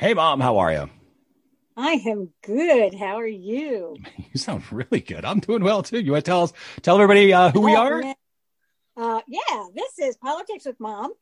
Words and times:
Hey, 0.00 0.14
mom, 0.14 0.40
how 0.40 0.56
are 0.56 0.72
you? 0.72 0.88
I 1.76 2.00
am 2.06 2.30
good. 2.42 2.94
How 2.94 3.16
are 3.16 3.26
you? 3.26 3.98
You 4.32 4.38
sound 4.40 4.62
really 4.72 5.00
good. 5.00 5.26
I'm 5.26 5.40
doing 5.40 5.62
well 5.62 5.82
too. 5.82 6.00
You 6.00 6.12
want 6.12 6.24
to 6.24 6.30
tell 6.30 6.44
us, 6.44 6.54
tell 6.80 6.94
everybody 6.94 7.34
uh, 7.34 7.50
who 7.50 7.60
we 7.60 7.76
Oh, 7.76 7.80
are? 7.80 8.14
Uh, 8.96 9.20
yeah, 9.28 9.64
this 9.74 9.98
is 9.98 10.16
Politics 10.16 10.64
with 10.64 10.80
Mom. 10.80 11.12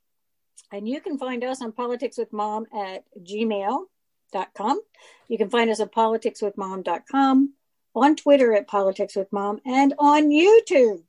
And 0.71 0.89
you 0.89 1.01
can 1.01 1.19
find 1.19 1.43
us 1.43 1.61
on 1.61 1.73
Politics 1.73 2.19
with 2.19 2.33
Mom 2.33 2.67
at 2.73 3.03
gmail.com. 3.19 4.81
You 5.27 5.39
can 5.39 5.51
find 5.51 5.71
us 5.71 5.81
at 5.81 5.93
politicswithmom.com, 5.93 7.55
on 7.97 8.15
Twitter 8.17 8.55
at 8.55 8.69
Politics 8.69 9.17
with 9.17 9.33
Mom, 9.33 9.59
and 9.67 9.93
on 9.99 10.29
YouTube. 10.29 11.03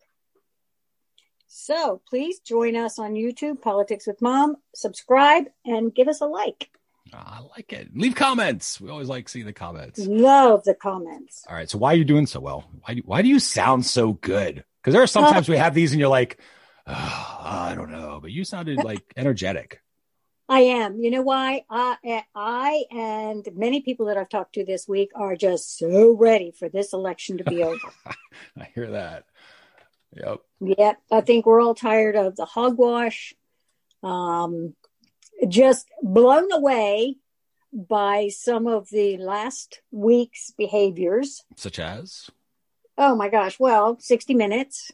So 1.48 2.02
please 2.10 2.40
join 2.40 2.76
us 2.76 2.98
on 2.98 3.14
YouTube, 3.14 3.62
Politics 3.62 4.08
with 4.08 4.24
Mom, 4.24 4.56
subscribe, 4.74 5.50
and 5.66 5.94
give 5.94 6.08
us 6.08 6.22
a 6.22 6.26
like. 6.26 6.72
Ah, 7.14 7.40
I 7.40 7.48
like 7.56 7.74
it. 7.74 7.90
Leave 7.96 8.16
comments. 8.16 8.80
We 8.80 8.90
always 8.90 9.08
like 9.08 9.30
seeing 9.30 9.46
the 9.46 9.54
comments. 9.54 10.00
Love 10.00 10.64
the 10.64 10.74
comments. 10.74 11.44
All 11.50 11.56
right. 11.56 11.70
So 11.70 11.78
why 11.78 11.94
are 11.94 11.98
you 11.98 12.06
doing 12.06 12.28
so 12.28 12.40
well? 12.40 12.70
Why 12.84 12.96
do, 12.96 13.02
why 13.06 13.22
do 13.22 13.28
you 13.28 13.40
sound 13.40 13.86
so 13.86 14.14
good? 14.14 14.64
Because 14.82 14.94
there 14.94 15.04
are 15.04 15.08
sometimes 15.08 15.50
we 15.50 15.58
have 15.58 15.74
these 15.74 15.92
and 15.92 16.00
you're 16.00 16.10
like, 16.10 16.40
"Ah, 16.88 17.70
I 17.70 17.76
don't 17.76 17.92
know, 17.92 18.20
but 18.22 18.32
you 18.32 18.44
sounded 18.44 18.78
like 18.84 19.04
energetic. 19.18 19.82
I 20.50 20.62
am. 20.62 21.00
You 21.00 21.12
know 21.12 21.22
why? 21.22 21.64
I, 21.70 22.24
I 22.34 22.86
and 22.90 23.48
many 23.54 23.82
people 23.82 24.08
that 24.08 24.18
I've 24.18 24.30
talked 24.30 24.54
to 24.56 24.66
this 24.66 24.88
week 24.88 25.12
are 25.14 25.36
just 25.36 25.78
so 25.78 26.12
ready 26.14 26.52
for 26.52 26.70
this 26.70 26.92
election 26.92 27.38
to 27.38 27.44
be 27.44 27.64
over. 27.64 27.78
I 28.58 28.68
hear 28.74 28.92
that. 28.92 29.26
Yep. 30.16 30.40
Yep. 30.62 31.02
I 31.12 31.22
think 31.22 31.46
we're 31.46 31.62
all 31.62 31.76
tired 31.76 32.16
of 32.16 32.36
the 32.36 32.46
hogwash. 32.46 33.36
Um, 34.02 34.74
just 35.48 35.88
blown 36.02 36.52
away 36.52 37.18
by 37.72 38.30
some 38.30 38.68
of 38.68 38.90
the 38.90 39.18
last 39.18 39.82
week's 39.92 40.52
behaviors. 40.58 41.44
Such 41.56 41.80
as? 41.80 42.30
Oh 42.98 43.16
my 43.16 43.30
gosh! 43.30 43.60
Well, 43.60 43.98
sixty 44.00 44.34
minutes. 44.34 44.92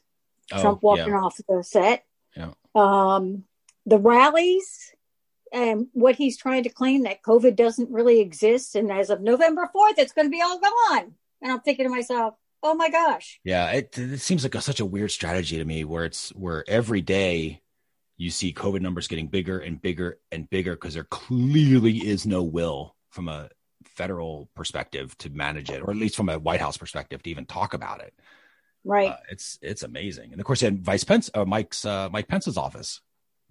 Oh, 0.51 0.61
Trump 0.61 0.83
walking 0.83 1.07
yeah. 1.07 1.21
off 1.21 1.39
the 1.49 1.63
set. 1.63 2.05
Yeah. 2.35 2.51
Um, 2.75 3.45
the 3.85 3.97
rallies 3.97 4.91
and 5.51 5.87
what 5.93 6.15
he's 6.15 6.37
trying 6.37 6.63
to 6.63 6.69
claim 6.69 7.03
that 7.03 7.23
COVID 7.23 7.55
doesn't 7.55 7.89
really 7.89 8.19
exist, 8.19 8.75
and 8.75 8.91
as 8.91 9.09
of 9.09 9.21
November 9.21 9.69
fourth, 9.71 9.97
it's 9.97 10.13
going 10.13 10.27
to 10.27 10.31
be 10.31 10.41
all 10.41 10.59
gone. 10.59 11.13
And 11.41 11.51
I'm 11.51 11.61
thinking 11.61 11.85
to 11.85 11.89
myself, 11.89 12.35
oh 12.61 12.73
my 12.73 12.89
gosh, 12.89 13.39
Yeah, 13.43 13.69
it, 13.71 13.97
it 13.97 14.19
seems 14.19 14.43
like 14.43 14.55
a, 14.55 14.61
such 14.61 14.79
a 14.79 14.85
weird 14.85 15.11
strategy 15.11 15.57
to 15.57 15.65
me 15.65 15.83
where 15.83 16.05
it's 16.05 16.29
where 16.29 16.63
every 16.67 17.01
day 17.01 17.61
you 18.17 18.29
see 18.29 18.53
COVID 18.53 18.81
numbers 18.81 19.07
getting 19.07 19.27
bigger 19.27 19.59
and 19.59 19.81
bigger 19.81 20.19
and 20.31 20.49
bigger 20.49 20.73
because 20.75 20.93
there 20.93 21.03
clearly 21.03 21.97
is 21.97 22.25
no 22.25 22.43
will 22.43 22.95
from 23.09 23.27
a 23.27 23.49
federal 23.85 24.49
perspective 24.55 25.17
to 25.19 25.29
manage 25.29 25.69
it, 25.69 25.81
or 25.81 25.91
at 25.91 25.97
least 25.97 26.15
from 26.15 26.29
a 26.29 26.39
White 26.39 26.61
House 26.61 26.77
perspective 26.77 27.21
to 27.23 27.29
even 27.29 27.45
talk 27.45 27.73
about 27.73 28.01
it. 28.01 28.13
right? 28.83 29.11
Uh, 29.11 29.17
it's 29.29 29.59
it's 29.61 29.83
amazing, 29.83 30.31
and 30.31 30.39
of 30.39 30.45
course, 30.45 30.61
had 30.61 30.83
Vice 30.83 31.03
Pence, 31.03 31.29
uh, 31.33 31.45
Mike's 31.45 31.85
uh, 31.85 32.09
Mike 32.11 32.27
Pence's 32.27 32.57
office. 32.57 33.01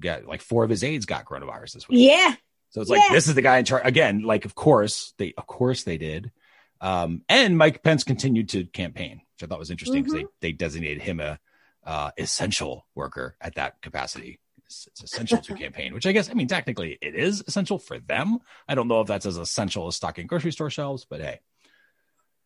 Yeah, 0.02 0.20
like 0.26 0.40
four 0.42 0.64
of 0.64 0.70
his 0.70 0.82
aides 0.82 1.06
got 1.06 1.24
coronavirus 1.24 1.74
this 1.74 1.88
week. 1.88 2.00
yeah, 2.10 2.34
So 2.70 2.80
it's 2.80 2.90
like 2.90 3.02
this 3.12 3.28
is 3.28 3.34
the 3.36 3.42
guy 3.42 3.58
in 3.58 3.64
charge 3.64 3.82
again. 3.86 4.22
Like, 4.22 4.44
of 4.44 4.54
course 4.54 5.14
they, 5.18 5.32
of 5.38 5.46
course 5.46 5.84
they 5.84 5.98
did. 5.98 6.32
Um, 6.80 7.22
and 7.28 7.56
Mike 7.56 7.82
Pence 7.84 8.02
continued 8.02 8.48
to 8.50 8.64
campaign, 8.64 9.20
which 9.34 9.44
I 9.44 9.46
thought 9.46 9.58
was 9.60 9.70
interesting 9.70 10.02
because 10.02 10.14
Mm-hmm. 10.18 10.26
they 10.40 10.48
they 10.48 10.52
designated 10.52 11.02
him 11.02 11.20
a 11.20 11.38
uh, 11.84 12.10
essential 12.18 12.86
worker 12.94 13.36
at 13.40 13.54
that 13.54 13.80
capacity. 13.82 14.40
It's, 14.74 15.02
it's 15.02 15.12
essential 15.12 15.38
to 15.38 15.54
campaign, 15.54 15.94
which 15.94 16.06
I 16.06 16.12
guess 16.12 16.30
I 16.30 16.34
mean 16.34 16.48
technically 16.48 16.98
it 17.00 17.14
is 17.14 17.42
essential 17.46 17.78
for 17.78 17.98
them. 17.98 18.38
I 18.68 18.74
don't 18.74 18.88
know 18.88 19.00
if 19.00 19.06
that's 19.06 19.26
as 19.26 19.36
essential 19.36 19.86
as 19.86 19.96
stocking 19.96 20.26
grocery 20.26 20.52
store 20.52 20.70
shelves, 20.70 21.06
but 21.08 21.20
hey, 21.20 21.40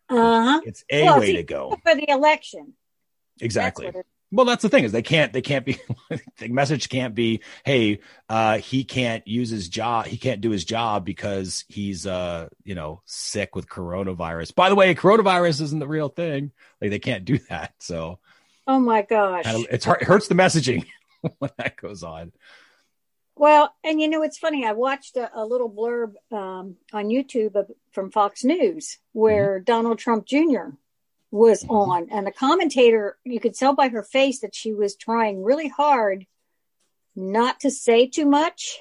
uh 0.09 0.15
huh. 0.43 0.61
it's 0.65 0.85
a 0.91 1.05
Well, 1.05 1.21
way 1.21 1.33
to 1.35 1.43
go. 1.43 1.77
For 1.85 1.95
the 1.95 2.11
election, 2.11 2.75
Exactly. 3.41 3.91
That's 3.91 4.09
Well, 4.31 4.47
that's 4.47 4.63
the 4.63 4.69
thing 4.69 4.85
is 4.85 4.93
they 4.93 5.03
can't 5.03 5.33
they 5.33 5.43
can't 5.43 5.65
be 5.65 5.79
the 6.39 6.49
message 6.49 6.89
can't 6.89 7.15
be 7.15 7.41
hey 7.65 8.01
uh 8.29 8.59
he 8.59 8.85
can't 8.85 9.27
use 9.27 9.51
his 9.51 9.69
job 9.69 10.07
he 10.07 10.19
can't 10.19 10.41
do 10.41 10.51
his 10.51 10.65
job 10.65 11.05
because 11.05 11.65
he's 11.69 12.07
uh 12.07 12.49
you 12.65 12.75
know 12.75 13.03
sick 13.05 13.55
with 13.55 13.69
coronavirus. 13.69 14.55
By 14.55 14.69
the 14.69 14.75
way, 14.75 14.95
coronavirus 14.95 15.63
isn't 15.63 15.79
the 15.79 15.89
real 15.89 16.09
thing. 16.09 16.53
Like 16.81 16.91
they 16.91 16.99
can't 16.99 17.25
do 17.25 17.39
that. 17.49 17.75
So 17.79 18.19
oh 18.67 18.79
my 18.79 19.03
gosh. 19.03 19.45
it's 19.47 19.87
it 19.87 20.03
hurts 20.03 20.29
the 20.29 20.35
messaging 20.35 20.87
when 21.39 21.51
that 21.59 21.77
goes 21.77 22.03
on. 22.03 22.33
Well, 23.37 23.73
and 23.85 24.01
you 24.01 24.09
know, 24.09 24.23
it's 24.23 24.39
funny. 24.39 24.67
I 24.67 24.73
watched 24.73 25.17
a, 25.17 25.31
a 25.33 25.45
little 25.45 25.71
blurb 25.71 26.15
um, 26.33 26.77
on 26.93 27.07
YouTube 27.07 27.55
of, 27.55 27.71
from 27.93 28.11
Fox 28.11 28.43
News 28.45 28.99
where 29.13 29.61
Donald 29.61 29.99
Trump 29.99 30.27
Jr. 30.27 30.71
was 31.31 31.63
Mhm. 31.63 31.71
on, 31.71 32.09
and 32.11 32.27
the 32.27 32.33
commentator, 32.33 33.17
you 33.25 33.39
could 33.39 33.55
tell 33.55 33.75
by 33.75 33.89
her 33.91 34.03
face 34.03 34.41
that 34.41 34.57
she 34.57 34.73
was 34.73 34.97
trying 34.97 35.43
really 35.45 35.69
hard 35.69 36.27
not 37.15 37.61
to 37.61 37.71
say 37.71 38.09
too 38.09 38.27
much. 38.27 38.81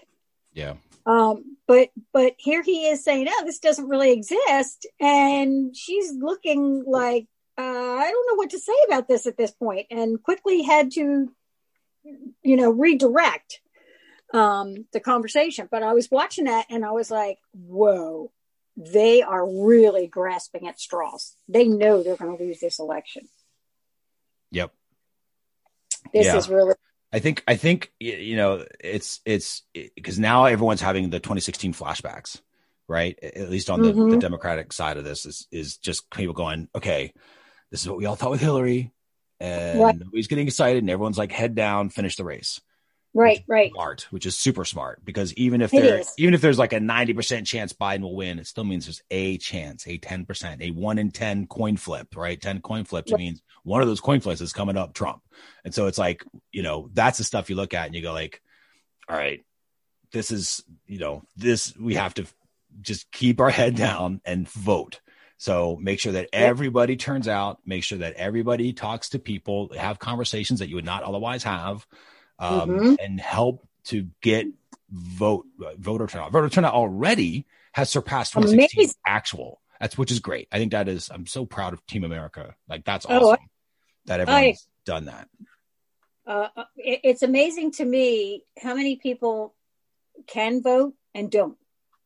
Yeah. 0.54 0.76
Um, 1.06 1.58
but 1.68 1.90
but 2.12 2.34
here 2.38 2.62
he 2.64 2.88
is 2.88 3.04
saying, 3.04 3.28
"Oh, 3.30 3.44
this 3.46 3.60
doesn't 3.60 3.88
really 3.88 4.12
exist," 4.12 4.88
and 5.00 5.76
she's 5.76 6.12
looking 6.14 6.84
like 6.86 7.28
uh, 7.58 7.62
I 7.62 8.12
don't 8.12 8.28
know 8.30 8.36
what 8.36 8.50
to 8.52 8.60
say 8.60 8.74
about 8.88 9.08
this 9.08 9.26
at 9.26 9.38
this 9.38 9.52
point, 9.52 9.88
and 9.90 10.22
quickly 10.22 10.62
had 10.64 10.92
to, 10.92 11.32
you 12.44 12.56
know, 12.56 12.70
redirect 12.72 13.60
um, 14.34 14.86
the 14.94 15.00
conversation. 15.00 15.68
But 15.70 15.84
I 15.84 15.94
was 15.94 16.10
watching 16.12 16.46
that, 16.46 16.66
and 16.70 16.86
I 16.86 16.92
was 16.92 17.12
like, 17.12 17.40
"Whoa." 17.54 18.32
They 18.80 19.24
are 19.24 19.44
really 19.66 20.06
grasping 20.06 20.68
at 20.68 20.80
straws. 20.80 21.36
They 21.50 21.68
know 21.68 22.04
they're 22.04 22.16
going 22.16 22.38
to 22.38 22.44
lose 22.44 22.60
this 22.60 22.78
election. 22.78 23.28
Yep. 24.52 24.72
This 26.14 26.28
Yeah. 26.28 26.38
is 26.38 26.48
really 26.48 26.76
I 27.12 27.20
think 27.20 27.44
I 27.48 27.56
think 27.56 27.92
you 28.00 28.36
know 28.36 28.66
it's 28.80 29.22
it's 29.26 29.64
because 29.96 30.20
now 30.20 30.46
everyone's 30.46 30.82
having 30.82 31.10
the 31.10 31.20
2016 31.20 31.74
flashbacks, 31.74 32.42
right? 32.88 33.18
At 33.24 33.50
least 33.50 33.70
on 33.70 33.82
the, 33.82 33.94
the 33.94 34.00
Mhm. 34.00 34.20
Democratic 34.20 34.74
side 34.74 34.98
of 34.98 35.04
this 35.06 35.26
is 35.26 35.48
is 35.50 35.78
just 35.78 36.10
people 36.12 36.34
going, 36.34 36.68
okay, 36.76 37.14
this 37.72 37.82
is 37.82 37.88
what 37.90 37.98
we 37.98 38.06
all 38.06 38.16
thought 38.16 38.32
with 38.32 38.42
Hillary, 38.42 38.92
and 39.40 39.80
Right. 39.80 40.00
nobody's 40.00 40.28
getting 40.28 40.48
excited, 40.48 40.84
and 40.84 40.90
everyone's 40.90 41.18
like, 41.18 41.32
head 41.32 41.56
down, 41.56 41.90
finish 41.90 42.16
the 42.16 42.24
race. 42.24 42.60
right, 43.14 43.44
right. 43.48 43.72
Smart, 43.72 44.08
which 44.12 44.26
is 44.26 44.38
super 44.38 44.64
smart 44.66 45.04
because 45.04 45.34
even 45.34 45.62
if 45.62 45.72
there 45.72 46.02
even 46.18 46.34
if 46.34 46.42
there's 46.42 46.60
like 46.60 46.74
a 46.74 46.80
90 46.80 47.14
percent 47.14 47.48
chance 47.48 47.74
Biden 47.74 48.02
will 48.02 48.16
win, 48.16 48.40
it 48.40 48.48
still 48.48 48.64
means 48.64 48.86
there's 48.86 49.02
a 49.12 49.38
chance, 49.38 49.88
a 49.88 49.98
10 49.98 50.26
percent, 50.26 50.62
a 50.62 50.72
one 50.72 50.98
in 51.00 51.12
10 51.12 51.48
coin 51.48 51.78
flip, 51.78 52.16
right? 52.16 52.40
10 52.40 52.62
coin 52.62 52.84
flips 52.84 53.12
Right. 53.12 53.18
means 53.20 53.42
one 53.64 53.82
of 53.82 53.88
those 53.88 54.00
coin 54.02 54.20
flips 54.20 54.42
is 54.42 54.54
coming 54.54 54.78
up 54.78 54.94
Trump. 54.94 55.22
And 55.66 55.74
so 55.74 55.88
it's 55.88 55.98
like, 55.98 56.24
you 56.52 56.64
know, 56.64 56.90
that's 56.94 57.18
the 57.18 57.24
stuff 57.24 57.50
you 57.50 57.56
look 57.56 57.74
at 57.74 57.88
and 57.88 57.96
you 57.96 58.02
go 58.02 58.14
like, 58.14 58.42
all 59.10 59.18
right, 59.18 59.44
this 60.12 60.32
is, 60.32 60.64
you 60.86 61.00
know, 61.00 61.24
this 61.36 61.76
we 61.78 61.96
have 61.96 62.14
to 62.16 62.26
just 62.82 63.12
keep 63.12 63.40
our 63.42 63.50
head 63.60 63.76
down 63.76 64.22
and 64.26 64.48
vote. 64.48 65.00
So 65.38 65.78
make 65.80 66.00
sure 66.00 66.14
that 66.14 66.30
everybody 66.34 66.96
turns 66.96 67.28
out, 67.28 67.60
make 67.66 67.84
sure 67.84 68.00
that 68.00 68.14
everybody 68.16 68.74
talks 68.74 69.10
to 69.10 69.20
people, 69.20 69.72
have 69.78 70.00
conversations 70.00 70.60
that 70.60 70.70
you 70.70 70.76
would 70.76 70.86
not 70.86 71.04
otherwise 71.04 71.44
have, 71.44 71.86
um, 72.40 72.70
Mhm. 72.72 72.98
and 73.00 73.20
help 73.22 73.68
to 73.86 74.10
get 74.22 74.48
vote 74.90 75.46
voter 75.78 76.08
turnout. 76.08 76.32
Voter 76.32 76.50
turnout 76.50 76.74
already 76.74 77.46
has 77.74 77.90
surpassed 77.90 78.34
2016 78.34 78.80
Amazing. 78.86 78.96
actual. 79.06 79.62
That's 79.80 79.98
which 79.98 80.12
is 80.12 80.20
great. 80.20 80.48
I 80.52 80.58
think 80.58 80.72
that 80.72 80.88
is. 80.88 81.10
I'm 81.12 81.28
so 81.28 81.46
proud 81.46 81.74
of 81.74 81.86
Team 81.86 82.04
America. 82.04 82.56
Like 82.68 82.84
that's 82.84 83.06
Oh, 83.08 83.32
awesome 83.32 83.46
that 84.06 84.20
everyone's 84.22 84.68
done 84.86 85.06
that. 85.06 85.30
uh, 86.26 86.48
it, 86.78 87.02
it's 87.04 87.22
amazing 87.22 87.72
to 87.74 87.86
me 87.86 88.44
how 88.62 88.74
many 88.74 88.96
people 88.96 89.54
can 90.26 90.62
vote 90.64 90.94
and 91.14 91.30
don't. 91.30 91.58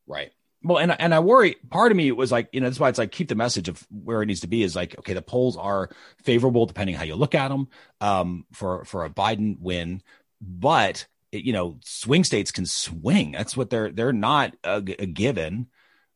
Right. 0.06 0.34
Well, 0.64 0.78
and 0.78 0.96
and 1.00 1.14
I 1.14 1.20
worry. 1.20 1.56
Part 1.70 1.92
of 1.92 1.98
me 1.98 2.12
was 2.12 2.32
like, 2.32 2.50
you 2.52 2.62
know, 2.62 2.68
that's 2.68 2.80
why 2.80 2.90
it's 2.90 3.00
like 3.00 3.12
keep 3.12 3.28
the 3.30 3.36
message 3.36 3.68
of 3.68 3.86
where 3.90 4.22
it 4.22 4.28
needs 4.28 4.42
to 4.42 4.48
be. 4.48 4.64
Is 4.64 4.76
like, 4.76 4.98
okay, 5.00 5.14
the 5.14 5.22
polls 5.22 5.58
are 5.58 5.90
favorable 6.24 6.66
depending 6.66 6.96
how 6.96 7.04
you 7.04 7.16
look 7.16 7.34
at 7.34 7.50
them 7.50 7.68
um, 8.00 8.46
for 8.54 8.86
for 8.86 9.06
a 9.06 9.10
Biden 9.10 9.60
win, 9.60 10.04
but 10.40 11.08
it, 11.32 11.44
you 11.44 11.54
know, 11.54 11.78
swing 11.84 12.24
states 12.24 12.52
can 12.52 12.66
swing. 12.66 13.32
That's 13.32 13.58
what 13.58 13.70
they're 13.70 13.92
they're 13.92 14.14
not 14.14 14.56
a, 14.64 14.78
a 14.78 15.06
given, 15.06 15.68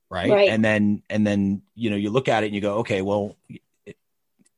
right? 0.09 0.29
Right. 0.29 0.49
And 0.49 0.63
then 0.63 1.01
and 1.09 1.25
then 1.25 1.63
you 1.73 1.89
know 1.89 1.95
you 1.95 2.09
look 2.11 2.27
at 2.27 2.43
it 2.43 2.47
and 2.47 2.55
you 2.55 2.61
go, 2.61 2.79
okay, 2.79 3.01
well, 3.01 3.35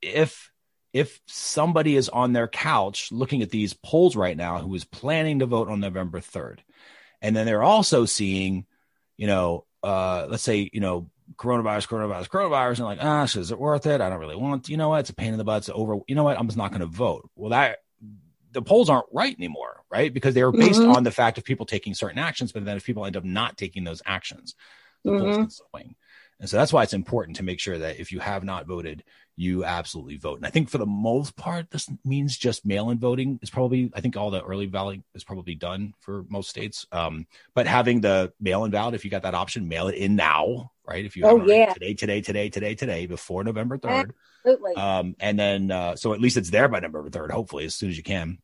if 0.01 0.51
if 0.94 1.22
somebody 1.28 1.95
is 1.95 2.10
on 2.10 2.34
their 2.34 2.48
couch 2.48 3.12
looking 3.12 3.42
at 3.42 3.51
these 3.51 3.74
polls 3.74 4.16
right 4.16 4.36
now 4.36 4.60
who 4.60 4.74
is 4.74 4.84
planning 4.84 5.39
to 5.39 5.45
vote 5.45 5.69
on 5.69 5.80
November 5.80 6.19
3rd, 6.19 6.60
and 7.22 7.36
then 7.36 7.45
they're 7.45 7.63
also 7.63 8.06
seeing, 8.06 8.66
you 9.16 9.28
know, 9.28 9.66
uh, 9.83 10.27
let's 10.29 10.44
say, 10.44 10.69
you 10.74 10.79
know, 10.79 11.09
coronavirus, 11.35 11.88
coronavirus, 11.88 12.29
coronavirus, 12.29 12.77
and 12.77 12.85
like, 12.85 13.00
ah, 13.01 13.25
so 13.25 13.39
is 13.39 13.51
it 13.51 13.59
worth 13.59 13.85
it? 13.85 14.01
I 14.01 14.09
don't 14.09 14.19
really 14.19 14.35
want, 14.35 14.65
to. 14.65 14.71
you 14.71 14.77
know 14.77 14.89
what? 14.89 15.01
It's 15.01 15.09
a 15.09 15.13
pain 15.15 15.33
in 15.33 15.38
the 15.38 15.44
butt. 15.44 15.59
It's 15.59 15.69
over. 15.74 15.97
You 16.07 16.15
know 16.15 16.24
what? 16.24 16.39
I'm 16.39 16.47
just 16.47 16.57
not 16.57 16.71
going 16.71 16.81
to 16.81 16.88
vote. 16.88 17.29
Well, 17.35 17.51
that 17.51 17.79
the 18.53 18.62
polls 18.62 18.89
aren't 18.89 19.06
right 19.12 19.35
anymore, 19.38 19.83
right? 19.91 20.13
Because 20.13 20.33
they 20.33 20.44
were 20.44 20.51
based 20.51 20.79
Mhm. 20.79 20.95
on 20.95 21.03
the 21.03 21.12
fact 21.12 21.38
of 21.38 21.44
people 21.44 21.65
taking 21.65 21.94
certain 21.94 22.18
actions, 22.18 22.51
but 22.51 22.65
then 22.65 22.77
if 22.77 22.85
people 22.85 23.06
end 23.06 23.18
up 23.18 23.24
not 23.24 23.57
taking 23.57 23.83
those 23.83 24.01
actions, 24.06 24.56
the 25.03 25.12
mm-hmm. 25.12 25.24
polls 25.24 25.38
can 25.38 25.50
swing. 25.50 25.95
And 26.39 26.50
so 26.50 26.57
that's 26.57 26.71
why 26.74 26.83
it's 26.83 26.94
important 26.94 27.38
to 27.38 27.44
make 27.44 27.59
sure 27.59 27.77
that 27.77 28.00
if 28.00 28.12
you 28.12 28.19
have 28.19 28.44
not 28.44 28.68
voted, 28.68 29.03
you 29.38 29.63
absolutely 29.63 30.18
vote. 30.18 30.38
And 30.38 30.45
I 30.45 30.50
think 30.50 30.69
for 30.69 30.80
the 30.80 30.86
most 30.86 31.36
part, 31.36 31.69
this 31.69 31.88
means 32.04 32.36
just 32.36 32.66
mail-in 32.66 32.98
voting 32.98 33.39
is 33.42 33.50
probably. 33.50 33.92
I 33.94 34.01
think 34.01 34.18
all 34.18 34.31
the 34.31 34.44
early 34.44 34.66
balloting 34.66 35.04
is 35.13 35.24
probably 35.24 35.56
done 35.56 35.94
for 36.00 36.25
most 36.28 36.50
states. 36.50 36.86
Um, 36.92 37.28
but 37.54 37.68
having 37.68 38.01
the 38.01 38.34
mail-in 38.42 38.72
ballot, 38.72 38.95
if 38.95 39.06
you 39.06 39.12
got 39.12 39.22
that 39.22 39.36
option, 39.36 39.69
mail 39.69 39.88
it 39.88 39.95
in 39.95 40.16
now, 40.16 40.72
right? 40.86 41.06
If 41.06 41.16
you 41.16 41.25
oh 41.25 41.45
yeah 41.45 41.72
today, 41.74 41.94
today, 41.94 42.22
today, 42.22 42.50
today, 42.50 42.75
today, 42.75 43.06
before 43.06 43.44
November 43.44 43.78
third, 43.78 44.13
absolutely. 44.44 44.75
Um, 44.75 45.16
and 45.19 45.39
then 45.39 45.72
uh, 45.72 45.95
so 45.95 46.13
at 46.13 46.19
least 46.19 46.38
it's 46.38 46.50
there 46.50 46.68
by 46.68 46.80
November 46.80 47.10
third, 47.10 47.31
hopefully 47.31 47.66
as 47.66 47.75
soon 47.75 47.89
as 47.89 47.98
you 47.98 48.04
can 48.04 48.39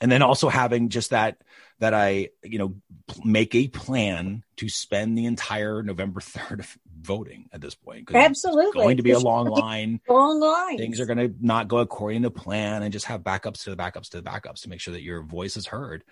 and 0.00 0.10
then 0.10 0.22
also 0.22 0.48
having 0.48 0.88
just 0.88 1.10
that 1.10 1.38
that 1.78 1.94
I 1.94 2.30
you 2.42 2.58
know 2.58 2.76
make 3.24 3.54
a 3.54 3.68
plan 3.68 4.42
to 4.56 4.68
spend 4.68 5.16
the 5.16 5.26
entire 5.26 5.82
November 5.82 6.20
third 6.22 6.64
voting 7.00 7.48
at 7.52 7.60
this 7.60 7.74
point. 7.74 8.10
Absolutely, 8.12 8.66
it's 8.66 8.74
going 8.74 8.96
to 8.96 9.02
be 9.02 9.12
a 9.12 9.18
long 9.18 9.46
line. 9.46 10.00
Long 10.08 10.40
line. 10.40 10.78
Things 10.78 11.00
are 11.00 11.06
going 11.06 11.18
to 11.18 11.34
not 11.40 11.68
go 11.68 11.78
according 11.78 12.22
to 12.22 12.30
plan, 12.30 12.82
and 12.82 12.92
just 12.92 13.06
have 13.06 13.22
backups 13.22 13.64
to 13.64 13.70
the 13.70 13.76
backups 13.76 14.10
to 14.10 14.20
the 14.20 14.28
backups 14.28 14.62
to 14.62 14.68
make 14.68 14.80
sure 14.80 14.92
that 14.92 15.02
your 15.02 15.22
voice 15.22 15.56
is 15.56 15.66
heard 15.66 16.04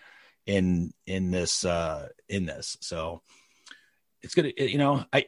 in 0.47 0.93
in 1.07 1.31
this 1.31 1.65
uh 1.65 2.09
in 2.29 2.47
this. 2.47 2.77
So 2.81 3.23
it's 4.23 4.35
gonna 4.35 4.53
you 4.57 4.79
know 4.79 5.05
I 5.13 5.27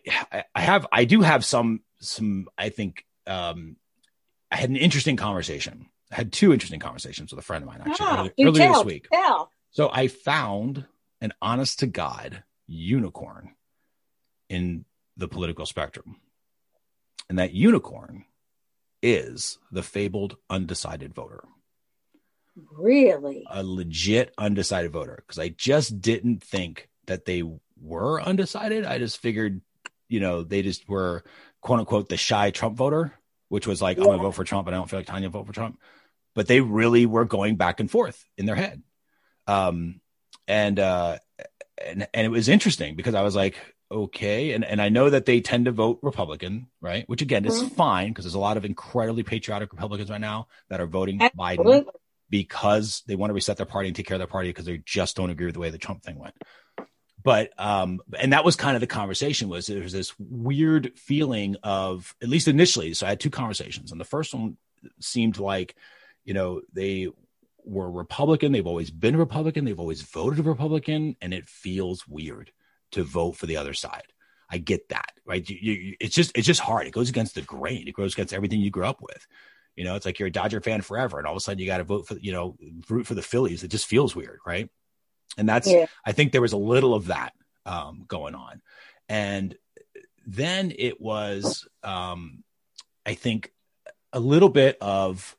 I 0.54 0.60
have 0.60 0.86
I 0.90 1.04
do 1.04 1.20
have 1.20 1.44
some 1.44 1.80
some 2.00 2.48
I 2.56 2.68
think 2.70 3.04
um 3.26 3.76
I 4.50 4.56
had 4.56 4.70
an 4.70 4.76
interesting 4.76 5.16
conversation 5.16 5.86
had 6.10 6.32
two 6.32 6.52
interesting 6.52 6.80
conversations 6.80 7.32
with 7.32 7.38
a 7.38 7.42
friend 7.42 7.62
of 7.62 7.68
mine 7.68 7.80
actually 7.80 8.06
oh, 8.06 8.18
earlier, 8.18 8.32
earlier 8.40 8.66
tell, 8.66 8.74
this 8.74 8.84
week. 8.84 9.08
Tell. 9.12 9.50
So 9.70 9.90
I 9.92 10.08
found 10.08 10.86
an 11.20 11.32
honest 11.42 11.80
to 11.80 11.86
God 11.86 12.42
unicorn 12.66 13.54
in 14.48 14.84
the 15.16 15.28
political 15.28 15.66
spectrum. 15.66 16.16
And 17.28 17.38
that 17.38 17.52
unicorn 17.52 18.24
is 19.02 19.58
the 19.72 19.82
fabled 19.82 20.36
undecided 20.48 21.14
voter. 21.14 21.42
Really? 22.72 23.44
A 23.50 23.62
legit 23.64 24.32
undecided 24.38 24.92
voter. 24.92 25.22
Because 25.26 25.38
I 25.38 25.48
just 25.48 26.00
didn't 26.00 26.42
think 26.42 26.88
that 27.06 27.24
they 27.24 27.42
were 27.80 28.20
undecided. 28.22 28.84
I 28.84 28.98
just 28.98 29.18
figured, 29.18 29.60
you 30.08 30.20
know, 30.20 30.42
they 30.42 30.62
just 30.62 30.88
were 30.88 31.24
quote 31.60 31.80
unquote 31.80 32.08
the 32.08 32.16
shy 32.16 32.50
Trump 32.50 32.76
voter 32.76 33.12
which 33.48 33.66
was 33.66 33.80
like, 33.80 33.96
yeah. 33.96 34.04
I'm 34.04 34.10
gonna 34.10 34.22
vote 34.22 34.34
for 34.34 34.44
Trump, 34.44 34.64
but 34.64 34.74
I 34.74 34.76
don't 34.76 34.88
feel 34.88 34.98
like 34.98 35.06
Tanya 35.06 35.28
vote 35.28 35.46
for 35.46 35.52
Trump. 35.52 35.78
But 36.36 36.46
they 36.46 36.60
really 36.60 37.04
were 37.06 37.24
going 37.24 37.56
back 37.56 37.80
and 37.80 37.90
forth 37.90 38.24
in 38.38 38.46
their 38.46 38.54
head. 38.54 38.82
Um, 39.48 40.00
and 40.46 40.78
uh, 40.78 41.18
and 41.84 42.06
and 42.14 42.26
it 42.26 42.28
was 42.28 42.48
interesting 42.48 42.94
because 42.94 43.16
I 43.16 43.22
was 43.22 43.34
like, 43.34 43.56
okay, 43.90 44.52
and 44.52 44.64
and 44.64 44.80
I 44.80 44.88
know 44.88 45.10
that 45.10 45.26
they 45.26 45.40
tend 45.40 45.64
to 45.64 45.72
vote 45.72 45.98
Republican, 46.02 46.68
right? 46.80 47.08
Which 47.08 47.22
again 47.22 47.44
is 47.44 47.60
mm-hmm. 47.60 47.74
fine 47.74 48.08
because 48.10 48.24
there's 48.24 48.34
a 48.34 48.38
lot 48.38 48.56
of 48.56 48.64
incredibly 48.64 49.24
patriotic 49.24 49.72
Republicans 49.72 50.10
right 50.10 50.20
now 50.20 50.46
that 50.68 50.80
are 50.80 50.86
voting 50.86 51.20
Absolutely. 51.20 51.80
Biden 51.80 51.86
because 52.30 53.02
they 53.08 53.16
want 53.16 53.30
to 53.30 53.34
reset 53.34 53.56
their 53.56 53.66
party 53.66 53.88
and 53.88 53.96
take 53.96 54.06
care 54.06 54.16
of 54.16 54.20
their 54.20 54.26
party 54.28 54.50
because 54.50 54.66
they 54.66 54.78
just 54.84 55.16
don't 55.16 55.30
agree 55.30 55.46
with 55.46 55.54
the 55.54 55.60
way 55.60 55.70
the 55.70 55.78
Trump 55.78 56.04
thing 56.04 56.18
went 56.18 56.34
but 57.26 57.50
um 57.58 58.00
and 58.20 58.32
that 58.32 58.44
was 58.44 58.54
kind 58.54 58.76
of 58.76 58.80
the 58.80 58.86
conversation 58.86 59.48
was 59.48 59.66
there 59.66 59.82
was 59.82 59.92
this 59.92 60.14
weird 60.18 60.96
feeling 60.96 61.56
of 61.64 62.14
at 62.22 62.28
least 62.28 62.46
initially 62.46 62.94
so 62.94 63.04
i 63.04 63.08
had 63.08 63.18
two 63.18 63.30
conversations 63.30 63.90
and 63.90 64.00
the 64.00 64.04
first 64.04 64.32
one 64.32 64.56
seemed 65.00 65.38
like 65.38 65.74
you 66.26 66.34
know 66.34 66.60
they 66.74 67.08
were 67.64 67.90
republican 67.90 68.52
they've 68.52 68.66
always 68.66 68.90
been 68.90 69.16
republican 69.16 69.64
they've 69.64 69.80
always 69.80 70.02
voted 70.02 70.44
republican 70.44 71.16
and 71.22 71.32
it 71.32 71.48
feels 71.48 72.06
weird 72.06 72.52
to 72.92 73.02
vote 73.02 73.32
for 73.32 73.46
the 73.46 73.56
other 73.56 73.74
side. 73.74 74.06
I 74.50 74.58
get 74.58 74.88
that 74.90 75.12
right? 75.26 75.48
You, 75.48 75.72
you, 75.72 75.96
it's 76.00 76.14
just 76.14 76.36
it's 76.36 76.46
just 76.46 76.60
hard. 76.60 76.86
It 76.86 76.92
goes 76.92 77.08
against 77.08 77.34
the 77.34 77.42
grain. 77.42 77.88
It 77.88 77.94
goes 77.94 78.14
against 78.14 78.32
everything 78.32 78.60
you 78.60 78.70
grew 78.70 78.86
up 78.86 79.02
with. 79.02 79.26
You 79.74 79.84
know 79.84 79.96
it's 79.96 80.06
like 80.06 80.18
you're 80.18 80.28
a 80.28 80.32
dodger 80.32 80.60
fan 80.60 80.82
forever 80.82 81.18
and 81.18 81.26
all 81.26 81.32
of 81.32 81.36
a 81.36 81.40
sudden 81.40 81.58
you 81.58 81.66
got 81.66 81.78
to 81.78 81.84
vote 81.84 82.06
for 82.06 82.16
you 82.18 82.32
know 82.32 82.56
root 82.88 83.06
for 83.06 83.14
the 83.14 83.22
phillies. 83.22 83.64
It 83.64 83.68
just 83.68 83.86
feels 83.86 84.14
weird 84.14 84.38
right? 84.46 84.70
And 85.36 85.48
that's 85.48 85.70
yeah. 85.70 85.86
i 86.06 86.12
think 86.12 86.32
there 86.32 86.40
was 86.40 86.52
a 86.52 86.56
little 86.56 86.94
of 86.94 87.08
that 87.08 87.32
um, 87.66 88.04
going 88.06 88.34
on. 88.34 88.62
And 89.08 89.56
then 90.26 90.72
it 90.76 91.00
was 91.00 91.66
um, 91.82 92.44
i 93.04 93.14
think 93.14 93.52
a 94.12 94.20
little 94.20 94.48
bit 94.48 94.78
of 94.80 95.35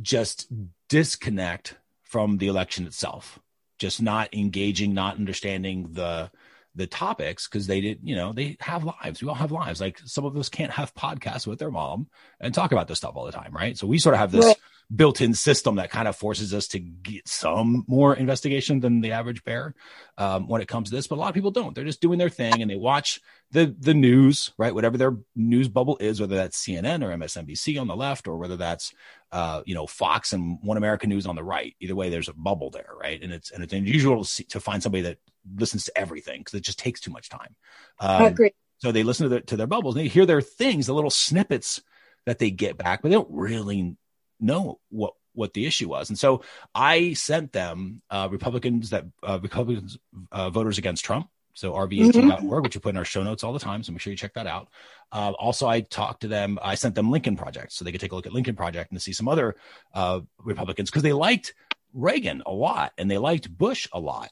just 0.00 0.48
disconnect 0.88 1.76
from 2.02 2.38
the 2.38 2.48
election 2.48 2.86
itself 2.86 3.38
just 3.78 4.00
not 4.02 4.32
engaging 4.34 4.94
not 4.94 5.16
understanding 5.16 5.88
the 5.92 6.30
the 6.74 6.86
topics 6.86 7.48
because 7.48 7.66
they 7.66 7.80
did 7.80 7.98
you 8.02 8.14
know 8.14 8.32
they 8.32 8.56
have 8.60 8.84
lives 8.84 9.22
we 9.22 9.28
all 9.28 9.34
have 9.34 9.52
lives 9.52 9.80
like 9.80 9.98
some 10.04 10.24
of 10.24 10.36
us 10.36 10.48
can't 10.48 10.72
have 10.72 10.94
podcasts 10.94 11.46
with 11.46 11.58
their 11.58 11.70
mom 11.70 12.06
and 12.40 12.54
talk 12.54 12.72
about 12.72 12.88
this 12.88 12.98
stuff 12.98 13.14
all 13.14 13.26
the 13.26 13.32
time 13.32 13.52
right 13.52 13.76
so 13.76 13.86
we 13.86 13.98
sort 13.98 14.14
of 14.14 14.20
have 14.20 14.32
this 14.32 14.46
right 14.46 14.56
built-in 14.94 15.34
system 15.34 15.76
that 15.76 15.90
kind 15.90 16.06
of 16.06 16.16
forces 16.16 16.52
us 16.52 16.68
to 16.68 16.78
get 16.78 17.26
some 17.26 17.84
more 17.86 18.14
investigation 18.14 18.80
than 18.80 19.00
the 19.00 19.12
average 19.12 19.42
bear 19.44 19.74
um, 20.18 20.48
when 20.48 20.60
it 20.60 20.68
comes 20.68 20.90
to 20.90 20.96
this. 20.96 21.06
But 21.06 21.16
a 21.16 21.20
lot 21.20 21.28
of 21.28 21.34
people 21.34 21.50
don't. 21.50 21.74
They're 21.74 21.84
just 21.84 22.00
doing 22.00 22.18
their 22.18 22.28
thing 22.28 22.60
and 22.60 22.70
they 22.70 22.76
watch 22.76 23.20
the 23.52 23.74
the 23.78 23.94
news, 23.94 24.52
right? 24.58 24.74
Whatever 24.74 24.96
their 24.98 25.16
news 25.36 25.68
bubble 25.68 25.96
is, 26.00 26.20
whether 26.20 26.36
that's 26.36 26.64
CNN 26.64 27.04
or 27.04 27.16
MSNBC 27.16 27.80
on 27.80 27.86
the 27.86 27.96
left, 27.96 28.26
or 28.26 28.36
whether 28.38 28.56
that's 28.56 28.92
uh, 29.30 29.62
you 29.66 29.74
know 29.74 29.86
Fox 29.86 30.32
and 30.32 30.58
One 30.62 30.76
American 30.76 31.10
News 31.10 31.26
on 31.26 31.36
the 31.36 31.44
right. 31.44 31.76
Either 31.80 31.94
way, 31.94 32.08
there's 32.08 32.28
a 32.28 32.34
bubble 32.34 32.70
there, 32.70 32.90
right? 32.98 33.22
And 33.22 33.32
it's 33.32 33.50
and 33.50 33.62
it's 33.62 33.72
unusual 33.72 34.24
to, 34.24 34.28
see, 34.28 34.44
to 34.44 34.60
find 34.60 34.82
somebody 34.82 35.02
that 35.02 35.18
listens 35.56 35.84
to 35.84 35.98
everything 35.98 36.40
because 36.40 36.54
it 36.54 36.64
just 36.64 36.78
takes 36.78 37.00
too 37.00 37.10
much 37.10 37.28
time. 37.28 37.54
Um, 38.00 38.22
I 38.22 38.26
agree. 38.28 38.52
So 38.78 38.90
they 38.90 39.04
listen 39.04 39.24
to, 39.24 39.28
their, 39.28 39.40
to 39.42 39.56
their 39.56 39.68
bubbles 39.68 39.94
and 39.94 40.04
they 40.04 40.08
hear 40.08 40.26
their 40.26 40.40
things, 40.40 40.86
the 40.86 40.94
little 40.94 41.10
snippets 41.10 41.80
that 42.26 42.40
they 42.40 42.50
get 42.50 42.76
back, 42.76 43.00
but 43.00 43.10
they 43.10 43.14
don't 43.14 43.30
really 43.30 43.96
know 44.40 44.80
what 44.88 45.14
what 45.34 45.54
the 45.54 45.66
issue 45.66 45.88
was. 45.88 46.08
And 46.10 46.18
so 46.18 46.42
I 46.74 47.14
sent 47.14 47.52
them 47.52 48.02
uh, 48.10 48.28
Republicans 48.30 48.90
that 48.90 49.04
uh, 49.22 49.38
Republicans 49.40 49.98
uh, 50.30 50.50
voters 50.50 50.78
against 50.78 51.04
Trump. 51.04 51.28
So 51.54 51.72
rvat.org, 51.72 52.14
mm-hmm. 52.14 52.62
which 52.62 52.74
we 52.74 52.80
put 52.80 52.90
in 52.90 52.96
our 52.96 53.04
show 53.04 53.22
notes 53.22 53.44
all 53.44 53.52
the 53.52 53.58
time. 53.58 53.82
So 53.82 53.92
make 53.92 54.00
sure 54.00 54.10
you 54.10 54.16
check 54.16 54.34
that 54.34 54.46
out. 54.46 54.68
Uh, 55.10 55.32
also, 55.38 55.68
I 55.68 55.80
talked 55.80 56.22
to 56.22 56.28
them. 56.28 56.58
I 56.62 56.74
sent 56.74 56.94
them 56.94 57.10
Lincoln 57.10 57.36
Project 57.36 57.72
so 57.72 57.84
they 57.84 57.92
could 57.92 58.00
take 58.00 58.12
a 58.12 58.14
look 58.14 58.26
at 58.26 58.32
Lincoln 58.32 58.56
Project 58.56 58.90
and 58.90 59.00
see 59.00 59.12
some 59.12 59.28
other 59.28 59.56
uh, 59.94 60.20
Republicans 60.38 60.90
because 60.90 61.02
they 61.02 61.12
liked 61.12 61.54
Reagan 61.92 62.42
a 62.46 62.52
lot 62.52 62.92
and 62.96 63.10
they 63.10 63.18
liked 63.18 63.50
Bush 63.56 63.86
a 63.92 64.00
lot. 64.00 64.30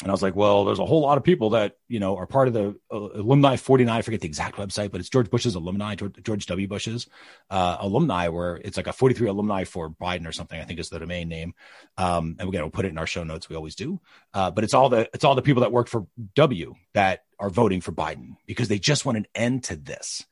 And 0.00 0.10
I 0.10 0.12
was 0.12 0.22
like, 0.22 0.34
well, 0.34 0.64
there's 0.64 0.80
a 0.80 0.84
whole 0.84 1.02
lot 1.02 1.18
of 1.18 1.24
people 1.24 1.50
that, 1.50 1.76
you 1.86 2.00
know, 2.00 2.16
are 2.16 2.26
part 2.26 2.48
of 2.48 2.54
the 2.54 2.76
uh, 2.92 3.20
alumni 3.20 3.54
49. 3.54 3.96
I 3.96 4.02
forget 4.02 4.20
the 4.20 4.26
exact 4.26 4.56
website, 4.56 4.90
but 4.90 5.00
it's 5.00 5.08
George 5.08 5.30
Bush's 5.30 5.54
alumni, 5.54 5.94
George, 5.94 6.20
George 6.24 6.46
W. 6.46 6.66
Bush's 6.66 7.06
uh, 7.48 7.76
alumni, 7.78 8.26
where 8.26 8.56
it's 8.56 8.76
like 8.76 8.88
a 8.88 8.92
43 8.92 9.28
alumni 9.28 9.62
for 9.62 9.90
Biden 9.90 10.26
or 10.26 10.32
something, 10.32 10.60
I 10.60 10.64
think 10.64 10.80
is 10.80 10.88
the 10.88 10.98
domain 10.98 11.28
name. 11.28 11.54
Um, 11.96 12.34
and 12.40 12.50
we'll 12.50 12.70
put 12.70 12.86
it 12.86 12.88
in 12.88 12.98
our 12.98 13.06
show 13.06 13.22
notes. 13.22 13.48
We 13.48 13.54
always 13.54 13.76
do. 13.76 14.00
Uh, 14.32 14.50
but 14.50 14.64
it's 14.64 14.74
all 14.74 14.88
the, 14.88 15.08
it's 15.14 15.22
all 15.22 15.36
the 15.36 15.42
people 15.42 15.60
that 15.60 15.70
work 15.70 15.86
for 15.86 16.06
W 16.34 16.74
that 16.94 17.24
are 17.38 17.50
voting 17.50 17.80
for 17.80 17.92
Biden 17.92 18.36
because 18.46 18.66
they 18.66 18.80
just 18.80 19.06
want 19.06 19.18
an 19.18 19.26
end 19.32 19.64
to 19.64 19.76
this. 19.76 20.26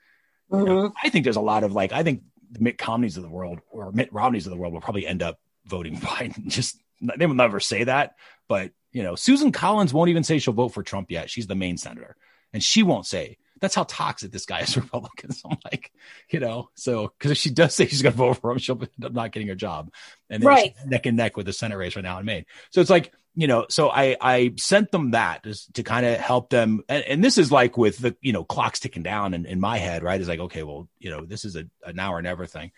Mm-hmm. 0.50 0.66
You 0.66 0.74
know, 0.74 0.82
mm-hmm. 0.88 1.06
I 1.06 1.08
think 1.10 1.22
there's 1.22 1.36
a 1.36 1.40
lot 1.40 1.62
of 1.62 1.72
like, 1.72 1.92
I 1.92 2.02
think 2.02 2.22
the 2.50 2.60
Mitt 2.60 2.84
Romneys 2.84 3.16
of 3.16 3.22
the 3.22 3.30
world 3.30 3.60
or 3.70 3.92
Mitt 3.92 4.12
Romneys 4.12 4.44
of 4.44 4.50
the 4.50 4.56
world 4.56 4.72
will 4.72 4.80
probably 4.80 5.06
end 5.06 5.22
up 5.22 5.38
voting 5.66 5.96
Biden. 6.00 6.48
Just 6.48 6.78
they 7.00 7.26
will 7.26 7.34
never 7.34 7.60
say 7.60 7.84
that, 7.84 8.16
but 8.48 8.72
you 8.92 9.02
know, 9.02 9.14
Susan 9.14 9.52
Collins 9.52 9.92
won't 9.92 10.10
even 10.10 10.24
say 10.24 10.38
she'll 10.38 10.54
vote 10.54 10.70
for 10.70 10.82
Trump 10.82 11.10
yet. 11.10 11.30
She's 11.30 11.46
the 11.46 11.54
Maine 11.54 11.78
senator, 11.78 12.16
and 12.52 12.62
she 12.62 12.82
won't 12.82 13.06
say. 13.06 13.38
That's 13.60 13.74
how 13.76 13.84
toxic 13.84 14.32
this 14.32 14.44
guy 14.44 14.60
is 14.60 14.76
Republicans. 14.76 15.40
I'm 15.48 15.56
like, 15.64 15.92
you 16.30 16.40
know, 16.40 16.70
so 16.74 17.12
because 17.16 17.30
if 17.30 17.38
she 17.38 17.50
does 17.50 17.74
say 17.74 17.86
she's 17.86 18.02
going 18.02 18.12
to 18.12 18.18
vote 18.18 18.38
for 18.38 18.50
him, 18.50 18.58
she'll 18.58 18.80
end 18.80 19.04
up 19.04 19.12
not 19.12 19.32
getting 19.32 19.48
her 19.48 19.54
job, 19.54 19.92
and 20.28 20.42
then 20.42 20.48
right. 20.48 20.74
neck 20.84 21.06
and 21.06 21.16
neck 21.16 21.36
with 21.36 21.46
the 21.46 21.52
Senate 21.52 21.76
race 21.76 21.96
right 21.96 22.04
now 22.04 22.18
in 22.18 22.26
Maine. 22.26 22.44
So 22.70 22.80
it's 22.80 22.90
like, 22.90 23.12
you 23.34 23.46
know, 23.46 23.66
so 23.70 23.88
I 23.88 24.16
I 24.20 24.54
sent 24.58 24.90
them 24.90 25.12
that 25.12 25.44
just 25.44 25.72
to 25.74 25.82
kind 25.82 26.04
of 26.04 26.18
help 26.18 26.50
them, 26.50 26.82
and, 26.88 27.02
and, 27.04 27.24
this 27.24 27.38
is 27.38 27.50
like 27.50 27.78
with 27.78 27.98
the 27.98 28.14
you 28.20 28.32
know 28.32 28.44
clocks 28.44 28.80
ticking 28.80 29.02
down 29.02 29.32
in, 29.32 29.46
in 29.46 29.58
my 29.58 29.78
head, 29.78 30.02
right? 30.02 30.20
Is 30.20 30.28
like, 30.28 30.40
okay, 30.40 30.62
well, 30.64 30.88
you 30.98 31.10
know, 31.10 31.24
this 31.24 31.46
is 31.46 31.56
a 31.56 31.64
an 31.86 31.98
hour 31.98 32.18
and 32.18 32.24
never 32.24 32.44
thing. 32.44 32.72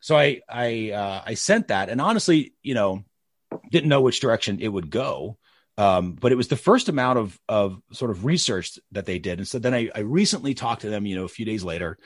So 0.00 0.16
I 0.16 0.40
I 0.48 0.90
uh, 0.90 1.22
I 1.26 1.34
sent 1.34 1.68
that, 1.68 1.88
and 1.88 2.00
honestly, 2.00 2.54
you 2.62 2.74
know, 2.74 3.04
didn't 3.70 3.88
know 3.88 4.00
which 4.00 4.20
direction 4.20 4.58
it 4.60 4.68
would 4.68 4.90
go. 4.90 5.38
Um, 5.78 6.12
but 6.12 6.32
it 6.32 6.36
was 6.36 6.48
the 6.48 6.56
first 6.56 6.88
amount 6.88 7.18
of 7.18 7.38
of 7.48 7.80
sort 7.92 8.10
of 8.10 8.24
research 8.24 8.78
that 8.92 9.06
they 9.06 9.18
did. 9.18 9.38
And 9.38 9.48
so 9.48 9.58
then 9.58 9.74
I, 9.74 9.90
I 9.94 10.00
recently 10.00 10.54
talked 10.54 10.82
to 10.82 10.90
them, 10.90 11.06
you 11.06 11.16
know, 11.16 11.24
a 11.24 11.28
few 11.28 11.46
days 11.46 11.64
later, 11.64 11.98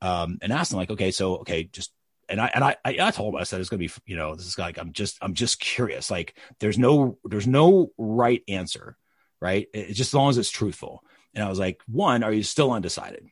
um, 0.00 0.38
and 0.40 0.52
asked 0.52 0.70
them 0.70 0.78
like, 0.78 0.90
okay, 0.90 1.10
so 1.10 1.38
okay, 1.38 1.64
just 1.64 1.92
and 2.28 2.40
I 2.40 2.50
and 2.54 2.62
I 2.62 2.76
I 2.84 3.10
told 3.10 3.34
them 3.34 3.40
I 3.40 3.44
said 3.44 3.60
it's 3.60 3.70
gonna 3.70 3.78
be 3.78 3.90
you 4.06 4.16
know 4.16 4.34
this 4.34 4.46
is 4.46 4.58
like 4.58 4.78
I'm 4.78 4.92
just 4.92 5.18
I'm 5.20 5.34
just 5.34 5.58
curious. 5.58 6.10
Like 6.10 6.36
there's 6.60 6.78
no 6.78 7.18
there's 7.24 7.46
no 7.46 7.92
right 7.98 8.42
answer 8.48 8.96
right? 9.40 9.68
It's 9.72 9.96
just 9.96 10.10
as 10.10 10.14
long 10.14 10.30
as 10.30 10.38
it's 10.38 10.50
truthful. 10.50 11.02
And 11.34 11.44
I 11.44 11.48
was 11.48 11.58
like 11.58 11.80
one 11.86 12.22
are 12.22 12.32
you 12.32 12.42
still 12.42 12.72
undecided? 12.72 13.26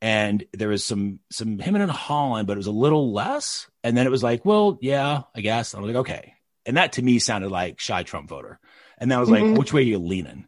And 0.00 0.44
there 0.52 0.68
was 0.68 0.84
some 0.84 1.20
some 1.30 1.58
him 1.58 1.74
and 1.74 1.90
Holland 1.90 2.46
but 2.46 2.54
it 2.54 2.58
was 2.58 2.66
a 2.66 2.72
little 2.72 3.12
less. 3.12 3.68
And 3.84 3.96
then 3.96 4.06
it 4.06 4.10
was 4.10 4.22
like 4.22 4.44
well 4.44 4.78
yeah 4.80 5.22
I 5.34 5.40
guess. 5.40 5.74
I 5.74 5.80
was 5.80 5.88
like 5.88 6.00
okay. 6.00 6.34
And 6.66 6.76
that 6.76 6.92
to 6.92 7.02
me 7.02 7.18
sounded 7.18 7.50
like 7.50 7.80
shy 7.80 8.02
Trump 8.02 8.28
voter 8.28 8.60
and 8.98 9.12
I 9.12 9.20
was 9.20 9.28
mm-hmm. 9.28 9.50
like, 9.50 9.58
which 9.58 9.72
way 9.72 9.80
are 9.80 9.84
you 9.84 9.98
leaning? 9.98 10.46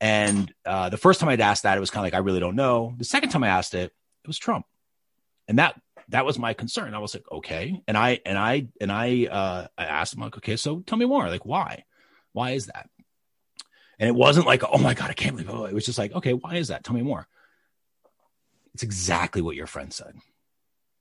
And 0.00 0.52
uh, 0.64 0.88
the 0.88 0.96
first 0.96 1.20
time 1.20 1.28
I'd 1.28 1.40
asked 1.40 1.64
that, 1.64 1.76
it 1.76 1.80
was 1.80 1.90
kind 1.90 2.00
of 2.00 2.06
like, 2.06 2.14
I 2.14 2.24
really 2.24 2.40
don't 2.40 2.56
know. 2.56 2.94
The 2.96 3.04
second 3.04 3.30
time 3.30 3.44
I 3.44 3.48
asked 3.48 3.74
it, 3.74 3.92
it 4.24 4.26
was 4.26 4.38
Trump. 4.38 4.66
And 5.46 5.58
that 5.58 5.80
that 6.08 6.24
was 6.24 6.38
my 6.38 6.54
concern. 6.54 6.94
I 6.94 6.98
was 6.98 7.14
like, 7.14 7.30
okay. 7.30 7.82
And 7.86 7.96
I 7.96 8.20
and 8.24 8.38
I 8.38 8.68
and 8.80 8.90
I 8.90 9.26
uh 9.26 9.66
I 9.76 9.84
asked 9.84 10.14
him 10.14 10.20
like, 10.20 10.36
okay, 10.38 10.56
so 10.56 10.80
tell 10.80 10.98
me 10.98 11.06
more. 11.06 11.28
Like, 11.28 11.44
why? 11.44 11.84
Why 12.32 12.52
is 12.52 12.66
that? 12.66 12.88
And 13.98 14.08
it 14.08 14.14
wasn't 14.14 14.46
like, 14.46 14.62
oh 14.64 14.78
my 14.78 14.94
God, 14.94 15.10
I 15.10 15.14
can't 15.14 15.36
believe 15.36 15.50
it. 15.50 15.70
It 15.70 15.74
was 15.74 15.86
just 15.86 15.98
like, 15.98 16.12
okay, 16.12 16.32
why 16.32 16.56
is 16.56 16.68
that? 16.68 16.84
Tell 16.84 16.94
me 16.94 17.02
more. 17.02 17.26
It's 18.74 18.82
exactly 18.82 19.42
what 19.42 19.56
your 19.56 19.66
friend 19.66 19.92
said, 19.92 20.14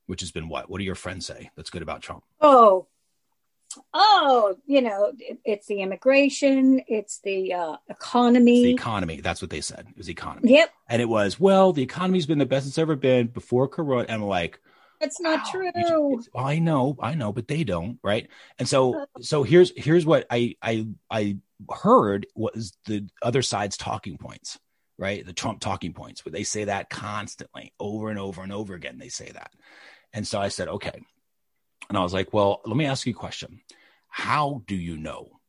which 0.08 0.22
has 0.22 0.32
been 0.32 0.50
what? 0.50 0.70
What 0.70 0.80
do 0.80 0.84
your 0.84 0.96
friends 0.96 1.26
say 1.26 1.52
that's 1.56 1.70
good 1.70 1.84
about 1.84 2.02
Trump? 2.02 2.24
Oh, 2.42 2.88
oh, 3.94 4.56
you 4.66 4.82
know, 4.82 5.12
it, 5.18 5.40
it's 5.46 5.68
the 5.68 5.82
immigration, 5.82 6.82
it's 6.88 7.20
the 7.20 7.54
uh, 7.54 7.76
economy. 7.90 8.64
The 8.64 8.74
economy. 8.74 9.22
That's 9.22 9.42
what 9.42 9.52
they 9.52 9.62
said. 9.62 9.86
It 9.90 9.98
was 9.98 10.10
economy. 10.10 10.52
Yep. 10.52 10.70
And 10.88 11.02
it 11.02 11.10
was, 11.10 11.40
well, 11.40 11.74
the 11.74 11.84
economy's 11.84 12.26
been 12.26 12.40
the 12.40 12.46
best 12.46 12.68
it's 12.68 12.78
ever 12.78 12.96
been 12.96 13.28
before 13.28 13.68
Corona. 13.68 14.06
And 14.10 14.24
I'm 14.24 14.28
like, 14.28 14.60
that's 15.00 15.22
not 15.22 15.40
wow, 15.40 15.52
true. 15.52 15.72
you- 15.76 16.14
it's- 16.20 16.30
I 16.36 16.60
know, 16.60 16.98
I 17.02 17.16
know, 17.16 17.32
but 17.32 17.48
they 17.48 17.64
don't, 17.64 18.00
right? 18.04 18.28
And 18.58 18.68
so, 18.68 19.06
so 19.22 19.44
here's 19.44 19.72
here's 19.78 20.06
what 20.06 20.26
I 20.30 20.56
I 20.62 20.88
I 21.10 21.38
heard 21.72 22.28
was 22.36 22.78
the 22.86 23.08
other 23.22 23.42
side's 23.42 23.78
talking 23.78 24.18
points, 24.18 24.60
right? 24.98 25.26
The 25.26 25.32
Trump 25.32 25.62
talking 25.62 25.94
points, 25.94 26.22
but 26.22 26.34
they 26.34 26.44
say 26.44 26.66
that 26.66 26.90
constantly, 26.90 27.74
over 27.80 28.10
and 28.10 28.20
over 28.20 28.42
and 28.42 28.52
over 28.52 28.74
again. 28.74 28.98
They 28.98 29.08
say 29.08 29.32
that, 29.32 29.52
and 30.12 30.28
so 30.28 30.42
I 30.42 30.50
said, 30.50 30.68
okay, 30.68 31.02
and 31.90 31.98
I 31.98 32.02
was 32.02 32.14
like, 32.14 32.34
well, 32.34 32.62
let 32.66 32.78
me 32.78 32.86
ask 32.86 33.06
you 33.06 33.12
a 33.14 33.16
question: 33.16 33.62
How 34.08 34.64
do 34.68 34.76
you 34.76 34.96
know 34.98 35.40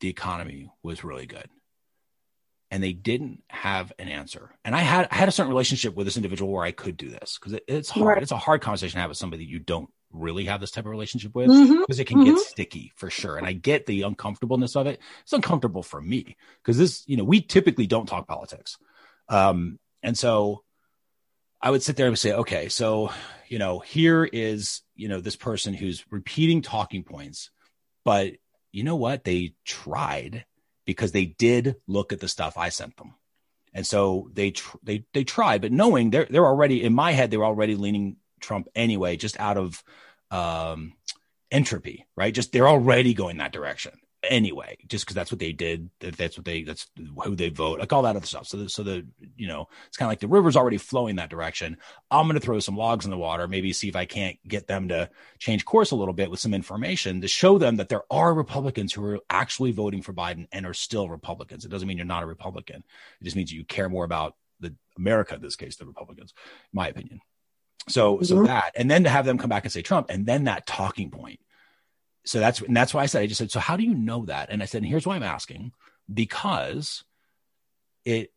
the 0.00 0.08
economy 0.08 0.70
was 0.82 1.04
really 1.04 1.26
good? 1.26 1.48
and 2.70 2.82
they 2.82 2.92
didn't 2.92 3.42
have 3.48 3.92
an 3.98 4.08
answer. 4.08 4.50
And 4.62 4.76
I 4.76 4.80
had 4.80 5.08
I 5.10 5.14
had 5.14 5.28
a 5.28 5.32
certain 5.32 5.50
relationship 5.50 5.94
with 5.94 6.06
this 6.06 6.18
individual 6.18 6.52
where 6.52 6.64
I 6.64 6.70
could 6.70 6.98
do 6.98 7.08
this 7.08 7.38
because 7.38 7.54
it, 7.54 7.64
it's 7.66 7.88
hard. 7.88 8.06
Right. 8.06 8.22
It's 8.22 8.30
a 8.30 8.36
hard 8.36 8.60
conversation 8.60 8.96
to 8.96 9.00
have 9.00 9.08
with 9.08 9.16
somebody 9.16 9.44
that 9.44 9.50
you 9.50 9.58
don't 9.58 9.88
really 10.12 10.44
have 10.44 10.60
this 10.60 10.70
type 10.70 10.84
of 10.84 10.90
relationship 10.90 11.34
with 11.34 11.48
because 11.80 11.98
it 11.98 12.06
can 12.06 12.22
get 12.24 12.34
Mhm. 12.34 12.38
sticky 12.40 12.92
for 12.94 13.08
sure. 13.08 13.38
And 13.38 13.46
I 13.46 13.54
get 13.54 13.86
the 13.86 14.02
uncomfortableness 14.02 14.76
of 14.76 14.86
it. 14.86 15.00
It's 15.22 15.32
uncomfortable 15.32 15.82
for 15.82 16.00
me 16.02 16.36
because 16.62 16.76
this, 16.76 17.04
you 17.06 17.16
know, 17.16 17.24
we 17.24 17.40
typically 17.40 17.86
don't 17.86 18.06
talk 18.06 18.28
politics. 18.28 18.76
Um, 19.30 19.78
and 20.02 20.16
so 20.16 20.62
I 21.60 21.70
would 21.70 21.82
sit 21.82 21.96
there 21.96 22.06
and 22.06 22.18
say, 22.18 22.32
okay, 22.32 22.68
so, 22.68 23.10
you 23.48 23.58
know, 23.58 23.80
here 23.80 24.24
is, 24.24 24.82
you 24.94 25.08
know, 25.08 25.20
this 25.20 25.36
person 25.36 25.74
who's 25.74 26.04
repeating 26.10 26.62
talking 26.62 27.02
points, 27.02 27.50
but 28.04 28.34
you 28.70 28.84
know 28.84 28.96
what? 28.96 29.24
They 29.24 29.54
tried 29.64 30.44
because 30.84 31.12
they 31.12 31.26
did 31.26 31.76
look 31.86 32.12
at 32.12 32.20
the 32.20 32.28
stuff 32.28 32.56
I 32.56 32.68
sent 32.68 32.96
them. 32.96 33.14
And 33.74 33.86
so 33.86 34.30
they 34.32 34.52
tr- 34.52 34.78
they 34.82 35.04
they 35.12 35.24
tried, 35.24 35.60
but 35.60 35.72
knowing 35.72 36.10
they're 36.10 36.26
they're 36.28 36.46
already 36.46 36.82
in 36.82 36.94
my 36.94 37.12
head, 37.12 37.30
they 37.30 37.36
were 37.36 37.44
already 37.44 37.76
leaning 37.76 38.16
Trump 38.40 38.68
anyway, 38.74 39.16
just 39.16 39.38
out 39.38 39.58
of 39.58 39.82
um, 40.30 40.94
entropy, 41.50 42.06
right? 42.16 42.32
Just 42.32 42.50
they're 42.50 42.68
already 42.68 43.12
going 43.14 43.36
that 43.38 43.52
direction 43.52 43.92
anyway, 44.22 44.76
just 44.88 45.04
because 45.04 45.14
that's 45.14 45.30
what 45.30 45.38
they 45.38 45.52
did. 45.52 45.90
That 46.00 46.16
that's 46.16 46.36
what 46.36 46.44
they 46.44 46.62
that's 46.62 46.86
who 47.24 47.36
they 47.36 47.48
vote, 47.50 47.78
like 47.78 47.92
all 47.92 48.02
that 48.02 48.16
other 48.16 48.26
stuff. 48.26 48.46
So 48.46 48.56
the, 48.58 48.68
so 48.68 48.82
the 48.82 49.06
you 49.36 49.46
know 49.46 49.68
it's 49.86 49.96
kind 49.96 50.08
of 50.08 50.10
like 50.10 50.20
the 50.20 50.28
river's 50.28 50.56
already 50.56 50.78
flowing 50.78 51.16
that 51.16 51.30
direction. 51.30 51.76
I'm 52.10 52.26
going 52.26 52.34
to 52.38 52.44
throw 52.44 52.58
some 52.60 52.76
logs 52.76 53.04
in 53.04 53.10
the 53.10 53.18
water, 53.18 53.46
maybe 53.48 53.72
see 53.72 53.88
if 53.88 53.96
I 53.96 54.04
can't 54.04 54.36
get 54.46 54.66
them 54.66 54.88
to 54.88 55.10
change 55.38 55.64
course 55.64 55.90
a 55.90 55.96
little 55.96 56.14
bit 56.14 56.30
with 56.30 56.40
some 56.40 56.54
information 56.54 57.20
to 57.20 57.28
show 57.28 57.58
them 57.58 57.76
that 57.76 57.88
there 57.88 58.02
are 58.10 58.34
Republicans 58.34 58.92
who 58.92 59.04
are 59.04 59.20
actually 59.30 59.72
voting 59.72 60.02
for 60.02 60.12
Biden 60.12 60.48
and 60.52 60.66
are 60.66 60.74
still 60.74 61.08
Republicans. 61.08 61.64
It 61.64 61.70
doesn't 61.70 61.86
mean 61.86 61.96
you're 61.98 62.06
not 62.06 62.22
a 62.22 62.26
Republican. 62.26 62.82
It 63.20 63.24
just 63.24 63.36
means 63.36 63.52
you 63.52 63.64
care 63.64 63.88
more 63.88 64.04
about 64.04 64.34
the 64.60 64.74
America 64.96 65.34
in 65.36 65.42
this 65.42 65.56
case, 65.56 65.76
the 65.76 65.86
Republicans, 65.86 66.34
in 66.72 66.76
my 66.76 66.88
opinion. 66.88 67.20
So 67.88 68.20
so 68.22 68.36
Mhm. 68.36 68.46
that 68.46 68.72
and 68.76 68.90
then 68.90 69.04
to 69.04 69.10
have 69.10 69.24
them 69.24 69.38
come 69.38 69.48
back 69.48 69.64
and 69.64 69.72
say 69.72 69.82
Trump 69.82 70.10
and 70.10 70.26
then 70.26 70.44
that 70.44 70.66
talking 70.66 71.10
point. 71.10 71.40
So 72.24 72.40
that's 72.40 72.60
and 72.60 72.76
that's 72.76 72.92
why 72.92 73.02
I 73.02 73.06
said 73.06 73.22
I 73.22 73.26
just 73.26 73.38
said 73.38 73.50
so 73.50 73.60
how 73.60 73.76
do 73.76 73.84
you 73.84 73.94
know 73.94 74.24
that? 74.26 74.50
And 74.50 74.62
I 74.62 74.66
said 74.66 74.82
and 74.82 74.86
here's 74.90 75.06
why 75.06 75.16
I'm 75.16 75.22
asking 75.22 75.72
because 76.12 77.04
it 78.04 78.32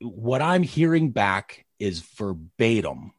what 0.00 0.42
I'm 0.42 0.62
hearing 0.62 1.10
back 1.10 1.64
is 1.78 2.00
verbatim 2.00 3.12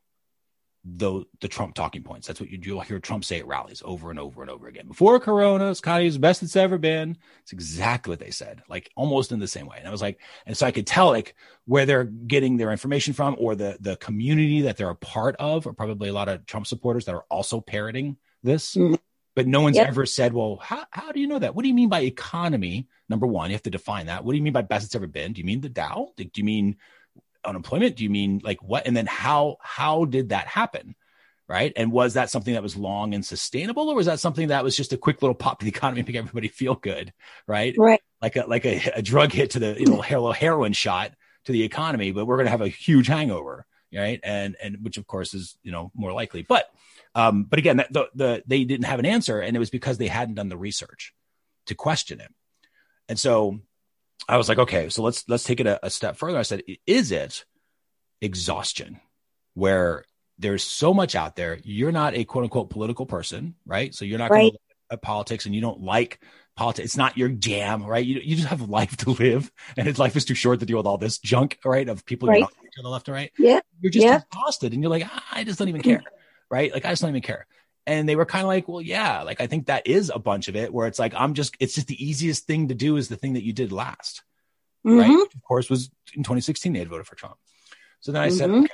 the 0.85 1.23
the 1.41 1.47
Trump 1.47 1.73
talking 1.73 2.03
points. 2.03 2.27
That's 2.27 2.39
what 2.39 2.49
you, 2.51 2.59
you'll 2.61 2.81
hear 2.81 2.99
Trump 2.99 3.25
say 3.25 3.39
at 3.39 3.47
rallies 3.47 3.81
over 3.83 4.11
and 4.11 4.19
over 4.19 4.41
and 4.43 4.51
over 4.51 4.67
again. 4.67 4.87
Before 4.87 5.19
Corona, 5.19 5.73
Scotty 5.73 6.05
is 6.05 6.13
the 6.13 6.19
best 6.19 6.43
it's 6.43 6.55
ever 6.55 6.77
been. 6.77 7.17
It's 7.41 7.53
exactly 7.53 8.11
what 8.11 8.19
they 8.19 8.29
said, 8.29 8.61
like 8.69 8.91
almost 8.95 9.31
in 9.31 9.39
the 9.39 9.47
same 9.47 9.65
way. 9.65 9.77
And 9.79 9.87
I 9.87 9.91
was 9.91 10.01
like, 10.01 10.19
and 10.45 10.55
so 10.55 10.67
I 10.67 10.71
could 10.71 10.85
tell 10.85 11.07
like 11.07 11.35
where 11.65 11.87
they're 11.87 12.03
getting 12.03 12.57
their 12.57 12.71
information 12.71 13.13
from, 13.13 13.35
or 13.39 13.55
the 13.55 13.77
the 13.79 13.97
community 13.97 14.61
that 14.61 14.77
they're 14.77 14.89
a 14.89 14.95
part 14.95 15.35
of, 15.39 15.65
or 15.65 15.73
probably 15.73 16.09
a 16.09 16.13
lot 16.13 16.29
of 16.29 16.45
Trump 16.45 16.67
supporters 16.67 17.05
that 17.05 17.15
are 17.15 17.25
also 17.31 17.59
parroting 17.59 18.17
this. 18.43 18.75
Mhm. 18.75 18.99
But 19.35 19.47
no 19.47 19.61
one's 19.61 19.75
Yep. 19.75 19.87
ever 19.89 20.05
said, 20.05 20.33
well, 20.33 20.57
how, 20.61 20.85
how 20.91 21.11
do 21.11 21.19
you 21.19 21.27
know 21.27 21.39
that? 21.39 21.55
What 21.55 21.63
do 21.63 21.67
you 21.67 21.73
mean 21.73 21.89
by 21.89 22.01
economy? 22.01 22.87
Number 23.09 23.27
one, 23.27 23.49
you 23.49 23.55
have 23.55 23.63
to 23.63 23.69
define 23.69 24.05
that. 24.07 24.23
What 24.23 24.31
do 24.31 24.37
you 24.37 24.43
mean 24.43 24.53
by 24.53 24.61
best 24.61 24.85
it's 24.85 24.95
ever 24.95 25.07
been? 25.07 25.33
Do 25.33 25.39
you 25.41 25.45
mean 25.45 25.61
the 25.61 25.69
Dow? 25.69 26.09
Do 26.15 26.25
you 26.35 26.43
mean 26.43 26.77
unemployment? 27.43 27.95
Do 27.97 28.03
you 28.03 28.09
mean 28.09 28.41
like 28.43 28.63
what? 28.63 28.87
And 28.87 28.95
then 28.95 29.05
how 29.05 29.57
how 29.61 30.05
did 30.05 30.29
that 30.29 30.47
happen? 30.47 30.95
Right. 31.47 31.71
And 31.75 31.91
was 31.91 32.15
that 32.15 32.31
something 32.31 32.55
that 32.55 32.63
was 32.63 32.75
long 32.75 33.13
and 33.13 33.23
sustainable, 33.23 33.87
or 33.89 33.95
was 33.95 34.07
that 34.07 34.19
something 34.19 34.47
that 34.47 34.63
was 34.63 34.75
just 34.75 34.93
a 34.93 34.97
quick 34.97 35.21
little 35.21 35.35
pop 35.35 35.59
to 35.59 35.65
the 35.65 35.69
economy 35.69 35.99
and 35.99 36.07
make 36.07 36.15
everybody 36.15 36.47
feel 36.47 36.73
good? 36.73 37.13
Right. 37.45 37.75
Right. 37.77 38.01
Like 38.21 38.35
a 38.35 38.45
like 38.47 38.65
a, 38.65 38.81
a 38.95 39.01
drug 39.03 39.31
hit 39.31 39.51
to 39.51 39.59
the 39.59 39.75
you 39.77 39.85
know 39.85 39.97
little 39.97 40.31
heroin 40.31 40.73
shot 40.73 41.11
to 41.43 41.51
the 41.51 41.61
economy, 41.63 42.11
but 42.11 42.25
we're 42.25 42.37
gonna 42.37 42.49
have 42.49 42.61
a 42.61 42.67
huge 42.67 43.07
hangover. 43.07 43.67
Right. 43.93 44.19
And 44.23 44.55
and 44.63 44.77
which 44.81 44.97
of 44.97 45.05
course 45.05 45.35
is, 45.35 45.55
you 45.61 45.71
know, 45.71 45.91
more 45.93 46.11
likely. 46.13 46.41
But 46.41 46.67
um, 47.15 47.45
but 47.45 47.57
again, 47.59 47.77
that, 47.77 47.91
the 47.93 48.09
the 48.13 48.43
they 48.45 48.63
didn't 48.65 48.85
have 48.85 48.99
an 48.99 49.05
answer, 49.05 49.39
and 49.39 49.55
it 49.55 49.59
was 49.59 49.69
because 49.69 49.97
they 49.97 50.07
hadn't 50.07 50.35
done 50.35 50.49
the 50.49 50.57
research 50.57 51.13
to 51.67 51.75
question 51.75 52.19
it. 52.21 52.31
And 53.09 53.17
so 53.17 53.59
I 54.27 54.37
was 54.37 54.49
like, 54.49 54.59
okay, 54.59 54.89
so 54.89 55.01
let's 55.01 55.27
let's 55.27 55.43
take 55.43 55.59
it 55.59 55.67
a, 55.67 55.85
a 55.85 55.89
step 55.89 56.17
further. 56.17 56.37
I 56.37 56.43
said, 56.43 56.61
is 56.85 57.11
it 57.11 57.45
exhaustion 58.21 58.99
where 59.53 60.03
there's 60.37 60.63
so 60.63 60.93
much 60.93 61.15
out 61.15 61.35
there? 61.35 61.59
You're 61.63 61.91
not 61.91 62.15
a 62.15 62.25
quote 62.25 62.43
unquote 62.43 62.69
political 62.69 63.05
person, 63.05 63.55
right? 63.65 63.93
So 63.93 64.05
you're 64.05 64.19
not 64.19 64.29
going 64.31 64.41
Right. 64.45 64.51
to 64.51 64.53
look 64.53 64.61
at 64.91 65.01
politics, 65.01 65.45
and 65.45 65.55
you 65.55 65.61
don't 65.61 65.81
like 65.81 66.19
politics. 66.55 66.85
It's 66.85 66.97
not 66.97 67.17
your 67.17 67.29
jam, 67.29 67.83
right? 67.85 68.05
You 68.05 68.19
you 68.23 68.35
just 68.35 68.47
have 68.49 68.67
life 68.69 68.97
to 68.97 69.11
live, 69.11 69.51
and 69.77 69.97
life 69.97 70.15
is 70.15 70.25
too 70.25 70.35
short 70.35 70.59
to 70.59 70.65
deal 70.65 70.77
with 70.77 70.85
all 70.87 70.97
this 70.97 71.17
junk, 71.19 71.59
right? 71.63 71.87
Of 71.87 72.05
people 72.05 72.27
Right. 72.29 72.35
you're 72.39 72.41
not 72.41 72.53
to 72.75 72.81
the 72.81 72.89
left 72.89 73.07
and 73.07 73.15
right. 73.15 73.31
Yeah. 73.37 73.59
You're 73.79 73.91
just 73.91 74.05
Yeah. 74.05 74.21
exhausted, 74.29 74.73
and 74.73 74.81
you're 74.81 74.89
like, 74.89 75.07
I 75.31 75.43
just 75.43 75.57
don't 75.59 75.69
even 75.69 75.81
care, 75.81 76.01
right? 76.49 76.71
Like 76.73 76.85
I 76.85 76.89
just 76.89 77.01
don't 77.01 77.09
even 77.11 77.21
care. 77.21 77.47
And 77.87 78.09
they 78.09 78.15
were 78.15 78.25
kind 78.25 78.43
of 78.43 78.47
like, 78.47 78.67
well, 78.67 78.81
yeah, 78.81 79.21
like 79.21 79.41
I 79.41 79.47
think 79.47 79.67
that 79.67 79.85
is 79.85 80.11
a 80.13 80.17
bunch 80.19 80.47
of 80.47 80.55
it 80.55 80.73
where 80.73 80.87
it's 80.87 80.97
like, 80.97 81.13
I'm 81.15 81.33
just, 81.35 81.55
it's 81.59 81.75
just 81.75 81.87
the 81.87 82.03
easiest 82.03 82.47
thing 82.47 82.69
to 82.69 82.73
do 82.75 82.97
is 82.97 83.09
the 83.09 83.15
thing 83.15 83.33
that 83.33 83.43
you 83.43 83.53
did 83.53 83.71
last 83.71 84.23
right? 84.83 85.09
Mhm. 85.09 85.17
Which 85.23 85.33
of 85.35 85.41
course, 85.43 85.69
was 85.69 85.89
in 86.13 86.21
2016 86.23 86.73
they 86.73 86.79
had 86.79 86.89
voted 86.89 87.07
for 87.07 87.15
Trump. 87.15 87.35
So 88.01 88.11
then 88.11 88.21
I 88.21 88.29
said, 88.29 88.49
Mhm. 88.51 88.65
okay. 88.65 88.73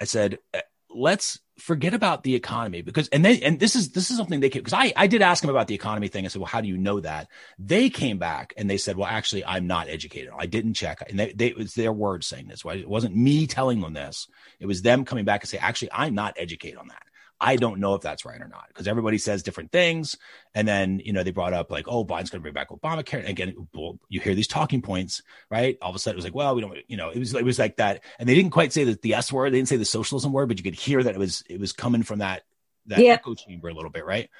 I 0.00 0.04
said, 0.04 0.38
eh, 0.54 0.60
let's 0.90 1.40
forget 1.62 1.94
about 1.94 2.24
the 2.24 2.34
economy 2.34 2.82
because, 2.82 3.08
and 3.08 3.24
they 3.24 3.40
and 3.40 3.60
this 3.60 3.76
is 3.76 3.90
this 3.90 4.10
is 4.10 4.16
something 4.16 4.40
they 4.40 4.50
came 4.50 4.62
because 4.62 4.72
I 4.72 4.92
I 4.96 5.06
did 5.06 5.22
ask 5.22 5.40
them 5.40 5.50
about 5.50 5.68
the 5.68 5.74
economy 5.74 6.08
thing. 6.08 6.24
I 6.24 6.28
said, 6.28 6.40
well, 6.40 6.48
how 6.48 6.60
do 6.60 6.66
you 6.66 6.76
know 6.76 6.98
that? 7.00 7.28
They 7.58 7.88
came 7.88 8.18
back 8.18 8.52
and 8.56 8.68
they 8.68 8.76
said, 8.76 8.96
well, 8.96 9.08
actually, 9.08 9.44
I'm 9.44 9.68
not 9.68 9.88
educated. 9.88 10.32
I 10.36 10.46
didn't 10.46 10.74
check, 10.74 11.02
and 11.08 11.18
they, 11.18 11.32
they 11.32 11.46
it 11.48 11.56
was 11.56 11.74
their 11.74 11.92
words 11.92 12.26
saying 12.26 12.48
this. 12.48 12.64
It 12.64 12.88
wasn't 12.88 13.16
me 13.16 13.46
telling 13.46 13.80
them 13.80 13.92
this. 13.92 14.26
It 14.58 14.66
was 14.66 14.82
them 14.82 15.04
coming 15.04 15.24
back 15.24 15.42
and 15.42 15.48
say, 15.48 15.58
actually, 15.58 15.92
I'm 15.92 16.14
not 16.14 16.34
educated 16.36 16.78
on 16.78 16.88
that. 16.88 17.02
I 17.42 17.56
don't 17.56 17.80
know 17.80 17.94
if 17.94 18.02
that's 18.02 18.24
right 18.24 18.40
or 18.40 18.46
not 18.46 18.66
because 18.68 18.86
everybody 18.86 19.18
says 19.18 19.42
different 19.42 19.72
things. 19.72 20.16
And 20.54 20.66
then, 20.66 21.00
you 21.04 21.12
know, 21.12 21.22
they 21.24 21.32
brought 21.32 21.52
up 21.52 21.70
like, 21.70 21.86
oh, 21.88 22.04
Biden's 22.04 22.30
going 22.30 22.40
to 22.40 22.40
bring 22.40 22.54
back 22.54 22.70
Obamacare. 22.70 23.18
And 23.18 23.28
again, 23.28 23.54
you 24.08 24.20
hear 24.20 24.34
these 24.34 24.46
talking 24.46 24.80
points, 24.80 25.22
right? 25.50 25.76
All 25.82 25.90
of 25.90 25.96
a 25.96 25.98
sudden 25.98 26.14
it 26.14 26.18
was 26.18 26.24
like, 26.24 26.34
well, 26.34 26.54
we 26.54 26.60
don't, 26.60 26.78
you 26.86 26.96
know, 26.96 27.10
it 27.10 27.18
was, 27.18 27.34
it 27.34 27.44
was 27.44 27.58
like 27.58 27.76
that. 27.76 28.04
And 28.20 28.28
they 28.28 28.34
didn't 28.36 28.52
quite 28.52 28.72
say 28.72 28.84
the, 28.84 28.98
the 29.02 29.14
S 29.14 29.32
word. 29.32 29.52
They 29.52 29.58
didn't 29.58 29.68
say 29.68 29.76
the 29.76 29.84
socialism 29.84 30.32
word, 30.32 30.46
but 30.48 30.58
you 30.58 30.64
could 30.64 30.74
hear 30.76 31.02
that 31.02 31.14
it 31.14 31.18
was, 31.18 31.42
it 31.50 31.58
was 31.58 31.72
coming 31.72 32.04
from 32.04 32.20
that, 32.20 32.44
that 32.86 33.00
Yeah. 33.00 33.14
echo 33.14 33.34
chamber 33.34 33.68
a 33.68 33.74
little 33.74 33.90
bit, 33.90 34.06
right? 34.06 34.30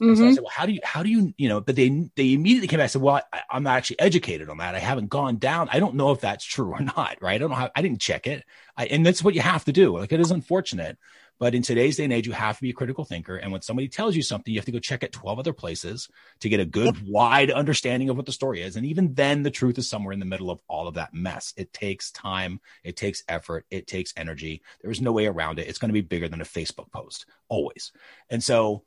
And 0.00 0.18
so 0.18 0.24
I 0.24 0.28
Mhm. 0.28 0.34
said, 0.34 0.42
well, 0.42 0.52
how 0.54 0.66
do 0.66 0.72
you, 0.72 0.80
how 0.82 1.02
do 1.04 1.10
you, 1.10 1.32
you 1.38 1.48
know, 1.48 1.60
but 1.60 1.76
they, 1.76 1.88
they 2.16 2.32
immediately 2.32 2.66
came 2.66 2.78
back 2.78 2.86
and 2.86 2.90
said, 2.90 3.02
well, 3.02 3.22
I, 3.32 3.42
I'm 3.50 3.62
not 3.62 3.76
actually 3.76 4.00
educated 4.00 4.48
on 4.48 4.58
that. 4.58 4.74
I 4.74 4.80
haven't 4.80 5.10
gone 5.10 5.36
down. 5.36 5.68
I 5.72 5.78
don't 5.78 5.94
know 5.94 6.10
if 6.10 6.20
that's 6.20 6.44
true 6.44 6.72
or 6.72 6.80
not, 6.96 7.18
right? 7.20 7.34
I 7.34 7.38
don't 7.38 7.50
know 7.50 7.56
how, 7.56 7.70
I 7.76 7.82
didn't 7.82 8.00
check 8.00 8.26
it. 8.26 8.44
I, 8.76 8.86
and 8.86 9.06
that's 9.06 9.22
what 9.22 9.34
you 9.34 9.40
have 9.42 9.64
to 9.66 9.72
do. 9.72 9.96
Like 9.96 10.12
it 10.12 10.18
is 10.20 10.32
unfortunate, 10.32 10.98
but 11.42 11.56
in 11.56 11.62
today's 11.62 11.96
day 11.96 12.04
and 12.04 12.12
age, 12.12 12.28
you 12.28 12.32
have 12.32 12.54
to 12.54 12.62
be 12.62 12.70
a 12.70 12.72
critical 12.72 13.04
thinker. 13.04 13.34
And 13.34 13.50
when 13.50 13.62
somebody 13.62 13.88
tells 13.88 14.14
you 14.14 14.22
something, 14.22 14.54
you 14.54 14.60
have 14.60 14.64
to 14.66 14.70
go 14.70 14.78
check 14.78 15.02
it 15.02 15.10
12 15.10 15.40
other 15.40 15.52
places 15.52 16.08
to 16.38 16.48
get 16.48 16.60
a 16.60 16.64
good, 16.64 16.96
wide 17.04 17.50
understanding 17.50 18.10
of 18.10 18.16
what 18.16 18.26
the 18.26 18.30
story 18.30 18.62
is. 18.62 18.76
And 18.76 18.86
even 18.86 19.14
then, 19.14 19.42
the 19.42 19.50
truth 19.50 19.76
is 19.76 19.90
somewhere 19.90 20.12
in 20.12 20.20
the 20.20 20.24
middle 20.24 20.52
of 20.52 20.62
all 20.68 20.86
of 20.86 20.94
that 20.94 21.12
mess. 21.12 21.52
It 21.56 21.72
takes 21.72 22.12
time, 22.12 22.60
it 22.84 22.96
takes 22.96 23.24
effort, 23.26 23.66
it 23.72 23.88
takes 23.88 24.14
energy. 24.16 24.62
There's 24.82 25.00
no 25.00 25.10
way 25.10 25.26
around 25.26 25.58
it. 25.58 25.66
It's 25.66 25.80
going 25.80 25.88
to 25.88 25.92
be 25.92 26.00
bigger 26.00 26.28
than 26.28 26.40
a 26.40 26.44
Facebook 26.44 26.92
post, 26.92 27.26
always. 27.48 27.90
And 28.30 28.40
so, 28.40 28.84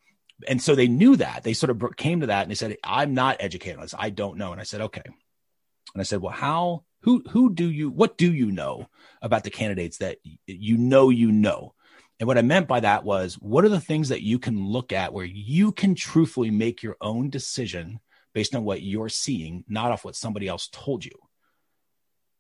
and 0.47 0.62
so 0.62 0.75
they 0.75 0.88
knew 0.88 1.17
that. 1.17 1.43
They 1.43 1.51
sort 1.51 1.71
of 1.71 1.97
came 1.97 2.21
to 2.21 2.27
that 2.27 2.43
and 2.43 2.51
they 2.51 2.55
said, 2.55 2.77
I'm 2.85 3.13
not 3.13 3.35
educated 3.41 3.79
on 3.79 3.81
this. 3.81 3.95
I 4.00 4.12
don't 4.12 4.38
know. 4.38 4.53
And 4.53 4.62
I 4.62 4.63
said, 4.63 4.79
okay. 4.79 5.03
And 5.03 6.00
I 6.00 6.03
said, 6.03 6.21
well, 6.21 6.31
how, 6.31 6.85
Who 7.01 7.21
who 7.29 7.53
do 7.53 7.69
you 7.69 7.91
what 7.91 8.17
do 8.17 8.31
you 8.31 8.50
know 8.50 8.88
about 9.21 9.43
the 9.43 9.51
candidates 9.51 9.97
that 9.97 10.19
you 10.47 10.77
know 10.77 11.09
you 11.09 11.33
know? 11.33 11.75
And 12.19 12.27
what 12.27 12.38
I 12.38 12.41
meant 12.41 12.67
by 12.67 12.79
that 12.79 13.03
was 13.03 13.36
what 13.36 13.65
are 13.65 13.69
the 13.69 13.79
things 13.79 14.10
that 14.10 14.22
you 14.22 14.39
can 14.39 14.65
look 14.65 14.93
at 14.93 15.13
where 15.13 15.25
you 15.25 15.72
can 15.72 15.95
truthfully 15.95 16.50
make 16.50 16.81
your 16.81 16.95
own 17.01 17.29
decision 17.29 18.00
based 18.34 18.55
on 18.55 18.63
what 18.63 18.81
you're 18.81 19.10
seeing, 19.10 19.63
not 19.67 19.91
off 19.91 20.05
what 20.05 20.15
somebody 20.15 20.48
else 20.48 20.69
told 20.72 21.03
you. 21.03 21.12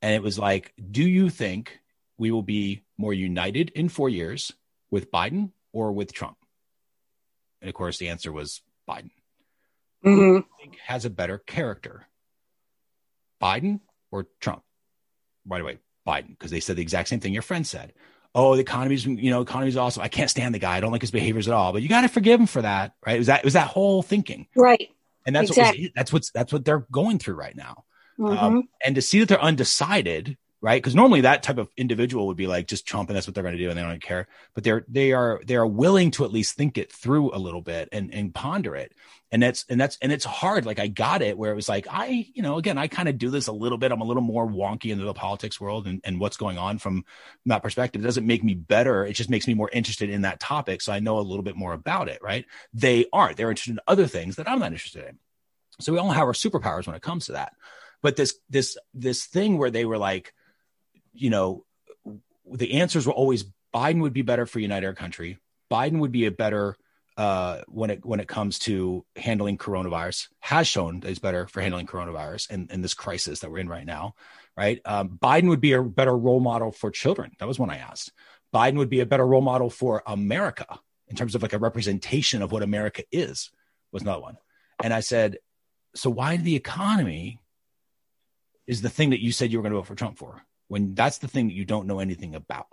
And 0.01 0.13
it 0.13 0.21
was 0.21 0.37
like, 0.37 0.73
do 0.91 1.03
you 1.03 1.29
think 1.29 1.79
we 2.17 2.31
will 2.31 2.43
be 2.43 2.83
more 2.97 3.13
united 3.13 3.69
in 3.71 3.89
four 3.89 4.09
years 4.09 4.51
with 4.91 5.11
Biden 5.11 5.51
or 5.73 5.91
with 5.91 6.13
Trump? 6.13 6.37
And 7.61 7.69
of 7.69 7.75
course, 7.75 7.97
the 7.97 8.09
answer 8.09 8.31
was 8.31 8.61
Biden. 8.87 9.11
Mm-hmm. 10.05 10.41
think 10.61 10.77
has 10.85 11.05
a 11.05 11.09
better 11.09 11.39
character, 11.39 12.07
Biden 13.41 13.79
or 14.11 14.27
Trump? 14.39 14.61
By 15.45 15.57
the 15.57 15.63
way, 15.63 15.79
Biden, 16.07 16.29
because 16.29 16.51
they 16.51 16.59
said 16.59 16.75
the 16.75 16.83
exact 16.83 17.09
same 17.09 17.19
thing 17.19 17.33
your 17.33 17.41
friend 17.41 17.65
said. 17.65 17.93
Oh, 18.37 18.55
the 18.55 18.61
economy's, 18.61 19.05
you 19.05 19.31
know, 19.31 19.41
economy's 19.41 19.77
awesome. 19.77 20.03
I 20.03 20.09
can't 20.09 20.29
stand 20.29 20.53
the 20.53 20.59
guy. 20.59 20.75
I 20.75 20.79
don't 20.81 20.91
like 20.91 21.01
his 21.01 21.11
behaviors 21.11 21.47
at 21.47 21.53
all. 21.53 21.71
But 21.71 21.81
you 21.81 21.89
got 21.89 22.01
to 22.01 22.09
forgive 22.09 22.39
him 22.39 22.47
for 22.47 22.61
that, 22.61 22.93
right? 23.05 23.15
It 23.15 23.19
was 23.19 23.27
that 23.27 23.39
it 23.39 23.45
was 23.45 23.53
that 23.53 23.67
whole 23.67 24.03
thinking, 24.03 24.47
right? 24.55 24.89
And 25.25 25.35
that's 25.35 25.49
exactly. 25.49 25.83
what 25.83 25.83
was, 25.83 25.91
that's 25.95 26.13
what's 26.13 26.31
that's 26.31 26.53
what 26.53 26.65
they're 26.65 26.85
going 26.91 27.17
through 27.17 27.35
right 27.35 27.55
now. 27.55 27.85
Mm-hmm. 28.19 28.37
Um, 28.37 28.69
and 28.85 28.95
to 28.95 29.01
see 29.01 29.19
that 29.19 29.29
they're 29.29 29.41
undecided 29.41 30.37
right? 30.65 30.81
Because 30.81 30.95
normally 30.95 31.21
that 31.21 31.43
type 31.43 31.59
of 31.59 31.69
individual 31.77 32.25
would 32.25 32.37
be 32.37 32.47
like 32.47 32.65
just 32.65 32.87
chomp, 32.87 33.07
and 33.07 33.15
that's 33.15 33.27
what 33.27 33.35
they're 33.35 33.43
going 33.43 33.55
to 33.55 33.63
do, 33.63 33.69
and 33.69 33.77
they 33.77 33.83
don't 33.83 34.01
care. 34.01 34.27
But 34.55 34.63
they're 34.63 34.83
they 34.87 35.11
are 35.11 35.39
they 35.45 35.57
are 35.57 35.67
willing 35.67 36.09
to 36.11 36.25
at 36.25 36.33
least 36.33 36.55
think 36.55 36.79
it 36.79 36.91
through 36.91 37.35
a 37.35 37.37
little 37.37 37.61
bit 37.61 37.87
and 37.91 38.11
and 38.11 38.33
ponder 38.33 38.75
it. 38.75 38.91
And 39.35 39.43
that's 39.43 39.65
and 39.67 39.81
that's 39.81 39.97
and 40.01 40.13
it's 40.13 40.23
hard. 40.23 40.65
Like 40.65 40.79
I 40.79 40.87
got 40.87 41.21
it 41.21 41.37
where 41.37 41.51
it 41.51 41.55
was 41.55 41.67
like 41.67 41.87
I 41.91 42.25
you 42.33 42.41
know 42.41 42.57
again 42.57 42.77
I 42.77 42.87
kind 42.87 43.09
of 43.09 43.17
do 43.17 43.29
this 43.29 43.47
a 43.47 43.51
little 43.51 43.77
bit. 43.77 43.91
I'm 43.91 43.99
a 43.99 44.05
little 44.05 44.23
more 44.23 44.47
wonky 44.47 44.93
into 44.93 45.03
the 45.03 45.13
politics 45.13 45.59
world 45.59 45.87
and 45.87 45.99
and 46.05 46.21
what's 46.21 46.37
going 46.37 46.57
on 46.57 46.77
from 46.77 47.03
that 47.45 47.61
perspective. 47.61 48.01
It 48.01 48.05
doesn't 48.05 48.25
make 48.25 48.45
me 48.45 48.53
better. 48.53 49.05
It 49.05 49.11
just 49.11 49.29
makes 49.29 49.45
me 49.45 49.53
more 49.53 49.69
interested 49.73 50.09
in 50.09 50.21
that 50.21 50.39
topic, 50.39 50.81
so 50.81 50.93
I 50.93 50.99
know 50.99 51.19
a 51.19 51.19
little 51.19 51.43
bit 51.43 51.57
more 51.57 51.73
about 51.73 52.07
it. 52.07 52.19
Right? 52.23 52.45
They 52.73 53.07
aren't. 53.11 53.35
They're 53.35 53.49
interested 53.49 53.73
in 53.73 53.81
other 53.89 54.07
things 54.07 54.37
that 54.37 54.47
I'm 54.49 54.59
not 54.59 54.71
interested 54.71 55.05
in. 55.05 55.19
So 55.81 55.91
we 55.91 55.99
all 55.99 56.11
have 56.11 56.23
our 56.23 56.31
superpowers 56.31 56.87
when 56.87 56.95
it 56.95 57.01
comes 57.01 57.25
to 57.25 57.33
that. 57.33 57.51
But 58.01 58.15
this 58.15 58.39
this 58.49 58.77
this 58.93 59.25
thing 59.25 59.57
where 59.57 59.69
they 59.69 59.83
were 59.83 59.97
like 59.97 60.33
you 61.13 61.29
know, 61.29 61.65
the 62.49 62.75
answers 62.75 63.05
were 63.05 63.11
always 63.11 63.43
Biden 63.73 63.99
would 63.99 64.13
be 64.13 64.21
better 64.21 64.45
for 64.45 64.59
unite 64.59 64.85
our 64.85 64.93
country. 64.93 65.39
Biden 65.69 65.99
would 65.99 66.13
be 66.13 66.25
a 66.25 66.31
better 66.31 66.77
uh, 67.17 67.61
when 67.67 67.89
it 67.89 68.05
when 68.05 68.19
it 68.19 68.27
comes 68.27 68.59
to 68.59 69.05
handling 69.15 69.57
coronavirus. 69.57 70.27
Has 70.39 70.67
shown 70.67 70.99
that 71.01 71.07
he's 71.07 71.19
better 71.19 71.47
for 71.47 71.61
handling 71.61 71.87
coronavirus 71.87 72.49
and, 72.49 72.69
and 72.71 72.83
this 72.83 72.93
crisis 72.93 73.39
that 73.39 73.51
we're 73.51 73.59
in 73.59 73.69
right 73.69 73.85
now. 73.85 74.15
Right, 74.57 74.79
um, 74.85 75.17
Biden 75.21 75.49
would 75.49 75.61
be 75.61 75.73
a 75.73 75.81
better 75.81 76.15
role 76.15 76.39
model 76.39 76.71
for 76.71 76.91
children. 76.91 77.31
That 77.39 77.47
was 77.47 77.59
one 77.59 77.69
I 77.69 77.77
asked. 77.77 78.11
Biden 78.53 78.77
would 78.77 78.89
be 78.89 79.01
a 79.01 79.05
better 79.05 79.27
role 79.27 79.41
model 79.41 79.69
for 79.69 80.01
America 80.07 80.79
in 81.07 81.15
terms 81.15 81.35
of 81.35 81.41
like 81.41 81.53
a 81.53 81.59
representation 81.59 82.41
of 82.41 82.51
what 82.51 82.63
America 82.63 83.03
is. 83.11 83.51
Was 83.91 84.03
another 84.03 84.21
one, 84.21 84.37
and 84.81 84.93
I 84.93 85.01
said, 85.01 85.37
so 85.93 86.09
why 86.09 86.37
the 86.37 86.55
economy 86.55 87.39
is 88.67 88.81
the 88.81 88.89
thing 88.89 89.11
that 89.11 89.21
you 89.21 89.31
said 89.31 89.51
you 89.51 89.59
were 89.59 89.63
going 89.63 89.73
to 89.73 89.79
vote 89.79 89.87
for 89.87 89.95
Trump 89.95 90.17
for? 90.17 90.41
when 90.67 90.95
that's 90.95 91.19
the 91.19 91.27
thing 91.27 91.47
that 91.47 91.53
you 91.53 91.65
don't 91.65 91.87
know 91.87 91.99
anything 91.99 92.35
about. 92.35 92.67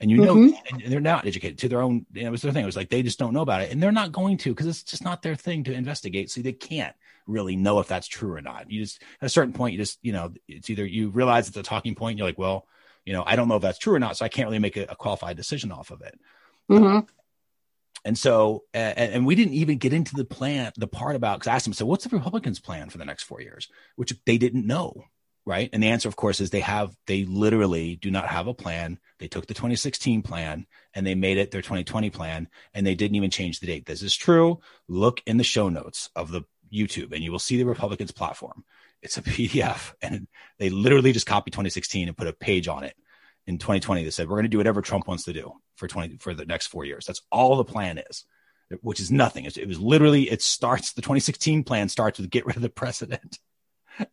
And 0.00 0.10
you 0.10 0.16
know, 0.16 0.34
mm-hmm. 0.34 0.76
and 0.76 0.92
they're 0.92 1.00
not 1.00 1.26
educated 1.26 1.58
to 1.58 1.68
their 1.68 1.82
own. 1.82 2.06
You 2.14 2.22
know, 2.22 2.28
it 2.28 2.30
was 2.30 2.42
their 2.42 2.52
thing. 2.52 2.62
It 2.62 2.66
was 2.66 2.76
like 2.76 2.88
they 2.88 3.02
just 3.02 3.18
don't 3.18 3.34
know 3.34 3.42
about 3.42 3.60
it, 3.60 3.70
and 3.70 3.82
they're 3.82 3.92
not 3.92 4.12
going 4.12 4.38
to 4.38 4.50
because 4.50 4.66
it's 4.66 4.82
just 4.82 5.04
not 5.04 5.20
their 5.20 5.36
thing 5.36 5.64
to 5.64 5.74
investigate. 5.74 6.30
So 6.30 6.40
they 6.40 6.54
can't 6.54 6.96
really 7.26 7.54
know 7.54 7.80
if 7.80 7.88
that's 7.88 8.08
true 8.08 8.32
or 8.32 8.40
not. 8.40 8.70
You 8.70 8.82
just 8.82 9.02
at 9.20 9.26
a 9.26 9.28
certain 9.28 9.52
point, 9.52 9.72
you 9.72 9.78
just 9.78 9.98
you 10.00 10.12
know, 10.12 10.32
it's 10.48 10.70
either 10.70 10.86
you 10.86 11.10
realize 11.10 11.48
it's 11.48 11.56
a 11.58 11.62
talking 11.62 11.94
point. 11.94 12.16
You're 12.16 12.26
like, 12.26 12.38
well, 12.38 12.66
you 13.04 13.12
know, 13.12 13.24
I 13.26 13.36
don't 13.36 13.48
know 13.48 13.56
if 13.56 13.62
that's 13.62 13.78
true 13.78 13.94
or 13.94 13.98
not, 13.98 14.16
so 14.16 14.24
I 14.24 14.30
can't 14.30 14.48
really 14.48 14.58
make 14.58 14.78
a, 14.78 14.84
a 14.84 14.96
qualified 14.96 15.36
decision 15.36 15.70
off 15.70 15.90
of 15.90 16.00
it. 16.00 16.18
Mm-hmm. 16.70 17.00
and 18.04 18.16
so, 18.16 18.62
and, 18.72 18.96
and, 18.96 19.26
we 19.26 19.34
didn't 19.34 19.54
even 19.54 19.78
get 19.78 19.92
into 19.92 20.14
the 20.14 20.24
plan, 20.24 20.70
the 20.76 20.86
part 20.86 21.16
about 21.16 21.40
because 21.40 21.48
I 21.48 21.56
asked 21.56 21.64
them, 21.64 21.74
so 21.74 21.84
what's 21.84 22.04
the 22.04 22.16
Republicans' 22.16 22.60
plan 22.60 22.90
for 22.90 22.98
the 22.98 23.04
next 23.04 23.24
four 23.24 23.40
years? 23.40 23.68
Which 23.96 24.14
they 24.24 24.38
didn't 24.38 24.68
know 24.68 25.06
right? 25.46 25.70
And 25.72 25.82
the 25.82 25.88
answer, 25.88 26.08
of 26.08 26.16
course, 26.16 26.40
is 26.40 26.50
they 26.50 26.60
have, 26.60 26.94
they 27.06 27.24
literally 27.24 27.96
do 27.96 28.10
not 28.10 28.28
have 28.28 28.46
a 28.46 28.54
plan. 28.54 28.98
They 29.18 29.28
took 29.28 29.46
the 29.46 29.54
2016 29.54 30.22
plan 30.22 30.66
and 30.94 31.06
they 31.06 31.14
made 31.14 31.38
it 31.38 31.50
their 31.50 31.62
2020 31.62 32.10
plan 32.10 32.48
and 32.74 32.86
they 32.86 32.94
didn't 32.94 33.16
even 33.16 33.30
change 33.30 33.60
the 33.60 33.66
date. 33.66 33.86
This 33.86 34.02
is 34.02 34.14
true. 34.14 34.60
Look 34.88 35.22
in 35.26 35.36
the 35.36 35.44
show 35.44 35.68
notes 35.68 36.10
of 36.14 36.30
the 36.30 36.42
YouTube 36.72 37.12
and 37.12 37.22
you 37.22 37.32
will 37.32 37.38
see 37.38 37.56
the 37.56 37.64
Republicans 37.64 38.12
platform. 38.12 38.64
It's 39.02 39.18
a 39.18 39.22
PDF 39.22 39.94
and 40.02 40.28
they 40.58 40.70
literally 40.70 41.12
just 41.12 41.26
copied 41.26 41.52
2016 41.52 42.08
and 42.08 42.16
put 42.16 42.28
a 42.28 42.32
page 42.32 42.68
on 42.68 42.84
it 42.84 42.94
in 43.46 43.58
2020 43.58 44.04
that 44.04 44.12
said, 44.12 44.28
we're 44.28 44.36
going 44.36 44.44
to 44.44 44.48
do 44.48 44.58
whatever 44.58 44.82
Trump 44.82 45.08
wants 45.08 45.24
to 45.24 45.32
do 45.32 45.52
for 45.76 45.88
20, 45.88 46.18
for 46.18 46.34
the 46.34 46.44
next 46.44 46.68
four 46.68 46.84
years. 46.84 47.06
That's 47.06 47.22
all 47.30 47.56
the 47.56 47.64
plan 47.64 47.98
is 48.10 48.24
which 48.82 49.00
is 49.00 49.10
nothing. 49.10 49.44
It 49.44 49.66
was 49.66 49.80
literally, 49.80 50.30
it 50.30 50.42
starts, 50.42 50.92
the 50.92 51.02
2016 51.02 51.64
plan 51.64 51.88
starts 51.88 52.18
with 52.18 52.30
get 52.30 52.46
rid 52.46 52.56
of 52.56 52.62
the 52.62 52.68
president. 52.68 53.38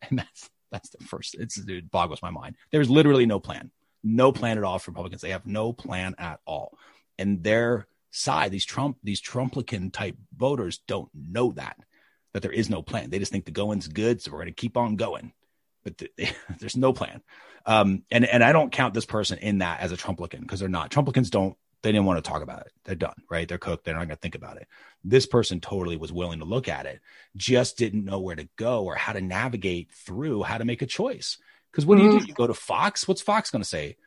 And 0.09 0.19
that's, 0.19 0.49
that's 0.71 0.89
the 0.89 1.03
first. 1.03 1.36
It's 1.36 1.58
it 1.58 1.91
boggles 1.91 2.21
my 2.21 2.32
mind. 2.32 2.56
There's 2.71 2.89
literally 2.89 3.25
no 3.25 3.39
plan, 3.39 3.71
no 4.03 4.32
plan 4.32 4.58
at 4.58 4.63
all 4.63 4.80
for 4.80 4.91
Republicans. 4.91 5.21
They 5.21 5.32
have 5.32 5.45
no 5.45 5.73
plan 5.73 6.15
at 6.17 6.39
all, 6.45 6.77
and 7.17 7.43
their 7.43 7.88
side, 8.12 8.51
these 8.51 8.65
Trump, 8.65 8.97
these 9.03 9.21
Trumplican 9.21 9.91
type 9.91 10.17
voters, 10.36 10.80
don't 10.88 11.10
know 11.13 11.51
that 11.53 11.77
that 12.34 12.41
there 12.41 12.51
is 12.51 12.69
no 12.69 12.82
plan. 12.82 13.10
They 13.10 13.19
just 13.19 13.32
think 13.32 13.45
the 13.45 13.51
going's 13.51 13.88
good, 13.88 14.21
so 14.21 14.32
we're 14.32 14.39
going 14.39 14.47
to 14.47 14.53
keep 14.53 14.77
on 14.77 14.95
going. 14.95 15.34
But 15.84 15.97
the, 15.97 16.12
there's 16.60 16.77
no 16.77 16.93
plan. 16.93 17.21
Um, 17.65 18.03
and 18.12 18.25
and 18.25 18.43
I 18.43 18.51
don't 18.51 18.71
count 18.71 18.93
this 18.93 19.06
person 19.06 19.39
in 19.39 19.60
that 19.60 19.80
as 19.80 19.91
a 19.91 19.97
Trumplican 19.97 20.41
because 20.41 20.60
they're 20.60 20.69
not. 20.69 20.91
Trumplicans 20.91 21.30
don't 21.30 21.58
they 21.83 21.91
didn't 21.91 22.05
want 22.05 22.23
to 22.23 22.29
talk 22.29 22.41
about 22.41 22.61
it. 22.61 22.71
They're 22.83 22.95
done, 22.95 23.15
right? 23.29 23.47
They're 23.47 23.57
cooked. 23.57 23.85
They're 23.85 23.93
not 23.93 24.07
going 24.07 24.09
to 24.09 24.21
think 24.21 24.35
about 24.35 24.57
it. 24.57 24.67
This 25.03 25.25
person 25.25 25.59
totally 25.59 25.97
was 25.97 26.11
willing 26.11 26.39
to 26.39 26.45
look 26.45 26.67
at 26.67 26.85
it, 26.85 27.01
just 27.35 27.77
didn't 27.77 28.05
know 28.05 28.19
where 28.19 28.35
to 28.35 28.49
go 28.57 28.83
or 28.83 28.95
how 28.95 29.13
to 29.13 29.21
navigate 29.21 29.91
through 29.91 30.43
how 30.43 30.57
to 30.57 30.65
make 30.65 30.81
a 30.81 30.87
choice. 30.87 31.37
Because 31.71 31.85
what 31.85 31.97
mm-hmm. 31.97 32.07
do 32.07 32.13
you 32.13 32.19
do? 32.19 32.23
Mm-hmm. 32.23 32.29
You 32.29 32.33
go 32.33 32.47
to 32.47 32.53
Fox. 32.53 33.07
What's 33.07 33.21
Fox 33.21 33.51
going 33.51 33.61
to 33.61 33.67
say? 33.67 33.97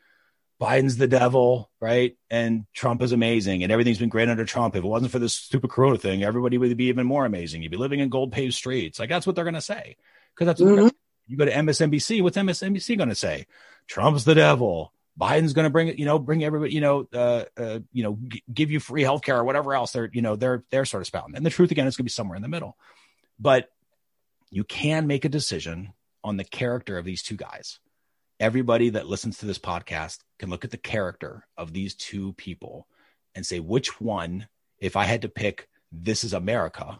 Biden's 0.61 0.97
the 0.97 1.07
devil, 1.07 1.71
right? 1.79 2.15
And 2.29 2.65
Trump 2.73 3.01
is 3.01 3.13
amazing, 3.13 3.63
and 3.63 3.71
everything's 3.71 3.97
been 3.97 4.09
great 4.09 4.29
under 4.29 4.45
Trump. 4.45 4.75
If 4.75 4.83
it 4.83 4.87
wasn't 4.87 5.11
for 5.11 5.17
this 5.17 5.33
stupid 5.33 5.71
Corona 5.71 5.97
thing, 5.97 6.23
everybody 6.23 6.59
would 6.59 6.77
be 6.77 6.85
even 6.85 7.07
more 7.07 7.25
amazing. 7.25 7.63
You'd 7.63 7.71
be 7.71 7.77
living 7.77 7.99
in 7.99 8.09
gold 8.09 8.31
paved 8.31 8.53
streets. 8.53 8.99
Like 8.99 9.09
that's 9.09 9.25
what 9.25 9.35
they're 9.35 9.43
going 9.43 9.55
to 9.55 9.61
say. 9.61 9.95
Because 10.35 10.45
that's 10.45 10.61
mm-hmm. 10.61 10.89
you 11.27 11.37
go 11.37 11.45
to 11.45 11.51
MSNBC. 11.51 12.21
What's 12.21 12.37
MSNBC 12.37 12.95
going 12.95 13.09
to 13.09 13.15
say? 13.15 13.47
Trump's 13.87 14.23
the 14.23 14.35
devil. 14.35 14.93
Biden's 15.21 15.53
going 15.53 15.65
to 15.65 15.69
bring 15.69 15.87
it, 15.87 15.99
you 15.99 16.05
know, 16.05 16.17
bring 16.17 16.43
everybody, 16.43 16.73
you 16.73 16.81
know, 16.81 17.07
uh, 17.13 17.45
uh, 17.55 17.79
you 17.93 18.01
know, 18.03 18.17
g- 18.27 18.43
give 18.51 18.71
you 18.71 18.79
free 18.79 19.03
healthcare 19.03 19.35
or 19.35 19.43
whatever 19.43 19.75
else 19.75 19.91
they're, 19.91 20.09
you 20.11 20.23
know, 20.23 20.35
they're 20.35 20.63
they're 20.71 20.85
sort 20.85 21.01
of 21.01 21.07
spouting. 21.07 21.35
And 21.35 21.45
the 21.45 21.51
truth 21.51 21.69
again 21.69 21.85
is 21.85 21.95
going 21.95 22.03
to 22.03 22.09
be 22.09 22.09
somewhere 22.09 22.35
in 22.35 22.41
the 22.41 22.47
middle. 22.47 22.75
But 23.39 23.69
you 24.49 24.63
can 24.63 25.05
make 25.05 25.23
a 25.23 25.29
decision 25.29 25.93
on 26.23 26.37
the 26.37 26.43
character 26.43 26.97
of 26.97 27.05
these 27.05 27.21
two 27.21 27.35
guys. 27.35 27.79
Everybody 28.39 28.89
that 28.89 29.07
listens 29.07 29.37
to 29.37 29.45
this 29.45 29.59
podcast 29.59 30.17
can 30.39 30.49
look 30.49 30.65
at 30.65 30.71
the 30.71 30.77
character 30.77 31.45
of 31.55 31.71
these 31.71 31.93
two 31.93 32.33
people 32.33 32.87
and 33.35 33.45
say 33.45 33.59
which 33.59 34.01
one, 34.01 34.47
if 34.79 34.95
I 34.95 35.05
had 35.05 35.21
to 35.21 35.29
pick, 35.29 35.69
this 35.91 36.23
is 36.23 36.33
America, 36.33 36.99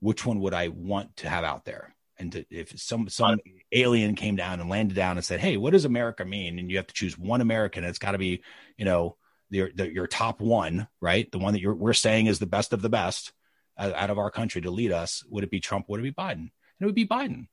which 0.00 0.26
one 0.26 0.40
would 0.40 0.52
I 0.52 0.68
want 0.68 1.16
to 1.18 1.28
have 1.30 1.44
out 1.44 1.64
there? 1.64 1.95
And 2.18 2.32
to, 2.32 2.44
if 2.50 2.78
some 2.80 3.08
some 3.08 3.38
alien 3.72 4.14
came 4.14 4.36
down 4.36 4.60
and 4.60 4.70
landed 4.70 4.94
down 4.94 5.16
and 5.16 5.24
said, 5.24 5.40
"Hey, 5.40 5.56
what 5.56 5.72
does 5.72 5.84
America 5.84 6.24
mean?" 6.24 6.58
and 6.58 6.70
you 6.70 6.76
have 6.76 6.86
to 6.86 6.94
choose 6.94 7.18
one 7.18 7.40
American, 7.40 7.84
it's 7.84 7.98
got 7.98 8.12
to 8.12 8.18
be 8.18 8.42
you 8.76 8.84
know 8.84 9.16
your 9.50 9.70
the, 9.74 9.92
your 9.92 10.06
top 10.06 10.40
one, 10.40 10.88
right? 11.00 11.30
The 11.30 11.38
one 11.38 11.52
that 11.52 11.60
you're 11.60 11.74
we're 11.74 11.92
saying 11.92 12.26
is 12.26 12.38
the 12.38 12.46
best 12.46 12.72
of 12.72 12.82
the 12.82 12.88
best 12.88 13.32
uh, 13.76 13.92
out 13.94 14.10
of 14.10 14.18
our 14.18 14.30
country 14.30 14.60
to 14.62 14.70
lead 14.70 14.92
us. 14.92 15.24
Would 15.28 15.44
it 15.44 15.50
be 15.50 15.60
Trump? 15.60 15.86
Would 15.88 16.00
it 16.00 16.04
be 16.04 16.12
Biden? 16.12 16.32
And 16.32 16.50
it 16.80 16.86
would 16.86 16.94
be 16.94 17.06
Biden. 17.06 17.48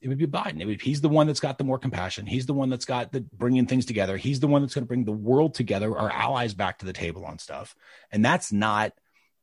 It 0.00 0.08
would 0.08 0.18
be 0.18 0.26
Biden. 0.26 0.60
It 0.60 0.66
would, 0.66 0.82
he's 0.82 1.00
the 1.00 1.08
one 1.08 1.28
that's 1.28 1.40
got 1.40 1.58
the 1.58 1.64
more 1.64 1.78
compassion. 1.78 2.26
He's 2.26 2.46
the 2.46 2.54
one 2.54 2.70
that's 2.70 2.84
got 2.84 3.12
the 3.12 3.20
bringing 3.20 3.66
things 3.66 3.86
together. 3.86 4.16
He's 4.16 4.40
the 4.40 4.48
one 4.48 4.62
that's 4.62 4.74
going 4.74 4.84
to 4.84 4.88
bring 4.88 5.04
the 5.04 5.12
world 5.12 5.54
together, 5.54 5.96
our 5.96 6.10
allies 6.10 6.54
back 6.54 6.78
to 6.78 6.86
the 6.86 6.92
table 6.92 7.24
on 7.24 7.38
stuff. 7.38 7.76
And 8.10 8.24
that's 8.24 8.50
not 8.52 8.92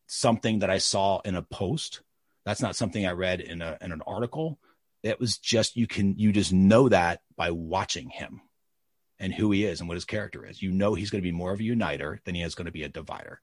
something 0.07 0.59
that 0.59 0.69
I 0.69 0.79
saw 0.79 1.21
in 1.23 1.35
a 1.35 1.41
post 1.41 2.01
that's 2.49 2.61
not 2.61 2.75
something 2.75 3.05
I 3.05 3.11
read 3.11 3.41
in 3.41 3.61
a 3.61 3.77
in 3.79 3.91
an 3.91 4.01
article. 4.05 4.59
It 5.03 5.19
was 5.19 5.37
just 5.37 5.75
you 5.75 5.87
can 5.87 6.17
you 6.17 6.31
just 6.31 6.51
know 6.51 6.89
that 6.89 7.21
by 7.37 7.51
watching 7.51 8.09
him 8.09 8.41
and 9.19 9.33
who 9.33 9.51
he 9.51 9.65
is 9.65 9.79
and 9.79 9.87
what 9.87 9.95
his 9.95 10.05
character 10.05 10.45
is. 10.45 10.61
You 10.61 10.71
know 10.71 10.95
he's 10.95 11.11
going 11.11 11.21
to 11.21 11.27
be 11.27 11.35
more 11.35 11.51
of 11.51 11.59
a 11.59 11.63
uniter 11.63 12.19
than 12.25 12.35
he 12.35 12.41
is 12.41 12.55
going 12.55 12.65
to 12.65 12.71
be 12.71 12.83
a 12.83 12.89
divider. 12.89 13.39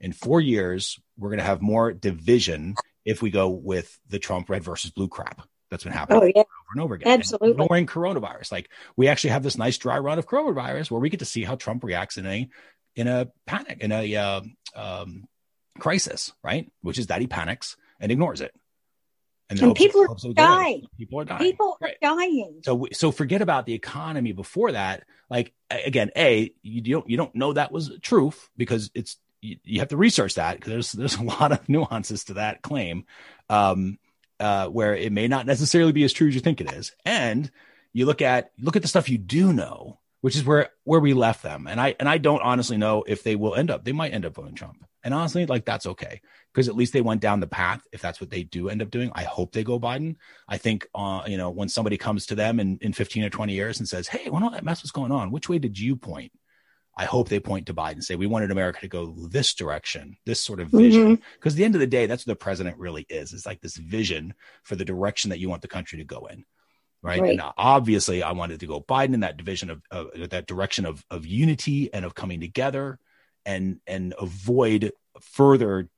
In 0.00 0.12
four 0.12 0.40
years, 0.40 0.98
we're 1.16 1.28
going 1.28 1.38
to 1.38 1.44
have 1.44 1.62
more 1.62 1.92
division 1.92 2.74
if 3.04 3.22
we 3.22 3.30
go 3.30 3.48
with 3.48 3.98
the 4.08 4.18
Trump 4.18 4.50
red 4.50 4.64
versus 4.64 4.90
blue 4.90 5.08
crap 5.08 5.42
that's 5.70 5.84
been 5.84 5.92
happening 5.92 6.22
oh, 6.22 6.26
yeah. 6.26 6.40
over 6.40 6.72
and 6.74 6.82
over 6.82 6.94
again. 6.94 7.20
Absolutely. 7.20 7.52
And 7.52 7.60
ignoring 7.60 7.86
coronavirus. 7.86 8.50
Like 8.50 8.68
we 8.96 9.06
actually 9.06 9.30
have 9.30 9.44
this 9.44 9.58
nice 9.58 9.78
dry 9.78 9.98
run 9.98 10.18
of 10.18 10.26
coronavirus 10.26 10.90
where 10.90 11.00
we 11.00 11.10
get 11.10 11.20
to 11.20 11.26
see 11.26 11.44
how 11.44 11.54
Trump 11.54 11.84
reacts 11.84 12.18
in 12.18 12.26
a 12.26 12.48
in 12.96 13.06
a 13.06 13.28
panic, 13.46 13.78
in 13.80 13.92
a 13.92 14.16
uh, 14.16 14.40
um, 14.74 15.28
crisis, 15.78 16.32
right? 16.42 16.68
Which 16.80 16.98
is 16.98 17.06
that 17.06 17.20
he 17.20 17.28
panics 17.28 17.76
and 18.00 18.10
ignores 18.10 18.40
it. 18.40 18.52
And, 19.50 19.60
and 19.60 19.74
people 19.74 20.02
are 20.02 20.32
dying. 20.32 20.86
People 20.96 21.20
are 21.20 21.24
dying. 21.24 21.40
People 21.40 21.76
are 21.82 21.90
dying. 22.00 22.60
So, 22.64 22.86
so 22.92 23.10
forget 23.10 23.42
about 23.42 23.66
the 23.66 23.74
economy 23.74 24.32
before 24.32 24.72
that. 24.72 25.02
Like 25.28 25.52
again, 25.70 26.10
a 26.16 26.52
you 26.62 26.80
don't 26.82 27.10
you 27.10 27.16
don't 27.16 27.34
know 27.34 27.52
that 27.52 27.72
was 27.72 27.90
truth 28.00 28.48
because 28.56 28.90
it's 28.94 29.16
you, 29.40 29.56
you 29.64 29.80
have 29.80 29.88
to 29.88 29.96
research 29.96 30.36
that 30.36 30.56
because 30.56 30.70
there's 30.70 30.92
there's 30.92 31.16
a 31.16 31.22
lot 31.40 31.52
of 31.52 31.68
nuances 31.68 32.24
to 32.24 32.34
that 32.34 32.62
claim, 32.62 33.06
um, 33.48 33.98
uh, 34.38 34.68
where 34.68 34.94
it 34.94 35.12
may 35.12 35.28
not 35.28 35.46
necessarily 35.46 35.92
be 35.92 36.04
as 36.04 36.12
true 36.12 36.28
as 36.28 36.34
you 36.34 36.40
think 36.40 36.60
it 36.60 36.72
is. 36.72 36.92
And 37.04 37.50
you 37.92 38.06
look 38.06 38.22
at 38.22 38.52
look 38.58 38.76
at 38.76 38.82
the 38.82 38.88
stuff 38.88 39.08
you 39.08 39.18
do 39.18 39.52
know, 39.52 39.98
which 40.20 40.36
is 40.36 40.44
where 40.44 40.68
where 40.84 41.00
we 41.00 41.14
left 41.14 41.42
them. 41.42 41.66
And 41.66 41.80
I 41.80 41.94
and 41.98 42.08
I 42.08 42.18
don't 42.18 42.42
honestly 42.42 42.76
know 42.76 43.04
if 43.06 43.22
they 43.22 43.36
will 43.36 43.54
end 43.54 43.70
up. 43.70 43.84
They 43.84 43.92
might 43.92 44.12
end 44.12 44.26
up 44.26 44.34
voting 44.34 44.54
Trump. 44.54 44.84
And 45.02 45.14
honestly, 45.14 45.46
like 45.46 45.64
that's 45.64 45.86
okay 45.86 46.20
because 46.52 46.68
at 46.68 46.76
least 46.76 46.92
they 46.92 47.00
went 47.00 47.22
down 47.22 47.40
the 47.40 47.46
path. 47.46 47.82
If 47.92 48.02
that's 48.02 48.20
what 48.20 48.30
they 48.30 48.42
do 48.42 48.68
end 48.68 48.82
up 48.82 48.90
doing, 48.90 49.10
I 49.14 49.24
hope 49.24 49.52
they 49.52 49.64
go 49.64 49.80
Biden. 49.80 50.16
I 50.46 50.58
think, 50.58 50.86
uh, 50.94 51.22
you 51.26 51.38
know, 51.38 51.50
when 51.50 51.68
somebody 51.68 51.96
comes 51.96 52.26
to 52.26 52.34
them 52.34 52.60
in, 52.60 52.78
in 52.82 52.92
15 52.92 53.24
or 53.24 53.30
20 53.30 53.54
years 53.54 53.78
and 53.78 53.88
says, 53.88 54.08
Hey, 54.08 54.28
when 54.28 54.42
all 54.42 54.50
that 54.50 54.64
mess 54.64 54.82
was 54.82 54.90
going 54.90 55.12
on, 55.12 55.30
which 55.30 55.48
way 55.48 55.58
did 55.58 55.78
you 55.78 55.96
point? 55.96 56.32
I 56.96 57.04
hope 57.04 57.30
they 57.30 57.40
point 57.40 57.66
to 57.66 57.74
Biden 57.74 57.92
and 57.92 58.04
say, 58.04 58.16
we 58.16 58.26
wanted 58.26 58.50
America 58.50 58.80
to 58.80 58.88
go 58.88 59.14
this 59.30 59.54
direction, 59.54 60.18
this 60.26 60.40
sort 60.40 60.60
of 60.60 60.68
vision. 60.68 61.16
Because 61.16 61.22
mm-hmm. 61.22 61.48
at 61.48 61.54
the 61.54 61.64
end 61.64 61.74
of 61.76 61.80
the 61.80 61.86
day, 61.86 62.04
that's 62.04 62.26
what 62.26 62.32
the 62.32 62.44
president 62.44 62.76
really 62.76 63.06
is. 63.08 63.32
It's 63.32 63.46
like 63.46 63.62
this 63.62 63.76
vision 63.76 64.34
for 64.64 64.76
the 64.76 64.84
direction 64.84 65.30
that 65.30 65.38
you 65.38 65.48
want 65.48 65.62
the 65.62 65.68
country 65.68 65.98
to 65.98 66.04
go 66.04 66.26
in. 66.26 66.44
Right. 67.02 67.20
right. 67.20 67.30
And 67.30 67.42
obviously, 67.56 68.22
I 68.22 68.32
wanted 68.32 68.60
to 68.60 68.66
go 68.66 68.80
Biden 68.80 69.14
in 69.14 69.20
that 69.20 69.38
division 69.38 69.70
of, 69.70 69.82
of 69.90 70.30
that 70.30 70.46
direction 70.46 70.84
of, 70.84 71.04
of 71.10 71.26
unity 71.26 71.92
and 71.92 72.04
of 72.04 72.14
coming 72.14 72.40
together 72.40 72.98
and 73.46 73.80
and 73.86 74.14
avoid 74.18 74.92
further 75.20 75.88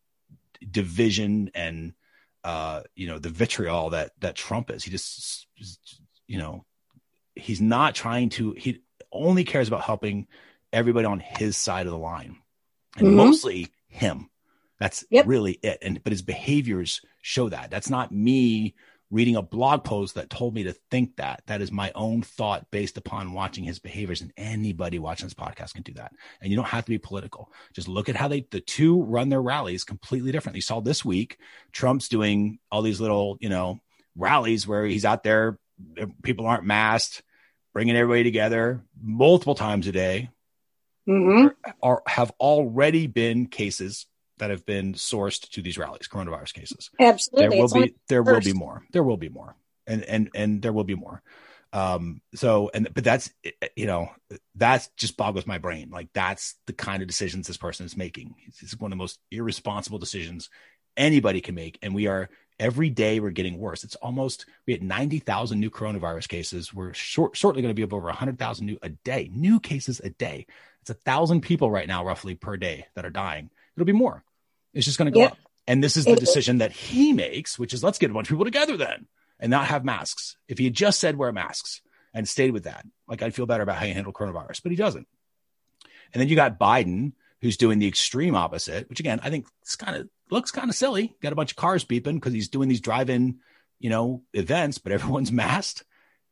division 0.71 1.51
and 1.55 1.95
uh, 2.45 2.83
you 2.95 3.09
know 3.09 3.19
the 3.19 3.31
vitriol 3.31 3.91
that 3.91 4.13
that 4.21 4.37
Trump 4.37 4.71
is. 4.71 4.85
He 4.85 4.91
just, 4.91 5.47
you 6.27 6.39
know 6.39 6.65
he's 7.35 7.61
not 7.61 7.95
trying 7.95 8.29
to. 8.31 8.53
He 8.53 8.81
only 9.11 9.45
cares 9.45 9.69
about 9.69 9.83
helping 9.83 10.27
everybody 10.73 11.07
on 11.07 11.21
his 11.21 11.57
side 11.57 11.87
of 11.87 11.93
the 11.93 11.99
line, 11.99 12.39
and 12.97 13.09
mm-hmm. 13.09 13.17
mostly 13.17 13.69
him. 13.89 14.29
That's 14.79 15.05
yep. 15.11 15.27
really 15.27 15.53
it. 15.63 15.79
And 15.83 16.03
but 16.03 16.13
his 16.13 16.23
behaviors 16.23 17.01
show 17.21 17.49
that. 17.49 17.71
That's 17.71 17.91
not 17.91 18.13
me 18.13 18.75
reading 19.13 19.37
a 19.37 19.43
blog 19.43 19.85
post 19.85 20.15
that 20.15 20.31
told 20.31 20.55
me 20.55 20.65
to 20.65 20.73
think 20.91 21.17
that. 21.17 21.43
That 21.47 21.61
is 21.61 21.71
my 21.71 21.93
own 21.95 22.23
thought 22.23 22.67
based 22.71 22.97
upon 22.97 23.35
watching 23.35 23.63
his 23.63 23.79
behaviors. 23.79 24.23
And 24.23 24.33
anybody 24.39 24.99
watching 24.99 25.27
this 25.27 25.35
podcast 25.35 25.75
can 25.75 25.83
do 25.83 25.93
that. 25.95 26.13
And 26.41 26.51
you 26.51 26.57
don't 26.57 26.67
have 26.67 26.87
to 26.87 26.91
be 26.91 26.99
political. 26.99 27.53
Just 27.75 27.89
look 27.89 28.09
at 28.09 28.17
how 28.17 28.29
they, 28.29 28.47
the 28.51 28.63
two 28.63 29.03
run 29.03 29.29
their 29.29 29.43
rallies 29.43 29.85
completely 29.85 30.33
different. 30.33 30.57
You 30.57 30.63
saw 30.63 30.81
this 30.81 31.05
week, 31.05 31.39
Trump's 31.73 32.09
doing 32.09 32.59
all 32.71 32.81
these 32.81 33.03
little, 33.03 33.37
you 33.39 33.51
know, 33.51 33.81
rallies 34.17 34.67
where 34.67 34.87
he's 34.87 35.05
out 35.05 35.23
there, 35.23 35.59
people 36.23 36.47
aren't 36.47 36.65
masked, 36.65 37.23
bringing 37.75 37.97
everybody 37.97 38.25
together 38.25 38.83
multiple 39.01 39.55
times 39.55 39.87
a 39.87 39.93
day. 39.93 40.31
Mm-hmm. 41.07 41.49
Are, 41.83 42.03
have 42.07 42.33
already 42.41 43.09
been 43.09 43.47
cases 43.47 44.07
that 44.43 44.51
have 44.51 44.67
been 44.67 44.95
sourced 44.95 45.49
to 45.51 45.63
these 45.63 45.79
rallies, 45.79 46.09
coronavirus 46.09 46.53
cases. 46.53 46.91
Absolutely. 46.99 47.49
There 47.49 47.59
will 47.59 47.65
it's 47.65 47.73
be 47.75 47.95
there 48.09 48.23
will 48.25 48.41
be 48.41 48.53
more. 48.53 48.83
There 48.91 49.05
will 49.05 49.17
be 49.17 49.29
more. 49.29 49.55
And 49.87 50.03
and 50.03 50.31
and 50.35 50.61
there 50.61 50.73
will 50.73 50.83
be 50.83 50.97
more. 50.97 51.23
Um 51.73 52.23
so 52.35 52.69
and 52.75 52.89
but 52.93 53.05
that's 53.05 53.31
you 53.77 53.87
know 53.87 54.11
that's 54.57 54.89
just 54.97 55.17
boggles 55.17 55.47
my 55.47 55.59
brain. 55.59 55.91
Like 55.91 56.09
that's 56.13 56.57
the 56.67 56.73
kind 56.73 57.03
of 57.03 57.07
decisions 57.07 57.47
this 57.47 57.57
person 57.57 57.87
is 57.87 57.97
making. 57.97 58.35
It's, 58.49 58.65
it's 58.65 58.77
one 58.77 58.91
of 58.91 58.99
the 58.99 59.01
most 59.01 59.21
irresponsible 59.31 60.01
decisions 60.01 60.51
anybody 60.97 61.41
can 61.41 61.55
make 61.55 61.79
and 61.81 61.95
we 61.95 62.09
are 62.09 62.29
every 62.59 62.91
day 62.91 63.21
we're 63.21 63.31
getting 63.31 63.59
worse. 63.59 63.85
It's 63.85 63.95
almost 63.95 64.47
we 64.67 64.73
had 64.73 64.83
90,000 64.83 65.61
new 65.61 65.71
coronavirus 65.71 66.27
cases. 66.27 66.75
We're 66.75 66.95
short, 66.95 67.37
shortly 67.37 67.63
going 67.63 67.71
to 67.71 67.79
be 67.79 67.85
up 67.85 67.93
over 67.93 68.07
100,000 68.07 68.67
new 68.67 68.79
a 68.83 68.89
day, 68.89 69.31
new 69.33 69.61
cases 69.61 70.01
a 70.01 70.11
day. 70.11 70.47
It's 70.81 70.91
a 70.91 70.95
thousand 70.95 71.43
people 71.43 71.71
right 71.71 71.87
now, 71.87 72.05
roughly 72.05 72.35
per 72.35 72.57
day 72.57 72.87
that 72.97 73.07
are 73.07 73.11
dying. 73.11 73.51
It'll 73.77 73.87
be 73.87 73.93
more. 73.93 74.25
It's 74.73 74.87
just 74.87 74.99
going 74.99 75.13
to 75.13 75.15
go 75.15 75.21
yep. 75.21 75.33
up. 75.33 75.39
And 75.67 75.83
this 75.83 75.97
is 75.97 76.05
the 76.05 76.17
decision 76.17 76.59
that 76.59 76.73
he 76.73 77.13
makes, 77.13 77.59
which 77.59 77.73
is 77.73 77.85
let's 77.85 77.99
get 77.99 78.11
a 78.11 78.15
bunch 78.15 78.29
of 78.29 78.35
people 78.35 78.45
together 78.45 78.77
then 78.77 79.07
and 79.39 79.51
not 79.51 79.67
have 79.67 79.85
masks. 79.85 80.37
If 80.49 80.59
he 80.59 80.65
had 80.65 80.75
just 80.75 80.99
said 80.99 81.17
wear 81.17 81.33
masks 81.33 81.83
and 82.13 82.29
stayed 82.29 82.51
with 82.51 82.65
that, 82.65 82.85
like 83.07 83.23
I'd 83.23 83.35
feel 83.35 83.47
better 83.47 83.63
about 83.63 83.77
how 83.77 83.87
you 83.87 83.95
handle 83.95 84.13
coronavirus, 84.13 84.63
but 84.63 84.73
he 84.73 84.77
doesn't. 84.77 85.07
And 86.13 86.21
then 86.21 86.29
you 86.29 86.37
got 86.37 86.59
Biden, 86.59 87.13
who's 87.41 87.57
doing 87.57 87.79
the 87.79 87.87
extreme 87.87 88.35
opposite, 88.35 88.89
which 88.89 89.01
again, 89.01 89.21
I 89.23 89.31
think 89.31 89.47
it's 89.63 89.77
kind 89.77 89.97
of 89.97 90.09
looks 90.31 90.51
kind 90.51 90.69
of 90.69 90.75
silly. 90.75 91.15
Got 91.23 91.33
a 91.33 91.37
bunch 91.37 91.53
of 91.53 91.57
cars 91.57 91.85
beeping 91.85 92.15
because 92.15 92.33
he's 92.33 92.49
doing 92.49 92.69
these 92.69 92.81
drive-in, 92.81 93.39
you 93.79 93.91
know, 93.91 94.23
events, 94.33 94.79
but 94.79 94.93
everyone's 94.93 95.33
masked 95.33 95.85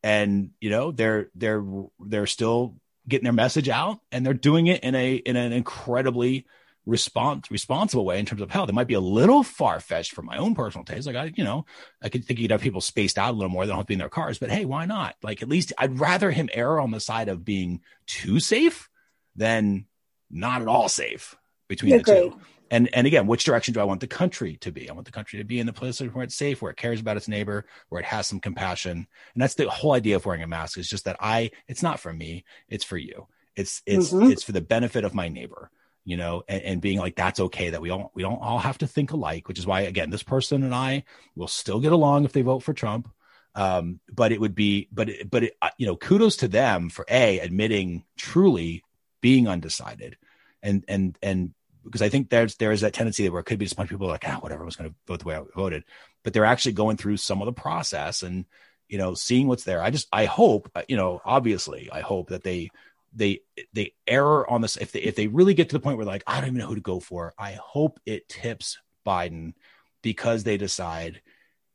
and 0.03 0.51
you 0.59 0.69
know, 0.69 0.91
they're 0.91 1.29
they're 1.35 1.63
they're 1.99 2.27
still 2.27 2.75
getting 3.07 3.23
their 3.23 3.33
message 3.33 3.69
out 3.69 3.99
and 4.11 4.25
they're 4.25 4.33
doing 4.33 4.67
it 4.67 4.83
in 4.83 4.95
a 4.95 5.15
in 5.15 5.35
an 5.35 5.53
incredibly 5.53 6.45
response 6.91 7.49
responsible 7.49 8.05
way 8.05 8.19
in 8.19 8.25
terms 8.25 8.41
of 8.41 8.51
health. 8.51 8.69
It 8.69 8.75
might 8.75 8.87
be 8.87 8.93
a 8.93 8.99
little 8.99 9.41
far 9.41 9.79
fetched 9.79 10.11
for 10.11 10.21
my 10.21 10.37
own 10.37 10.53
personal 10.53 10.85
taste. 10.85 11.07
Like 11.07 11.15
I, 11.15 11.31
you 11.35 11.43
know, 11.43 11.65
I 12.01 12.09
could 12.09 12.25
think 12.25 12.39
you'd 12.39 12.51
have 12.51 12.61
people 12.61 12.81
spaced 12.81 13.17
out 13.17 13.31
a 13.31 13.37
little 13.37 13.49
more. 13.49 13.65
They 13.65 13.69
don't 13.69 13.77
have 13.77 13.85
to 13.85 13.87
be 13.87 13.95
in 13.95 13.99
their 13.99 14.09
cars, 14.09 14.37
but 14.37 14.51
hey, 14.51 14.65
why 14.65 14.85
not? 14.85 15.15
Like 15.23 15.41
at 15.41 15.49
least 15.49 15.73
I'd 15.77 15.99
rather 15.99 16.29
him 16.29 16.49
err 16.53 16.79
on 16.79 16.91
the 16.91 16.99
side 16.99 17.29
of 17.29 17.45
being 17.45 17.81
too 18.05 18.39
safe 18.39 18.89
than 19.35 19.85
not 20.29 20.61
at 20.61 20.67
all 20.67 20.89
safe 20.89 21.35
between 21.67 21.97
the 21.97 22.03
two. 22.03 22.39
And 22.69 22.89
and 22.93 23.07
again, 23.07 23.27
which 23.27 23.43
direction 23.43 23.73
do 23.73 23.79
I 23.79 23.85
want 23.85 24.01
the 24.01 24.07
country 24.07 24.57
to 24.57 24.71
be? 24.71 24.89
I 24.89 24.93
want 24.93 25.05
the 25.05 25.11
country 25.11 25.39
to 25.39 25.45
be 25.45 25.59
in 25.59 25.65
the 25.65 25.73
place 25.73 25.99
where 25.99 26.23
it's 26.23 26.35
safe, 26.35 26.61
where 26.61 26.71
it 26.71 26.77
cares 26.77 26.99
about 26.99 27.17
its 27.17 27.27
neighbor, 27.27 27.65
where 27.89 27.99
it 27.99 28.05
has 28.05 28.27
some 28.27 28.39
compassion. 28.39 29.07
And 29.33 29.41
that's 29.41 29.55
the 29.55 29.69
whole 29.69 29.93
idea 29.93 30.15
of 30.17 30.25
wearing 30.25 30.43
a 30.43 30.47
mask. 30.47 30.77
Is 30.77 30.89
just 30.89 31.05
that 31.05 31.17
I, 31.19 31.51
it's 31.67 31.83
not 31.83 31.99
for 31.99 32.13
me, 32.13 32.45
it's 32.69 32.85
for 32.85 32.97
you. 32.97 33.27
It's 33.55 33.81
it's 33.85 34.11
mm-hmm. 34.11 34.31
it's 34.31 34.43
for 34.43 34.53
the 34.53 34.61
benefit 34.61 35.03
of 35.03 35.13
my 35.13 35.27
neighbor 35.27 35.69
you 36.03 36.17
know, 36.17 36.43
and, 36.47 36.61
and, 36.63 36.81
being 36.81 36.97
like, 36.97 37.15
that's 37.15 37.39
okay 37.39 37.69
that 37.69 37.81
we 37.81 37.89
don't, 37.89 38.09
we 38.13 38.23
don't 38.23 38.41
all 38.41 38.59
have 38.59 38.79
to 38.79 38.87
think 38.87 39.11
alike, 39.11 39.47
which 39.47 39.59
is 39.59 39.67
why, 39.67 39.81
again, 39.81 40.09
this 40.09 40.23
person 40.23 40.63
and 40.63 40.73
I 40.73 41.03
will 41.35 41.47
still 41.47 41.79
get 41.79 41.91
along 41.91 42.25
if 42.25 42.33
they 42.33 42.41
vote 42.41 42.63
for 42.63 42.73
Trump. 42.73 43.09
Um, 43.53 43.99
but 44.11 44.31
it 44.31 44.39
would 44.39 44.55
be, 44.55 44.87
but, 44.91 45.09
it, 45.09 45.29
but, 45.29 45.43
it, 45.43 45.57
you 45.77 45.85
know, 45.85 45.95
kudos 45.95 46.37
to 46.37 46.47
them 46.47 46.89
for 46.89 47.05
a 47.09 47.39
admitting 47.39 48.05
truly 48.17 48.83
being 49.21 49.47
undecided 49.47 50.17
and, 50.63 50.83
and, 50.87 51.17
and 51.21 51.53
because 51.83 52.01
I 52.01 52.09
think 52.09 52.29
there's, 52.29 52.55
there 52.55 52.71
is 52.71 52.81
that 52.81 52.93
tendency 52.93 53.27
where 53.29 53.41
it 53.41 53.45
could 53.45 53.59
be 53.59 53.65
just 53.65 53.73
a 53.73 53.77
bunch 53.77 53.91
of 53.91 53.97
people 53.97 54.07
like, 54.07 54.23
ah, 54.25 54.37
whatever, 54.39 54.63
I 54.63 54.65
was 54.65 54.75
going 54.75 54.89
to 54.89 54.95
vote 55.07 55.19
the 55.19 55.25
way 55.25 55.35
I 55.35 55.43
voted, 55.55 55.83
but 56.23 56.33
they're 56.33 56.45
actually 56.45 56.73
going 56.73 56.97
through 56.97 57.17
some 57.17 57.41
of 57.41 57.45
the 57.47 57.53
process 57.53 58.23
and, 58.23 58.45
you 58.87 58.97
know, 58.97 59.13
seeing 59.15 59.47
what's 59.47 59.63
there. 59.63 59.81
I 59.81 59.89
just, 59.89 60.07
I 60.11 60.25
hope, 60.25 60.71
you 60.87 60.95
know, 60.95 61.21
obviously 61.25 61.89
I 61.91 62.01
hope 62.01 62.29
that 62.29 62.43
they, 62.43 62.69
they 63.13 63.41
they 63.73 63.93
error 64.07 64.49
on 64.49 64.61
this 64.61 64.77
if 64.77 64.91
they 64.91 64.99
if 64.99 65.15
they 65.15 65.27
really 65.27 65.53
get 65.53 65.69
to 65.69 65.75
the 65.75 65.79
point 65.79 65.97
where 65.97 66.05
like 66.05 66.23
I 66.27 66.39
don't 66.39 66.49
even 66.49 66.59
know 66.59 66.67
who 66.67 66.75
to 66.75 66.81
go 66.81 66.99
for. 66.99 67.33
I 67.37 67.53
hope 67.53 67.99
it 68.05 68.29
tips 68.29 68.77
Biden 69.05 69.53
because 70.01 70.43
they 70.43 70.57
decide 70.57 71.21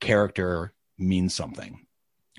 character 0.00 0.72
means 0.98 1.34
something, 1.34 1.86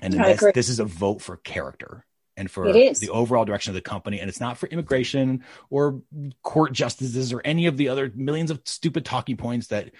and 0.02 0.14
this, 0.14 0.44
this 0.54 0.68
is 0.68 0.80
a 0.80 0.84
vote 0.84 1.22
for 1.22 1.36
character 1.36 2.04
and 2.38 2.50
for 2.50 2.72
the 2.72 3.08
overall 3.10 3.44
direction 3.44 3.70
of 3.70 3.74
the 3.74 3.80
company. 3.80 4.20
And 4.20 4.28
it's 4.28 4.40
not 4.40 4.56
for 4.56 4.68
immigration 4.68 5.44
or 5.70 6.02
court 6.42 6.72
justices 6.72 7.32
or 7.32 7.42
any 7.44 7.66
of 7.66 7.76
the 7.76 7.88
other 7.88 8.12
millions 8.14 8.52
of 8.52 8.60
stupid 8.64 9.04
talking 9.04 9.36
points 9.36 9.66
that 9.68 9.90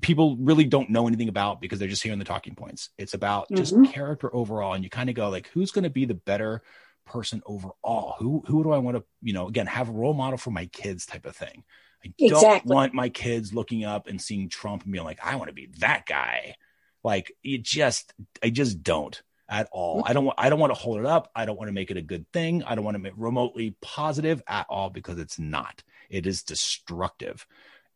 people 0.00 0.36
really 0.38 0.64
don't 0.64 0.90
know 0.90 1.06
anything 1.06 1.28
about 1.28 1.60
because 1.60 1.78
they're 1.78 1.86
just 1.86 2.02
hearing 2.02 2.18
the 2.18 2.24
talking 2.24 2.54
points. 2.54 2.88
It's 2.98 3.14
about 3.14 3.48
just 3.52 3.74
mm-hmm. 3.74 3.92
character 3.92 4.34
overall. 4.34 4.72
And 4.72 4.82
you 4.82 4.90
kind 4.90 5.10
of 5.10 5.14
go 5.14 5.28
like, 5.28 5.48
who's 5.48 5.72
going 5.72 5.84
to 5.84 5.90
be 5.90 6.06
the 6.06 6.14
better 6.14 6.62
person 7.06 7.42
overall? 7.46 8.16
Who 8.18 8.42
who 8.46 8.62
do 8.62 8.72
I 8.72 8.78
want 8.78 8.96
to, 8.96 9.04
you 9.22 9.32
know, 9.32 9.48
again, 9.48 9.66
have 9.66 9.88
a 9.88 9.92
role 9.92 10.14
model 10.14 10.38
for 10.38 10.50
my 10.50 10.66
kids 10.66 11.06
type 11.06 11.26
of 11.26 11.36
thing. 11.36 11.64
I 12.04 12.28
don't 12.28 12.66
want 12.66 12.92
my 12.92 13.08
kids 13.08 13.54
looking 13.54 13.84
up 13.84 14.08
and 14.08 14.20
seeing 14.20 14.48
Trump 14.48 14.82
and 14.82 14.92
being 14.92 15.04
like, 15.04 15.20
I 15.24 15.36
want 15.36 15.48
to 15.48 15.54
be 15.54 15.70
that 15.78 16.04
guy. 16.06 16.56
Like 17.02 17.32
it 17.42 17.62
just 17.62 18.12
I 18.42 18.50
just 18.50 18.82
don't 18.82 19.20
at 19.48 19.68
all. 19.72 19.98
Mm-hmm. 19.98 20.10
I 20.10 20.12
don't 20.12 20.24
want 20.24 20.38
I 20.38 20.48
don't 20.50 20.60
want 20.60 20.74
to 20.74 20.80
hold 20.80 20.98
it 20.98 21.06
up. 21.06 21.30
I 21.34 21.44
don't 21.44 21.58
want 21.58 21.68
to 21.68 21.74
make 21.74 21.90
it 21.90 21.96
a 21.96 22.02
good 22.02 22.30
thing. 22.32 22.62
I 22.64 22.74
don't 22.74 22.84
want 22.84 22.96
to 22.96 23.02
make 23.02 23.12
remotely 23.16 23.76
positive 23.80 24.42
at 24.46 24.66
all 24.68 24.90
because 24.90 25.18
it's 25.18 25.38
not. 25.38 25.82
It 26.10 26.26
is 26.26 26.42
destructive. 26.42 27.46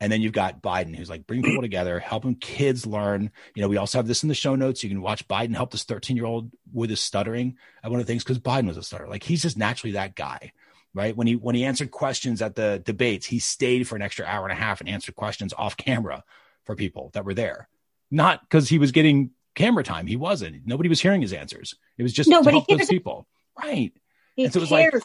And 0.00 0.12
then 0.12 0.20
you've 0.22 0.32
got 0.32 0.62
Biden, 0.62 0.94
who's 0.94 1.10
like 1.10 1.26
bring 1.26 1.42
people 1.42 1.62
together, 1.62 1.98
helping 1.98 2.36
kids 2.36 2.86
learn. 2.86 3.30
You 3.54 3.62
know, 3.62 3.68
we 3.68 3.78
also 3.78 3.98
have 3.98 4.06
this 4.06 4.22
in 4.22 4.28
the 4.28 4.34
show 4.34 4.54
notes. 4.54 4.82
You 4.82 4.88
can 4.88 5.02
watch 5.02 5.26
Biden 5.26 5.54
help 5.54 5.72
this 5.72 5.84
13 5.84 6.16
year 6.16 6.26
old 6.26 6.52
with 6.72 6.90
his 6.90 7.00
stuttering. 7.00 7.56
I 7.82 7.88
one 7.88 7.98
of 7.98 8.06
the 8.06 8.10
things 8.10 8.22
because 8.22 8.38
Biden 8.38 8.68
was 8.68 8.76
a 8.76 8.82
stutter. 8.82 9.08
Like 9.08 9.24
he's 9.24 9.42
just 9.42 9.58
naturally 9.58 9.94
that 9.94 10.14
guy, 10.14 10.52
right? 10.94 11.16
When 11.16 11.26
he 11.26 11.34
when 11.34 11.56
he 11.56 11.64
answered 11.64 11.90
questions 11.90 12.42
at 12.42 12.54
the 12.54 12.80
debates, 12.84 13.26
he 13.26 13.40
stayed 13.40 13.88
for 13.88 13.96
an 13.96 14.02
extra 14.02 14.24
hour 14.24 14.44
and 14.44 14.52
a 14.52 14.60
half 14.60 14.80
and 14.80 14.88
answered 14.88 15.16
questions 15.16 15.52
off 15.56 15.76
camera 15.76 16.22
for 16.64 16.76
people 16.76 17.10
that 17.14 17.24
were 17.24 17.34
there, 17.34 17.68
not 18.10 18.40
because 18.42 18.68
he 18.68 18.78
was 18.78 18.92
getting 18.92 19.30
camera 19.56 19.82
time. 19.82 20.06
He 20.06 20.16
wasn't. 20.16 20.64
Nobody 20.64 20.88
was 20.88 21.00
hearing 21.00 21.22
his 21.22 21.32
answers. 21.32 21.74
It 21.96 22.04
was 22.04 22.12
just 22.12 22.30
to 22.30 22.50
help 22.50 22.68
those 22.68 22.86
people, 22.86 23.26
right? 23.60 23.92
He 24.36 24.44
and 24.44 24.52
so 24.52 24.58
it 24.58 24.60
was 24.60 24.70
cares. 24.70 24.94
like, 24.94 25.02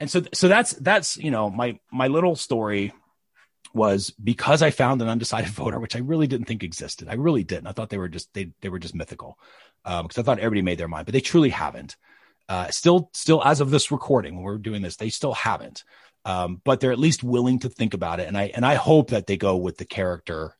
and 0.00 0.10
so 0.10 0.22
so 0.34 0.48
that's 0.48 0.72
that's 0.72 1.16
you 1.16 1.30
know 1.30 1.48
my 1.48 1.78
my 1.92 2.08
little 2.08 2.34
story 2.34 2.92
was 3.74 4.10
because 4.22 4.62
I 4.62 4.70
found 4.70 5.02
an 5.02 5.08
undecided 5.08 5.50
voter, 5.52 5.78
which 5.78 5.96
I 5.96 6.00
really 6.00 6.26
didn't 6.26 6.46
think 6.46 6.62
existed. 6.62 7.08
I 7.08 7.14
really 7.14 7.44
didn't. 7.44 7.66
I 7.66 7.72
thought 7.72 7.90
they 7.90 7.98
were 7.98 8.08
just 8.08 8.32
they 8.34 8.52
they 8.60 8.68
were 8.68 8.78
just 8.78 8.94
mythical 8.94 9.38
because 9.84 10.00
um, 10.00 10.08
I 10.16 10.22
thought 10.22 10.38
everybody 10.38 10.62
made 10.62 10.78
their 10.78 10.88
mind, 10.88 11.06
but 11.06 11.12
they 11.12 11.20
truly 11.20 11.50
haven't. 11.50 11.96
Uh, 12.48 12.68
still, 12.70 13.10
still 13.12 13.42
as 13.44 13.60
of 13.60 13.70
this 13.70 13.90
recording, 13.90 14.36
when 14.36 14.44
we're 14.44 14.58
doing 14.58 14.82
this, 14.82 14.96
they 14.96 15.10
still 15.10 15.34
haven't. 15.34 15.84
Um, 16.24 16.60
but 16.64 16.80
they're 16.80 16.92
at 16.92 16.98
least 16.98 17.22
willing 17.22 17.60
to 17.60 17.68
think 17.68 17.94
about 17.94 18.18
it, 18.18 18.26
and 18.26 18.36
I 18.36 18.50
and 18.54 18.66
I 18.66 18.74
hope 18.74 19.10
that 19.10 19.28
they 19.28 19.36
go 19.36 19.56
with 19.56 19.78
the 19.78 19.84
character, 19.84 20.56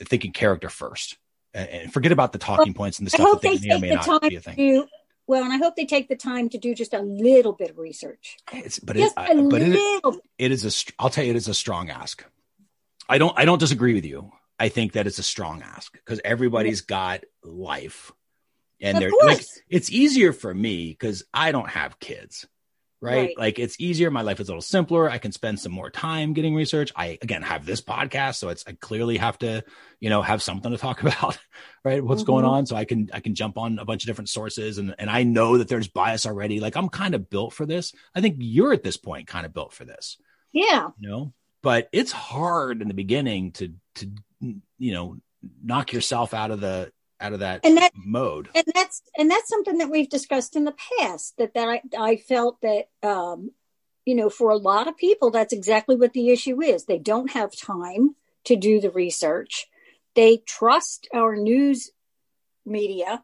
thinking 0.00 0.32
character 0.32 0.68
first, 0.68 1.18
and, 1.52 1.68
and 1.68 1.92
forget 1.92 2.12
about 2.12 2.32
the 2.32 2.38
talking 2.38 2.68
well, 2.68 2.74
points 2.74 2.98
and 2.98 3.06
the 3.06 3.10
stuff 3.10 3.40
that 3.40 3.42
they, 3.42 3.56
they 3.56 3.68
may 3.68 3.76
or 3.76 3.80
may 3.80 3.94
not 3.94 4.22
be 4.22 4.36
a 4.36 4.40
thing. 4.40 4.56
To, 4.56 4.86
well, 5.26 5.44
and 5.44 5.52
I 5.52 5.56
hope 5.56 5.76
they 5.76 5.86
take 5.86 6.08
the 6.08 6.16
time 6.16 6.48
to 6.50 6.58
do 6.58 6.74
just 6.74 6.94
a 6.94 7.00
little 7.00 7.52
bit 7.52 7.70
of 7.70 7.78
research. 7.78 8.36
It's, 8.52 8.78
but 8.78 8.96
just 8.96 9.14
it, 9.18 9.50
but 9.50 9.62
it, 9.62 10.20
it 10.38 10.52
is 10.52 10.64
a. 10.64 10.92
I'll 10.98 11.10
tell 11.10 11.24
you, 11.24 11.30
it 11.30 11.36
is 11.36 11.48
a 11.48 11.54
strong 11.54 11.90
ask. 11.90 12.24
I 13.08 13.18
don't. 13.18 13.36
I 13.38 13.44
don't 13.44 13.58
disagree 13.58 13.94
with 13.94 14.04
you. 14.04 14.32
I 14.58 14.68
think 14.68 14.92
that 14.92 15.06
it's 15.06 15.18
a 15.18 15.24
strong 15.24 15.62
ask 15.62 15.92
because 15.92 16.20
everybody's 16.24 16.80
got 16.80 17.24
life, 17.42 18.12
and 18.80 18.98
they're 18.98 19.10
like 19.24 19.44
it's 19.68 19.90
easier 19.90 20.32
for 20.32 20.54
me 20.54 20.90
because 20.90 21.24
I 21.34 21.52
don't 21.52 21.70
have 21.70 21.98
kids 21.98 22.46
right? 23.00 23.14
right? 23.14 23.38
Like 23.38 23.58
it's 23.58 23.80
easier. 23.80 24.10
My 24.10 24.22
life 24.22 24.40
is 24.40 24.48
a 24.48 24.52
little 24.52 24.62
simpler. 24.62 25.10
I 25.10 25.18
can 25.18 25.32
spend 25.32 25.60
some 25.60 25.72
more 25.72 25.90
time 25.90 26.32
getting 26.32 26.54
research. 26.54 26.92
I 26.96 27.18
again 27.22 27.42
have 27.42 27.66
this 27.66 27.80
podcast, 27.80 28.36
so 28.36 28.48
it's 28.48 28.64
I 28.66 28.72
clearly 28.72 29.18
have 29.18 29.38
to, 29.38 29.64
you 30.00 30.10
know, 30.10 30.22
have 30.22 30.42
something 30.42 30.70
to 30.70 30.78
talk 30.78 31.02
about, 31.02 31.38
right? 31.84 32.02
What's 32.02 32.22
mm-hmm. 32.22 32.32
going 32.32 32.44
on? 32.44 32.66
So 32.66 32.76
I 32.76 32.84
can 32.84 33.10
I 33.12 33.20
can 33.20 33.34
jump 33.34 33.58
on 33.58 33.78
a 33.78 33.84
bunch 33.84 34.04
of 34.04 34.06
different 34.06 34.28
sources 34.28 34.78
and 34.78 34.94
and 34.98 35.10
I 35.10 35.22
know 35.22 35.58
that 35.58 35.68
there's 35.68 35.88
bias 35.88 36.26
already. 36.26 36.60
Like 36.60 36.76
I'm 36.76 36.88
kind 36.88 37.14
of 37.14 37.30
built 37.30 37.52
for 37.52 37.66
this. 37.66 37.92
I 38.14 38.20
think 38.20 38.36
you're 38.38 38.72
at 38.72 38.82
this 38.82 38.96
point 38.96 39.26
kind 39.26 39.46
of 39.46 39.52
built 39.52 39.72
for 39.72 39.84
this. 39.84 40.16
Yeah. 40.52 40.88
You 40.98 41.08
know, 41.08 41.34
but 41.62 41.88
it's 41.92 42.12
hard 42.12 42.80
in 42.82 42.88
the 42.88 42.94
beginning 42.94 43.52
to 43.52 43.74
to 43.96 44.10
you 44.40 44.92
know 44.92 45.16
knock 45.62 45.92
yourself 45.92 46.34
out 46.34 46.50
of 46.50 46.60
the 46.60 46.92
out 47.20 47.32
of 47.32 47.40
that, 47.40 47.60
and 47.64 47.76
that 47.78 47.92
mode. 47.94 48.48
And 48.54 48.64
that's 48.74 49.02
and 49.16 49.30
that's 49.30 49.48
something 49.48 49.78
that 49.78 49.90
we've 49.90 50.08
discussed 50.08 50.56
in 50.56 50.64
the 50.64 50.74
past. 50.98 51.36
That 51.38 51.54
that 51.54 51.68
I, 51.68 51.82
I 51.98 52.16
felt 52.16 52.60
that 52.62 52.88
um, 53.02 53.52
you 54.04 54.14
know 54.14 54.30
for 54.30 54.50
a 54.50 54.56
lot 54.56 54.88
of 54.88 54.96
people 54.96 55.30
that's 55.30 55.52
exactly 55.52 55.96
what 55.96 56.12
the 56.12 56.30
issue 56.30 56.62
is. 56.62 56.84
They 56.84 56.98
don't 56.98 57.30
have 57.32 57.56
time 57.56 58.16
to 58.44 58.56
do 58.56 58.80
the 58.80 58.90
research. 58.90 59.66
They 60.14 60.38
trust 60.38 61.08
our 61.14 61.36
news 61.36 61.90
media. 62.64 63.22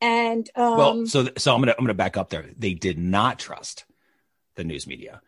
And 0.00 0.48
um, 0.56 0.76
well, 0.76 1.06
so 1.06 1.28
so 1.36 1.54
I'm 1.54 1.60
gonna 1.60 1.74
I'm 1.78 1.84
gonna 1.84 1.94
back 1.94 2.16
up 2.16 2.30
there. 2.30 2.46
They 2.56 2.74
did 2.74 2.98
not 2.98 3.38
trust 3.38 3.84
the 4.54 4.64
news 4.64 4.86
media, 4.86 5.20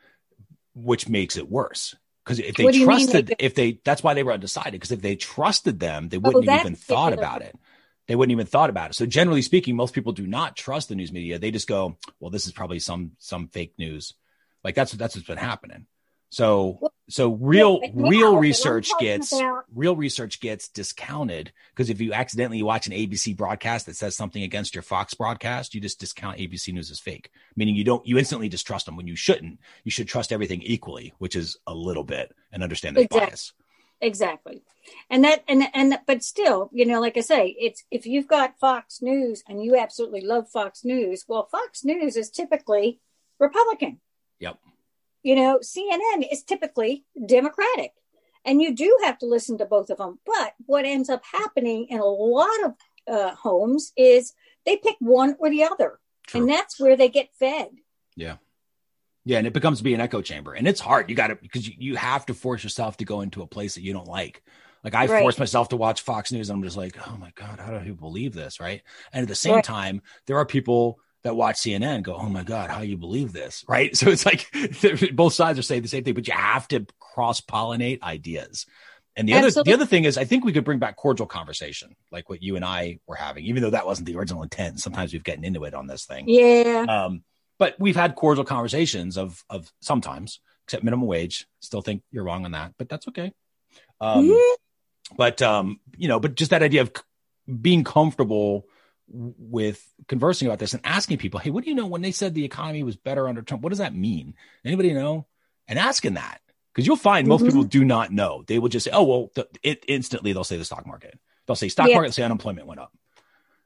which 0.75 1.09
makes 1.09 1.37
it 1.37 1.51
worse 1.51 1.95
because 2.25 2.39
if 2.39 2.55
they 2.55 2.85
trusted, 2.85 3.29
they 3.29 3.37
if 3.39 3.55
they, 3.55 3.81
that's 3.85 4.03
why 4.03 4.15
they 4.15 4.23
were 4.23 4.33
undecided. 4.33 4.73
Because 4.73 4.93
if 4.93 5.03
they 5.03 5.17
trusted 5.17 5.81
them, 5.81 6.09
they 6.09 6.19
wouldn't 6.19 6.49
oh, 6.49 6.51
have 6.51 6.61
even 6.61 6.75
thought 6.77 7.13
about 7.13 7.43
it. 7.43 7.57
They 8.07 8.17
wouldn't 8.17 8.33
even 8.33 8.47
thought 8.47 8.71
about 8.71 8.91
it. 8.91 8.95
So 8.95 9.07
generally 9.07 9.43
speaking, 9.43 9.77
most 9.77 9.95
people 9.95 10.13
do 10.13 10.27
not 10.27 10.57
trust 10.57 10.89
the 10.89 10.95
news 10.95 11.13
media. 11.13 11.39
They 11.39 11.51
just 11.51 11.69
go, 11.69 11.99
well, 12.21 12.31
this 12.31 12.47
is 12.47 12.53
probably 12.53 12.79
some 12.79 13.13
some 13.19 13.49
fake 13.49 13.75
news. 13.79 14.15
Like 14.63 14.75
that's 14.75 14.93
that's 14.93 15.17
what's 15.17 15.27
been 15.27 15.37
happening. 15.37 15.87
So 16.33 16.81
so 17.11 17.33
real 17.33 17.79
yeah, 17.83 17.91
real 17.95 18.39
research 18.39 18.91
gets 18.99 19.35
about... 19.35 19.65
real 19.75 19.95
research 19.95 20.41
gets 20.41 20.67
discounted 20.69 21.53
because 21.75 21.91
if 21.91 22.01
you 22.01 22.15
accidentally 22.15 22.63
watch 22.63 22.87
an 22.87 22.95
ABC 22.95 23.37
broadcast 23.37 23.85
that 23.85 23.97
says 23.97 24.17
something 24.17 24.43
against 24.43 24.75
your 24.75 24.81
Fox 24.81 25.13
broadcast, 25.13 25.75
you 25.75 25.81
just 25.83 26.01
discount 26.01 26.39
ABC 26.39 26.73
News 26.73 26.91
as 26.91 26.99
fake. 26.99 27.31
Meaning 27.55 27.75
you 27.75 27.85
don't 27.85 28.07
you 28.07 28.17
instantly 28.17 28.49
distrust 28.49 28.87
them 28.87 28.97
when 28.97 29.07
you 29.07 29.15
shouldn't. 29.15 29.61
You 29.85 29.91
should 29.91 30.09
trust 30.09 30.33
everything 30.33 30.63
equally, 30.63 31.13
which 31.19 31.37
is 31.37 31.59
a 31.67 31.75
little 31.75 32.03
bit 32.03 32.35
and 32.51 32.63
understand 32.63 32.97
the 32.97 33.03
exactly. 33.03 33.27
bias. 33.27 33.53
Exactly. 34.01 34.63
And 35.11 35.25
that 35.25 35.45
and 35.47 35.65
and 35.75 35.99
but 36.07 36.25
still, 36.25 36.71
you 36.73 36.87
know, 36.87 36.99
like 36.99 37.19
I 37.19 37.21
say, 37.21 37.55
it's 37.61 37.85
if 37.91 38.07
you've 38.07 38.27
got 38.27 38.59
Fox 38.59 39.03
News 39.03 39.45
and 39.47 39.63
you 39.63 39.77
absolutely 39.77 40.23
love 40.23 40.49
Fox 40.49 40.83
News, 40.83 41.27
well 41.29 41.47
Fox 41.53 41.85
News 41.85 42.17
is 42.17 42.31
typically 42.31 43.01
Republican. 43.39 44.01
Yep 44.39 44.57
you 45.23 45.37
know, 45.37 45.61
CNN 45.63 46.27
is 46.31 46.43
typically 46.43 47.05
Democratic. 47.27 47.93
And 48.45 48.61
you 48.61 48.75
do 48.75 48.99
have 49.05 49.19
to 49.19 49.27
listen 49.27 49.59
to 49.59 49.67
both 49.67 49.91
of 49.91 49.99
them. 49.99 50.19
But 50.27 50.55
what 50.67 50.85
ends 50.85 51.09
up 51.09 51.23
happening 51.25 51.87
in 51.89 52.01
a 52.01 52.05
lot 52.05 52.65
of 52.65 52.75
uh, 53.07 53.35
homes 53.35 53.93
is 53.97 54.35
they 54.67 54.77
pick 54.77 54.97
one 54.99 55.37
or 55.39 55.49
the 55.49 55.65
other. 55.65 55.99
True. 56.27 56.41
And 56.41 56.51
that's 56.51 56.81
where 56.81 56.97
they 56.97 57.09
get 57.09 57.35
fed. 57.39 57.69
Yeah. 58.17 58.37
Yeah. 59.25 59.39
And 59.39 59.47
it 59.47 59.53
becomes 59.53 59.79
to 59.79 59.85
be 59.85 59.95
an 59.95 60.01
echo 60.01 60.23
chamber. 60.23 60.55
And 60.55 60.67
it's 60.67 60.81
hard. 60.81 61.09
You 61.09 61.15
got 61.15 61.29
to, 61.29 61.37
because 61.37 61.69
you, 61.69 61.75
you 61.79 61.97
have 61.97 62.27
to 62.27 62.35
force 62.35 62.65
yourself 62.65 62.97
to 62.97 63.05
go 63.05 63.21
into 63.21 63.43
a 63.43 63.47
place 63.47 63.77
that 63.77 63.83
you 63.83 63.93
don't 63.93 64.09
like. 64.09 64.43
Like 64.83 64.95
I 64.95 65.07
right. 65.07 65.23
force 65.23 65.39
myself 65.39 65.69
to 65.69 65.77
watch 65.77 66.03
Fox 66.03 66.33
News. 66.33 66.51
And 66.51 66.57
I'm 66.57 66.65
just 66.65 66.77
like, 66.77 66.97
oh 67.09 67.17
my 67.17 67.31
God, 67.37 67.61
how 67.61 67.79
do 67.79 67.87
you 67.87 67.95
believe 67.95 68.35
this? 68.35 68.59
Right. 68.59 68.83
And 69.13 69.23
at 69.23 69.29
the 69.29 69.37
same 69.37 69.57
right. 69.57 69.65
time, 69.65 70.03
there 70.27 70.39
are 70.39 70.47
people 70.47 70.99
that 71.25 71.37
watch 71.37 71.57
CNN 71.57 72.03
go, 72.03 72.15
"Oh 72.15 72.29
my 72.29 72.43
God, 72.43 72.71
how 72.71 72.81
you 72.81 72.97
believe 72.97 73.33
this?" 73.33 73.65
Right? 73.69 73.97
So 74.03 74.11
it's 74.11 74.27
like 74.27 74.47
both 75.15 75.35
sides 75.35 75.59
are 75.59 75.63
saying 75.63 75.83
the 75.83 75.89
same 75.89 76.05
thing, 76.05 76.15
but 76.15 76.27
you 76.27 76.35
have 76.35 76.69
to 76.69 76.87
cross 76.99 77.41
pollinate 77.41 78.03
ideas. 78.03 78.67
And 79.15 79.29
the 79.29 79.35
Absolutely. 79.35 79.61
other 79.61 79.65
the 79.65 79.75
other 79.75 79.89
thing 79.89 80.05
is, 80.05 80.17
I 80.17 80.25
think 80.25 80.45
we 80.45 80.53
could 80.53 80.65
bring 80.65 80.79
back 80.79 80.97
cordial 80.97 81.27
conversation, 81.27 81.97
like 82.11 82.31
what 82.31 82.43
you 82.43 82.57
and 82.57 82.65
I 82.65 82.99
were 83.07 83.15
having, 83.15 83.45
even 83.45 83.63
though 83.63 83.71
that 83.71 83.87
wasn't 83.87 84.07
the 84.07 84.17
original 84.17 84.43
intent. 84.43 84.81
Sometimes 84.81 85.13
we've 85.13 85.25
gotten 85.25 85.45
into 85.45 85.65
it 85.65 85.75
on 85.75 85.87
this 85.87 86.07
thing. 86.07 86.25
Yeah. 86.29 86.87
Um, 86.89 87.23
but 87.59 87.77
we've 87.79 87.97
had 87.97 88.17
cordial 88.17 88.45
conversations 88.45 89.19
of 89.19 89.45
of 89.51 89.71
sometimes, 89.81 90.41
except 90.65 90.83
minimum 90.83 91.07
wage. 91.07 91.47
Still 91.61 91.83
think 91.83 92.03
you're 92.11 92.25
wrong 92.25 92.45
on 92.45 92.53
that, 92.53 92.73
but 92.79 92.89
that's 92.89 93.07
okay. 93.09 93.33
Um, 94.01 94.29
mm-hmm. 94.29 95.17
But 95.17 95.43
um, 95.43 95.81
you 95.97 96.09
know, 96.09 96.19
but 96.19 96.35
just 96.35 96.51
that 96.51 96.63
idea 96.63 96.81
of 96.83 96.93
being 97.61 97.85
comfortable 97.85 98.67
with 99.13 99.87
conversing 100.09 100.49
about 100.49 100.59
this 100.59 100.73
and 100.73 100.85
asking 100.85 101.19
people, 101.19 101.39
hey, 101.41 101.51
what 101.51 101.65
do 101.65 101.71
you 101.71 101.77
know 101.77 101.87
when 101.87 102.03
they 102.03 102.13
said 102.13 102.35
the 102.35 102.45
economy 102.45 102.83
was 102.83 102.97
better 102.97 103.29
under 103.29 103.43
Trump? 103.43 103.63
What 103.63 103.71
does 103.71 103.79
that 103.79 103.95
mean? 103.95 104.35
Anybody 104.65 104.93
know? 104.93 105.27
And 105.69 105.79
asking 105.79 106.15
that 106.15 106.41
because 106.73 106.87
you'll 106.87 106.97
find 106.97 107.29
most 107.29 107.41
mm-hmm. 107.41 107.49
people 107.49 107.65
do 107.65 107.85
not 107.85 108.11
know. 108.11 108.45
They 108.47 108.59
will 108.59 108.69
just 108.69 108.85
say, 108.85 108.91
oh, 108.93 109.05
well, 109.05 109.31
th- 109.35 109.49
it 109.63 109.85
instantly 109.89 110.33
they'll 110.33 110.45
say 110.45 110.57
the 110.57 110.65
stock 110.65 110.87
market. 110.87 111.19
They'll 111.47 111.57
say 111.57 111.69
stock 111.69 111.89
yeah. 111.89 111.97
market, 111.97 112.15
say 112.15 112.23
unemployment 112.23 112.67
went 112.67 112.81
up. 112.81 112.93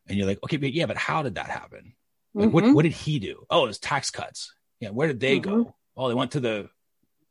And 0.09 0.19
you're 0.19 0.27
like, 0.27 0.43
okay, 0.43 0.57
but 0.57 0.73
yeah, 0.73 0.87
but 0.87 0.97
how 0.97 1.23
did 1.23 1.37
that 1.37 1.49
happen? 1.49 1.95
Like, 2.35 2.49
mm-hmm. 2.49 2.55
what, 2.55 2.75
what 2.75 2.83
did 2.83 2.93
he 2.93 3.19
do? 3.19 3.47
Oh, 3.49 3.65
it 3.65 3.69
was 3.69 3.79
tax 3.79 4.11
cuts. 4.11 4.53
Yeah. 4.81 4.91
Where 4.91 5.09
did 5.09 5.21
they 5.21 5.41
mm-hmm. 5.41 5.63
go? 5.63 5.75
Oh, 5.97 6.09
they 6.09 6.15
went 6.15 6.33
to 6.33 6.41
the, 6.41 6.69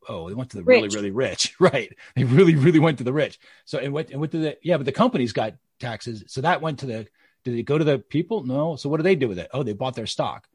oh, 0.08 0.30
they 0.30 0.36
went 0.36 0.52
to 0.52 0.58
the 0.58 0.64
rich. 0.64 0.82
really, 0.82 0.96
really 0.96 1.12
rich. 1.12 1.56
right. 1.60 1.94
They 2.16 2.24
really, 2.24 2.56
really 2.56 2.80
went 2.80 2.98
to 3.00 3.04
the 3.04 3.14
rich. 3.14 3.40
So, 3.66 3.78
and 3.78 3.94
what, 3.94 4.10
and 4.10 4.20
what 4.20 4.32
did 4.32 4.42
the, 4.42 4.58
yeah, 4.64 4.78
but 4.78 4.86
the 4.86 4.92
companies 4.92 5.34
got 5.34 5.56
taxes. 5.80 6.24
So 6.28 6.42
that 6.42 6.62
went 6.62 6.80
to 6.80 6.86
the, 6.86 7.08
did 7.46 7.58
it 7.58 7.64
go 7.64 7.78
to 7.78 7.86
the 7.86 8.00
people? 8.00 8.44
No. 8.44 8.76
So 8.76 8.90
what 8.90 8.98
do 8.98 9.04
they 9.04 9.16
do 9.16 9.30
with 9.30 9.40
it? 9.40 9.50
Oh, 9.54 9.64
they 9.64 9.74
bought 9.74 9.96
their 9.96 10.08
stock. 10.08 10.48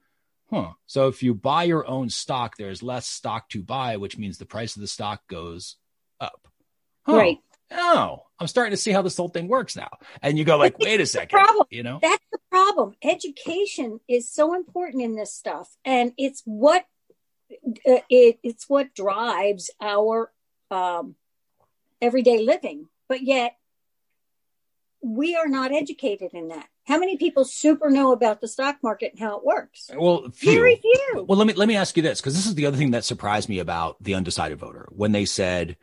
Huh. 0.50 0.72
So 0.87 1.07
if 1.09 1.22
you 1.22 1.33
buy 1.33 1.62
your 1.62 1.87
own 1.87 2.11
stock, 2.11 2.57
there's 2.57 2.83
less 2.83 3.07
stock 3.07 3.48
to 3.50 3.62
buy, 3.62 3.96
which 3.96 4.18
means 4.18 4.37
the 4.37 4.44
price 4.44 4.74
of 4.76 4.83
the 4.83 4.88
stock 4.88 5.26
goes 5.29 5.76
up. 6.20 6.48
Huh. 7.07 7.16
Right. 7.16 7.38
Oh, 7.72 8.24
I'm 8.40 8.48
starting 8.48 8.72
to 8.72 8.76
see 8.76 8.90
how 8.90 9.03
this 9.03 9.16
whole 9.16 9.29
thing 9.29 9.46
works 9.46 9.76
now. 9.76 9.90
And 10.22 10.37
you 10.37 10.44
go 10.44 10.57
like, 10.57 10.79
wait 10.81 11.00
a 11.00 11.07
second. 11.07 11.38
Problem. 11.38 11.66
You 11.70 11.85
know, 11.85 12.00
that's 12.03 12.24
the 12.33 12.38
problem. 12.50 12.94
Education 13.03 14.00
is 14.09 14.29
so 14.29 14.55
important 14.55 15.05
in 15.05 15.14
this 15.14 15.33
stuff, 15.33 15.76
and 15.85 16.12
it's 16.18 16.42
what 16.44 16.85
uh, 17.88 18.03
it, 18.09 18.40
it's 18.42 18.68
what 18.68 18.92
drives 18.92 19.70
our 19.81 20.33
um, 20.72 21.14
everyday 22.03 22.44
living. 22.44 22.88
But 23.09 23.22
yet, 23.22 23.57
we 25.00 25.37
are 25.37 25.48
not 25.48 25.72
educated 25.72 26.35
in 26.35 26.48
that. 26.48 26.66
How 26.90 26.98
many 26.98 27.16
people 27.16 27.44
super 27.44 27.88
know 27.88 28.11
about 28.11 28.40
the 28.40 28.48
stock 28.48 28.79
market 28.83 29.12
and 29.12 29.20
how 29.20 29.38
it 29.38 29.44
works? 29.44 29.88
Well, 29.96 30.29
few. 30.33 30.55
very 30.55 30.74
few. 30.74 31.24
Well, 31.29 31.38
let 31.38 31.46
me 31.46 31.53
let 31.53 31.68
me 31.68 31.76
ask 31.76 31.96
you 31.96 32.03
this 32.03 32.20
because 32.20 32.35
this 32.35 32.46
is 32.46 32.57
the 32.57 32.66
other 32.66 32.76
thing 32.76 32.90
that 32.90 33.05
surprised 33.05 33.48
me 33.48 33.61
about 33.61 34.03
the 34.03 34.14
undecided 34.14 34.59
voter 34.59 34.88
when 34.90 35.12
they 35.12 35.24
said, 35.24 35.76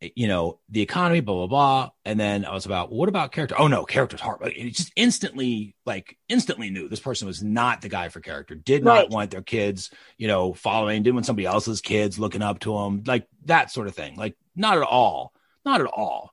you 0.00 0.28
know, 0.28 0.58
the 0.70 0.80
economy, 0.80 1.20
blah 1.20 1.34
blah 1.34 1.46
blah, 1.48 1.90
and 2.06 2.18
then 2.18 2.46
I 2.46 2.54
was 2.54 2.64
about, 2.64 2.88
well, 2.88 3.00
what 3.00 3.10
about 3.10 3.32
character? 3.32 3.56
Oh 3.58 3.68
no, 3.68 3.84
character's 3.84 4.22
hard. 4.22 4.40
It 4.44 4.70
just 4.70 4.90
instantly, 4.96 5.76
like 5.84 6.16
instantly 6.30 6.70
knew 6.70 6.88
this 6.88 6.98
person 6.98 7.26
was 7.26 7.42
not 7.42 7.82
the 7.82 7.90
guy 7.90 8.08
for 8.08 8.20
character. 8.20 8.54
Did 8.54 8.84
not 8.84 8.92
right. 8.92 9.10
want 9.10 9.32
their 9.32 9.42
kids, 9.42 9.90
you 10.16 10.28
know, 10.28 10.54
following. 10.54 11.02
Didn't 11.02 11.16
want 11.16 11.26
somebody 11.26 11.44
else's 11.44 11.82
kids 11.82 12.18
looking 12.18 12.40
up 12.40 12.60
to 12.60 12.72
them, 12.72 13.02
like 13.06 13.28
that 13.44 13.70
sort 13.70 13.86
of 13.86 13.94
thing. 13.94 14.16
Like 14.16 14.36
not 14.56 14.78
at 14.78 14.82
all, 14.82 15.34
not 15.66 15.82
at 15.82 15.88
all. 15.88 16.32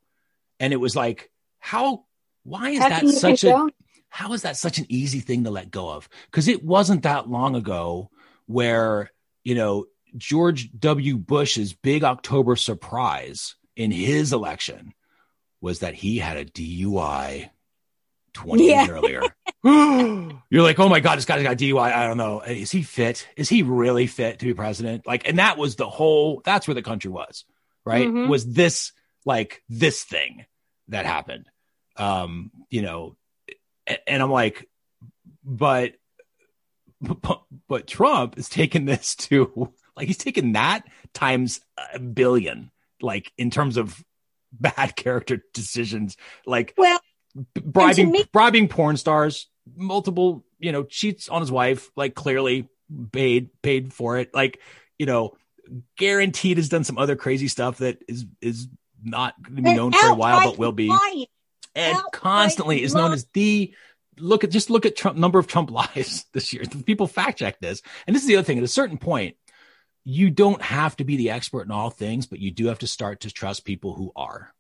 And 0.58 0.72
it 0.72 0.78
was 0.78 0.96
like, 0.96 1.30
how? 1.60 2.06
Why 2.44 2.70
is 2.70 2.80
how 2.80 2.90
that 2.90 3.08
such 3.10 3.44
a? 3.44 3.68
How 4.10 4.34
is 4.34 4.42
that 4.42 4.58
such 4.58 4.80
an 4.80 4.86
easy 4.90 5.20
thing 5.20 5.44
to 5.44 5.52
let 5.52 5.72
go 5.72 5.90
of? 5.90 6.10
Because 6.26 6.48
it 6.48 6.64
wasn't 6.64 7.04
that 7.04 7.30
long 7.30 7.56
ago 7.56 8.10
where, 8.48 9.12
you 9.44 9.56
know, 9.56 9.86
George 10.18 10.70
W. 10.78 11.18
Bush's 11.18 11.74
big 11.74 12.04
October 12.04 12.56
surprise 12.56 13.56
in 13.76 13.92
his 13.92 14.34
election 14.34 14.94
was 15.62 15.80
that 15.80 15.94
he 15.94 16.18
had 16.18 16.38
a 16.38 16.46
DUI 16.46 17.50
20 18.34 18.68
yeah. 18.68 18.86
years 18.86 18.90
earlier. 18.90 19.22
You're 20.50 20.64
like, 20.64 20.80
oh 20.80 20.90
my 20.90 21.00
God, 21.00 21.18
this 21.18 21.26
guy's 21.26 21.44
got 21.44 21.58
DUI. 21.58 21.94
I 21.94 22.08
don't 22.08 22.18
know. 22.18 22.42
Is 22.42 22.72
he 22.72 22.82
fit? 22.82 23.28
Is 23.38 23.50
he 23.50 23.64
really 23.64 24.08
fit 24.08 24.40
to 24.40 24.46
be 24.46 24.54
president? 24.54 25.06
Like, 25.06 25.28
and 25.28 25.40
that 25.40 25.58
was 25.58 25.76
the 25.76 25.90
whole, 25.90 26.42
that's 26.44 26.68
where 26.68 26.76
the 26.76 26.82
country 26.82 27.12
was. 27.12 27.46
right? 27.86 28.08
Mm-hmm. 28.08 28.30
Was 28.30 28.46
this 28.46 28.92
like 29.26 29.64
this 29.70 30.04
thing 30.04 30.46
that 30.88 31.06
happened? 31.06 31.48
Um, 31.98 32.52
you 32.70 32.82
know, 32.82 33.18
and 34.08 34.22
I'm 34.22 34.32
like, 34.32 34.68
but, 35.44 35.94
but, 37.02 37.44
but 37.68 37.88
Trump 37.88 38.38
is 38.38 38.50
taking 38.50 38.86
this 38.86 39.16
to 39.16 39.74
like 40.00 40.08
he's 40.08 40.18
taking 40.18 40.54
that 40.54 40.86
times 41.14 41.60
a 41.94 42.00
billion, 42.00 42.72
like 43.02 43.32
in 43.38 43.52
terms 43.52 43.78
of 43.78 44.02
bad 44.52 44.96
character 44.96 45.44
decisions, 45.54 46.16
like 46.46 46.74
well, 46.78 47.00
bribing 47.54 48.12
me- 48.12 48.26
bribing 48.32 48.70
porn 48.70 48.98
stars, 48.98 49.50
multiple, 49.76 50.46
you 50.58 50.72
know, 50.72 50.84
cheats 50.84 51.28
on 51.30 51.42
his 51.42 51.52
wife, 51.52 51.92
like 51.96 52.16
clearly 52.16 52.70
paid 53.12 53.50
paid 53.62 53.94
for 53.94 54.18
it, 54.18 54.34
like 54.34 54.60
you 54.98 55.06
know, 55.06 55.36
guaranteed 55.98 56.58
has 56.58 56.70
done 56.70 56.84
some 56.84 56.98
other 56.98 57.16
crazy 57.16 57.48
stuff 57.50 57.80
that 57.80 58.00
is 58.08 58.26
is 58.42 58.68
not 59.04 59.42
going 59.42 59.58
to 59.58 59.62
be 59.62 59.70
known 59.76 59.92
for 59.92 60.08
a 60.08 60.16
while, 60.16 60.40
but 60.52 60.58
will 60.58 60.72
be. 60.72 60.90
And 61.76 61.98
constantly 62.12 62.84
is 62.84 62.96
known 62.96 63.14
as 63.14 63.26
the 63.34 63.74
look 64.18 64.44
at 64.44 64.52
just 64.52 64.70
look 64.70 64.86
at 64.86 64.96
Trump 64.96 65.18
number 65.18 65.40
of 65.40 65.48
Trump 65.48 65.72
lies 65.96 66.26
this 66.34 66.54
year. 66.54 66.64
People 66.86 67.08
fact 67.08 67.40
check 67.40 67.60
this, 67.60 67.82
and 68.08 68.16
this 68.16 68.24
is 68.24 68.28
the 68.28 68.38
other 68.38 68.46
thing. 68.46 68.58
At 68.58 68.64
a 68.64 68.68
certain 68.68 68.98
point, 68.98 69.36
you 70.04 70.30
don't 70.30 70.62
have 70.62 70.96
to 70.98 71.04
be 71.04 71.18
the 71.18 71.32
expert 71.32 71.64
in 71.64 71.72
all 71.72 71.90
things, 71.90 72.26
but 72.26 72.40
you 72.40 72.52
do 72.52 72.68
have 72.68 72.80
to 72.80 72.88
start 72.88 73.22
to 73.22 73.32
trust 73.32 73.66
people 73.66 73.94
who 73.94 74.12
are. 74.16 74.54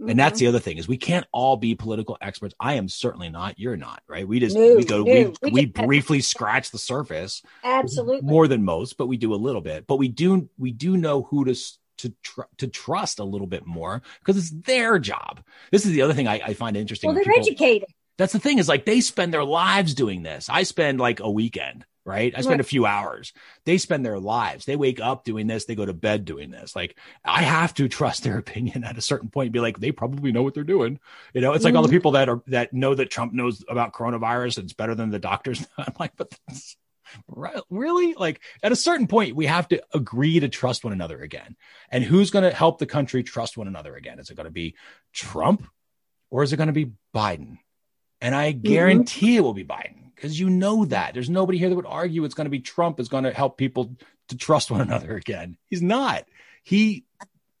Mm-hmm. 0.00 0.10
And 0.10 0.18
that's 0.18 0.34
mm-hmm. 0.34 0.44
the 0.44 0.48
other 0.48 0.58
thing 0.60 0.78
is 0.78 0.86
we 0.86 0.96
can't 0.96 1.26
all 1.32 1.56
be 1.56 1.74
political 1.74 2.16
experts. 2.20 2.54
I 2.60 2.74
am 2.74 2.88
certainly 2.88 3.30
not. 3.30 3.58
You're 3.58 3.76
not, 3.76 4.02
right? 4.06 4.26
We 4.26 4.38
just 4.38 4.56
no, 4.56 4.76
we 4.76 4.84
go 4.84 5.02
no. 5.02 5.04
we 5.04 5.24
we, 5.42 5.50
we 5.50 5.66
briefly 5.66 6.20
scratch 6.20 6.70
the 6.70 6.78
surface. 6.78 7.42
Absolutely. 7.64 8.28
More 8.28 8.46
than 8.46 8.64
most, 8.64 8.96
but 8.96 9.08
we 9.08 9.16
do 9.16 9.34
a 9.34 9.36
little 9.36 9.60
bit. 9.60 9.86
But 9.86 9.96
we 9.96 10.08
do 10.08 10.48
we 10.56 10.70
do 10.70 10.96
know 10.96 11.22
who 11.22 11.44
to 11.46 11.56
to 11.98 12.14
tr- 12.22 12.42
to 12.58 12.66
trust 12.66 13.18
a 13.18 13.24
little 13.24 13.46
bit 13.46 13.66
more 13.66 14.02
because 14.20 14.36
it's 14.36 14.50
their 14.66 14.98
job. 14.98 15.42
This 15.70 15.86
is 15.86 15.92
the 15.92 16.02
other 16.02 16.14
thing 16.14 16.28
I, 16.28 16.40
I 16.44 16.54
find 16.54 16.76
interesting. 16.76 17.08
Well, 17.08 17.14
they're 17.14 17.24
people, 17.24 17.40
educated. 17.40 17.88
That's 18.16 18.32
the 18.32 18.40
thing 18.40 18.58
is 18.58 18.68
like 18.68 18.84
they 18.84 19.00
spend 19.00 19.32
their 19.32 19.44
lives 19.44 19.94
doing 19.94 20.22
this. 20.22 20.48
I 20.48 20.64
spend 20.64 20.98
like 20.98 21.20
a 21.20 21.30
weekend 21.30 21.84
right? 22.08 22.32
I 22.34 22.40
spend 22.40 22.54
right. 22.54 22.60
a 22.60 22.64
few 22.64 22.86
hours. 22.86 23.34
They 23.66 23.76
spend 23.76 24.04
their 24.04 24.18
lives. 24.18 24.64
They 24.64 24.76
wake 24.76 24.98
up 24.98 25.24
doing 25.24 25.46
this. 25.46 25.66
They 25.66 25.74
go 25.74 25.84
to 25.84 25.92
bed 25.92 26.24
doing 26.24 26.50
this. 26.50 26.74
Like 26.74 26.96
I 27.22 27.42
have 27.42 27.74
to 27.74 27.86
trust 27.86 28.24
their 28.24 28.38
opinion 28.44 28.82
at 28.82 28.96
a 28.96 29.02
certain 29.02 29.28
point. 29.28 29.52
Be 29.52 29.60
like, 29.60 29.78
they 29.78 29.92
probably 29.92 30.32
know 30.32 30.42
what 30.42 30.54
they're 30.54 30.64
doing. 30.64 30.98
You 31.34 31.42
know, 31.42 31.52
it's 31.52 31.64
like 31.64 31.72
mm-hmm. 31.72 31.76
all 31.76 31.82
the 31.82 31.88
mm-hmm. 31.88 31.96
people 31.96 32.12
that 32.12 32.30
are 32.30 32.42
that 32.46 32.72
know 32.72 32.94
that 32.94 33.10
Trump 33.10 33.34
knows 33.34 33.62
about 33.68 33.92
coronavirus. 33.92 34.58
It's 34.58 34.72
better 34.72 34.94
than 34.94 35.10
the 35.10 35.18
doctors. 35.18 35.66
I'm 35.78 35.92
like, 36.00 36.12
but 36.16 36.32
really, 37.70 38.14
like 38.14 38.40
at 38.62 38.72
a 38.72 38.76
certain 38.76 39.06
point, 39.06 39.36
we 39.36 39.46
have 39.46 39.68
to 39.68 39.82
agree 39.92 40.40
to 40.40 40.48
trust 40.48 40.84
one 40.84 40.92
another 40.92 41.20
again. 41.20 41.56
And 41.90 42.04
who's 42.04 42.30
going 42.30 42.44
to 42.44 42.54
help 42.54 42.78
the 42.78 42.86
country 42.86 43.22
trust 43.22 43.56
one 43.56 43.68
another 43.68 43.94
again? 43.96 44.18
Is 44.18 44.30
it 44.30 44.36
going 44.36 44.44
to 44.44 44.50
be 44.50 44.76
Trump 45.12 45.66
or 46.30 46.42
is 46.42 46.52
it 46.52 46.56
going 46.56 46.68
to 46.68 46.72
be 46.72 46.92
Biden? 47.14 47.58
And 48.20 48.34
I 48.34 48.52
mm-hmm. 48.52 48.62
guarantee 48.62 49.28
mm-hmm. 49.28 49.38
it 49.38 49.44
will 49.44 49.54
be 49.54 49.64
Biden 49.64 50.14
because 50.14 50.38
you 50.38 50.50
know 50.50 50.84
that 50.86 51.14
there's 51.14 51.30
nobody 51.30 51.58
here 51.58 51.68
that 51.68 51.76
would 51.76 51.86
argue 51.86 52.24
it's 52.24 52.34
going 52.34 52.46
to 52.46 52.50
be 52.50 52.60
Trump 52.60 52.98
is 52.98 53.08
going 53.08 53.24
to 53.24 53.32
help 53.32 53.56
people 53.56 53.96
to 54.28 54.36
trust 54.36 54.70
one 54.70 54.80
another 54.82 55.14
again. 55.16 55.56
He's 55.66 55.82
not. 55.82 56.24
He 56.62 57.04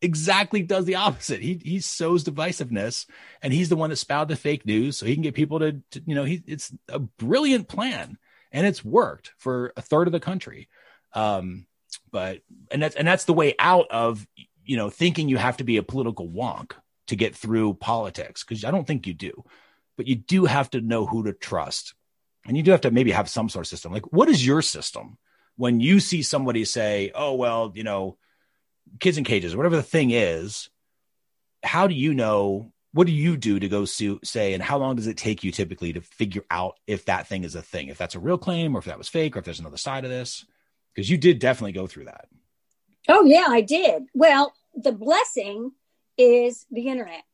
exactly 0.00 0.62
does 0.62 0.84
the 0.84 0.96
opposite. 0.96 1.40
He 1.40 1.60
he 1.62 1.80
sows 1.80 2.24
divisiveness, 2.24 3.06
and 3.42 3.52
he's 3.52 3.68
the 3.68 3.76
one 3.76 3.90
that 3.90 3.96
spouted 3.96 4.28
the 4.28 4.36
fake 4.36 4.66
news 4.66 4.96
so 4.96 5.06
he 5.06 5.14
can 5.14 5.22
get 5.22 5.34
people 5.34 5.60
to, 5.60 5.80
to 5.92 6.02
you 6.06 6.14
know 6.14 6.24
he 6.24 6.42
it's 6.46 6.72
a 6.88 6.98
brilliant 6.98 7.68
plan, 7.68 8.18
and 8.52 8.66
it's 8.66 8.84
worked 8.84 9.32
for 9.38 9.72
a 9.76 9.82
third 9.82 10.08
of 10.08 10.12
the 10.12 10.20
country. 10.20 10.68
Um, 11.12 11.66
but 12.10 12.40
and 12.70 12.82
that's 12.82 12.96
and 12.96 13.06
that's 13.06 13.24
the 13.24 13.32
way 13.32 13.54
out 13.58 13.86
of 13.90 14.26
you 14.64 14.76
know 14.76 14.90
thinking 14.90 15.28
you 15.28 15.36
have 15.36 15.58
to 15.58 15.64
be 15.64 15.76
a 15.76 15.82
political 15.82 16.28
wonk 16.28 16.72
to 17.06 17.16
get 17.16 17.34
through 17.34 17.74
politics 17.74 18.44
because 18.44 18.64
I 18.64 18.70
don't 18.70 18.86
think 18.86 19.06
you 19.06 19.14
do, 19.14 19.44
but 19.96 20.06
you 20.06 20.16
do 20.16 20.44
have 20.44 20.70
to 20.70 20.80
know 20.80 21.06
who 21.06 21.24
to 21.24 21.32
trust 21.32 21.94
and 22.48 22.56
you 22.56 22.62
do 22.62 22.70
have 22.70 22.80
to 22.80 22.90
maybe 22.90 23.10
have 23.10 23.28
some 23.28 23.48
sort 23.48 23.66
of 23.66 23.68
system. 23.68 23.92
Like, 23.92 24.10
what 24.12 24.28
is 24.28 24.44
your 24.44 24.62
system 24.62 25.18
when 25.56 25.80
you 25.80 26.00
see 26.00 26.22
somebody 26.22 26.64
say, 26.64 27.12
"Oh, 27.14 27.34
well, 27.34 27.72
you 27.74 27.84
know, 27.84 28.16
kids 29.00 29.18
in 29.18 29.24
cages," 29.24 29.54
whatever 29.54 29.76
the 29.76 29.82
thing 29.82 30.10
is? 30.10 30.70
How 31.62 31.86
do 31.86 31.94
you 31.94 32.14
know? 32.14 32.72
What 32.92 33.06
do 33.06 33.12
you 33.12 33.36
do 33.36 33.58
to 33.60 33.68
go 33.68 33.84
sue, 33.84 34.18
say, 34.24 34.54
and 34.54 34.62
how 34.62 34.78
long 34.78 34.96
does 34.96 35.06
it 35.06 35.16
take 35.16 35.44
you 35.44 35.52
typically 35.52 35.92
to 35.92 36.00
figure 36.00 36.44
out 36.50 36.78
if 36.86 37.04
that 37.04 37.26
thing 37.26 37.44
is 37.44 37.54
a 37.54 37.62
thing, 37.62 37.88
if 37.88 37.98
that's 37.98 38.14
a 38.14 38.20
real 38.20 38.38
claim, 38.38 38.74
or 38.74 38.78
if 38.78 38.86
that 38.86 38.98
was 38.98 39.08
fake, 39.08 39.36
or 39.36 39.40
if 39.40 39.44
there's 39.44 39.60
another 39.60 39.76
side 39.76 40.04
of 40.04 40.10
this? 40.10 40.46
Because 40.94 41.10
you 41.10 41.18
did 41.18 41.38
definitely 41.38 41.72
go 41.72 41.86
through 41.86 42.06
that. 42.06 42.28
Oh 43.08 43.24
yeah, 43.24 43.46
I 43.48 43.60
did. 43.60 44.04
Well, 44.14 44.54
the 44.74 44.92
blessing 44.92 45.72
is 46.16 46.66
the 46.70 46.88
internet. 46.88 47.24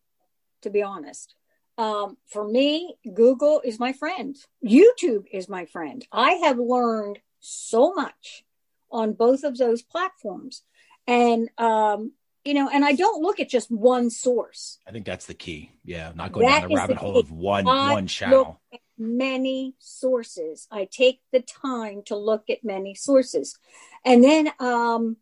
To 0.62 0.70
be 0.70 0.82
honest, 0.82 1.34
um, 1.76 2.16
for 2.26 2.46
me, 2.46 2.96
Google 3.12 3.60
is 3.64 3.78
my 3.78 3.92
friend. 3.92 4.36
YouTube 4.64 5.24
is 5.32 5.48
my 5.48 5.66
friend. 5.66 6.06
I 6.10 6.32
have 6.44 6.58
learned 6.58 7.18
so 7.40 7.92
much 7.92 8.44
on 8.90 9.12
both 9.12 9.44
of 9.44 9.58
those 9.58 9.82
platforms. 9.82 10.62
And, 11.06 11.50
um, 11.58 12.12
you 12.44 12.52
know, 12.52 12.68
and 12.68 12.84
I 12.84 12.92
don't 12.92 13.22
look 13.22 13.40
at 13.40 13.48
just 13.48 13.70
one 13.70 14.10
source. 14.10 14.78
I 14.86 14.90
think 14.90 15.06
that's 15.06 15.26
the 15.26 15.34
key. 15.34 15.72
Yeah. 15.84 16.12
Not 16.14 16.32
going 16.32 16.46
that 16.46 16.60
down 16.60 16.70
the 16.70 16.76
rabbit 16.76 16.94
the 16.94 17.00
hole 17.00 17.16
of 17.16 17.30
one, 17.30 17.66
I 17.66 17.92
one 17.92 18.06
channel. 18.06 18.60
many 18.98 19.74
sources. 19.78 20.68
I 20.70 20.86
take 20.90 21.20
the 21.32 21.40
time 21.40 22.02
to 22.06 22.16
look 22.16 22.50
at 22.50 22.62
many 22.62 22.94
sources. 22.94 23.58
And 24.04 24.22
then, 24.22 24.50
um, 24.60 25.16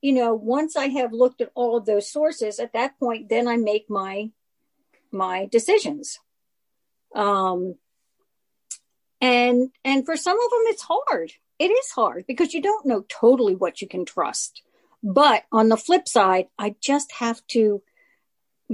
you 0.00 0.12
know, 0.12 0.34
once 0.34 0.76
I 0.76 0.86
have 0.86 1.12
looked 1.12 1.40
at 1.40 1.52
all 1.54 1.76
of 1.76 1.86
those 1.86 2.10
sources, 2.10 2.58
at 2.58 2.72
that 2.72 2.98
point, 2.98 3.28
then 3.28 3.46
I 3.46 3.56
make 3.56 3.88
my 3.88 4.30
my 5.12 5.46
decisions. 5.46 6.18
Um, 7.14 7.76
and 9.20 9.70
and 9.84 10.04
for 10.04 10.16
some 10.16 10.36
of 10.36 10.50
them, 10.50 10.62
it's 10.64 10.82
hard. 10.82 11.32
It 11.60 11.70
is 11.70 11.90
hard 11.90 12.24
because 12.26 12.52
you 12.52 12.60
don't 12.60 12.86
know 12.86 13.04
totally 13.08 13.54
what 13.54 13.80
you 13.80 13.86
can 13.86 14.04
trust. 14.04 14.62
But 15.02 15.44
on 15.50 15.68
the 15.68 15.76
flip 15.76 16.06
side, 16.06 16.46
I 16.58 16.76
just 16.80 17.12
have 17.12 17.44
to 17.48 17.82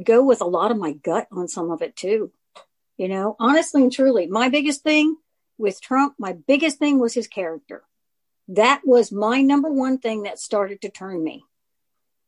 go 0.02 0.22
with 0.22 0.40
a 0.40 0.46
lot 0.46 0.70
of 0.70 0.76
my 0.76 0.92
gut 0.92 1.26
on 1.32 1.48
some 1.48 1.70
of 1.70 1.82
it 1.82 1.96
too. 1.96 2.32
You 2.96 3.08
know, 3.08 3.36
honestly 3.38 3.82
and 3.82 3.92
truly, 3.92 4.26
my 4.26 4.48
biggest 4.48 4.82
thing 4.82 5.16
with 5.56 5.80
Trump, 5.80 6.14
my 6.18 6.32
biggest 6.32 6.78
thing 6.78 6.98
was 6.98 7.14
his 7.14 7.28
character. 7.28 7.84
That 8.48 8.82
was 8.84 9.12
my 9.12 9.40
number 9.40 9.70
one 9.70 9.98
thing 9.98 10.22
that 10.22 10.38
started 10.38 10.82
to 10.82 10.90
turn 10.90 11.22
me. 11.22 11.44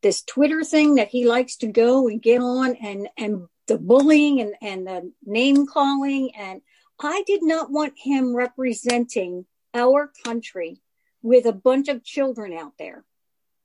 This 0.03 0.23
Twitter 0.23 0.65
thing 0.65 0.95
that 0.95 1.09
he 1.09 1.27
likes 1.27 1.57
to 1.57 1.67
go 1.67 2.09
and 2.09 2.23
get 2.23 2.41
on 2.41 2.77
and 2.77 3.09
and 3.19 3.49
the 3.67 3.79
bullying 3.79 4.41
and, 4.41 4.55
and 4.63 4.87
the 4.87 5.13
name 5.25 5.67
calling. 5.67 6.35
And 6.35 6.63
I 6.99 7.23
did 7.27 7.43
not 7.43 7.71
want 7.71 7.95
him 7.97 8.35
representing 8.35 9.47
our 9.75 10.11
country 10.25 10.81
with 11.23 11.47
a 11.47 11.53
bunch 11.53 11.89
of 11.89 12.03
children 12.03 12.53
out 12.53 12.73
there 12.79 13.05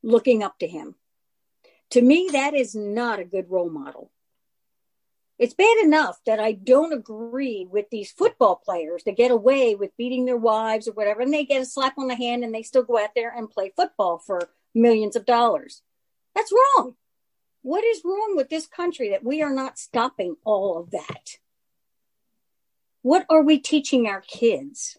looking 0.06 0.44
up 0.44 0.60
to 0.60 0.68
him. 0.68 0.96
To 1.92 2.02
me, 2.02 2.30
that 2.32 2.54
is 2.54 2.76
not 2.76 3.20
a 3.20 3.26
good 3.26 3.50
role 3.50 3.70
model. 3.70 4.12
It's 5.38 5.54
bad 5.54 5.78
enough 5.84 6.20
that 6.26 6.40
I 6.40 6.54
don't 6.54 6.94
agree 6.94 7.68
with 7.70 7.90
these 7.90 8.12
football 8.12 8.56
players 8.56 9.04
that 9.04 9.18
get 9.18 9.32
away 9.32 9.76
with 9.76 9.98
beating 9.98 10.26
their 10.26 10.38
wives 10.38 10.88
or 10.88 10.94
whatever, 10.94 11.22
and 11.22 11.34
they 11.34 11.44
get 11.44 11.62
a 11.62 11.66
slap 11.66 11.98
on 11.98 12.08
the 12.08 12.16
hand 12.16 12.44
and 12.44 12.56
they 12.56 12.64
still 12.64 12.84
go 12.84 12.98
out 12.98 13.10
there 13.16 13.34
and 13.36 13.50
play 13.50 13.74
football 13.76 14.18
for 14.18 14.50
millions 14.74 15.18
of 15.18 15.26
dollars. 15.26 15.82
That's 16.34 16.54
wrong. 16.54 16.96
What 17.64 17.84
is 17.84 18.04
wrong 18.06 18.36
with 18.36 18.50
this 18.50 18.68
country 18.68 19.10
that 19.10 19.26
we 19.26 19.42
are 19.42 19.54
not 19.54 19.78
stopping 19.78 20.38
all 20.46 20.78
of 20.78 20.92
that? 20.92 21.38
What 23.02 23.26
are 23.30 23.44
we 23.44 23.60
teaching 23.60 24.08
our 24.08 24.22
kids? 24.22 24.98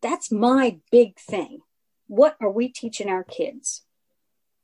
That's 0.00 0.32
my 0.32 0.78
big 0.90 1.18
thing. 1.18 1.60
What 2.08 2.36
are 2.40 2.50
we 2.50 2.68
teaching 2.68 3.08
our 3.08 3.22
kids? 3.22 3.82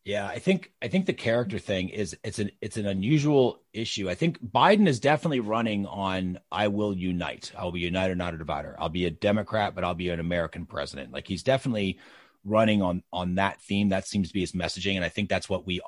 Yeah, 0.08 0.26
I 0.26 0.38
think 0.38 0.72
I 0.80 0.88
think 0.88 1.04
the 1.04 1.12
character 1.12 1.58
thing 1.58 1.90
is 1.90 2.16
it's 2.24 2.38
an 2.38 2.50
it's 2.62 2.78
an 2.78 2.86
unusual 2.86 3.60
issue. 3.74 4.08
I 4.08 4.14
think 4.14 4.42
Biden 4.42 4.88
is 4.88 5.00
definitely 5.00 5.40
running 5.40 5.84
on 5.84 6.38
I 6.50 6.68
will 6.68 6.96
unite. 6.96 7.52
I'll 7.54 7.72
be 7.72 7.80
united, 7.80 8.16
not 8.16 8.32
a 8.32 8.38
divider. 8.38 8.74
I'll 8.78 8.88
be 8.88 9.04
a 9.04 9.10
Democrat, 9.10 9.74
but 9.74 9.84
I'll 9.84 9.94
be 9.94 10.08
an 10.08 10.18
American 10.18 10.64
president. 10.64 11.12
Like 11.12 11.28
he's 11.28 11.42
definitely 11.42 11.98
running 12.42 12.80
on 12.80 13.02
on 13.12 13.34
that 13.34 13.60
theme. 13.60 13.90
That 13.90 14.06
seems 14.06 14.28
to 14.28 14.32
be 14.32 14.40
his 14.40 14.52
messaging, 14.52 14.96
and 14.96 15.04
I 15.04 15.10
think 15.10 15.28
that's 15.28 15.50
what 15.50 15.66
we 15.66 15.82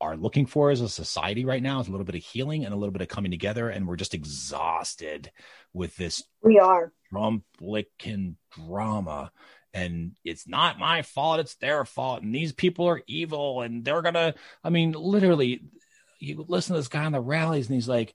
are 0.00 0.16
looking 0.16 0.46
for 0.46 0.72
as 0.72 0.80
a 0.80 0.88
society 0.88 1.44
right 1.44 1.62
now 1.62 1.78
is 1.78 1.86
a 1.86 1.92
little 1.92 2.04
bit 2.04 2.16
of 2.16 2.24
healing 2.24 2.64
and 2.64 2.74
a 2.74 2.76
little 2.76 2.92
bit 2.92 3.02
of 3.02 3.06
coming 3.06 3.30
together. 3.30 3.68
And 3.68 3.86
we're 3.86 3.94
just 3.94 4.12
exhausted 4.12 5.30
with 5.72 5.94
this. 5.96 6.24
We 6.42 6.58
are 6.58 6.92
Trump-licking 7.10 8.38
drama. 8.50 9.30
And 9.74 10.12
it's 10.24 10.46
not 10.46 10.78
my 10.78 11.02
fault. 11.02 11.40
It's 11.40 11.54
their 11.56 11.84
fault. 11.84 12.22
And 12.22 12.34
these 12.34 12.52
people 12.52 12.86
are 12.88 13.02
evil. 13.06 13.62
And 13.62 13.84
they're 13.84 14.02
to, 14.02 14.34
I 14.62 14.70
mean, 14.70 14.92
literally, 14.92 15.62
you 16.18 16.44
listen 16.46 16.74
to 16.74 16.78
this 16.80 16.88
guy 16.88 17.04
on 17.04 17.12
the 17.12 17.20
rallies 17.20 17.66
and 17.68 17.74
he's 17.74 17.88
like, 17.88 18.14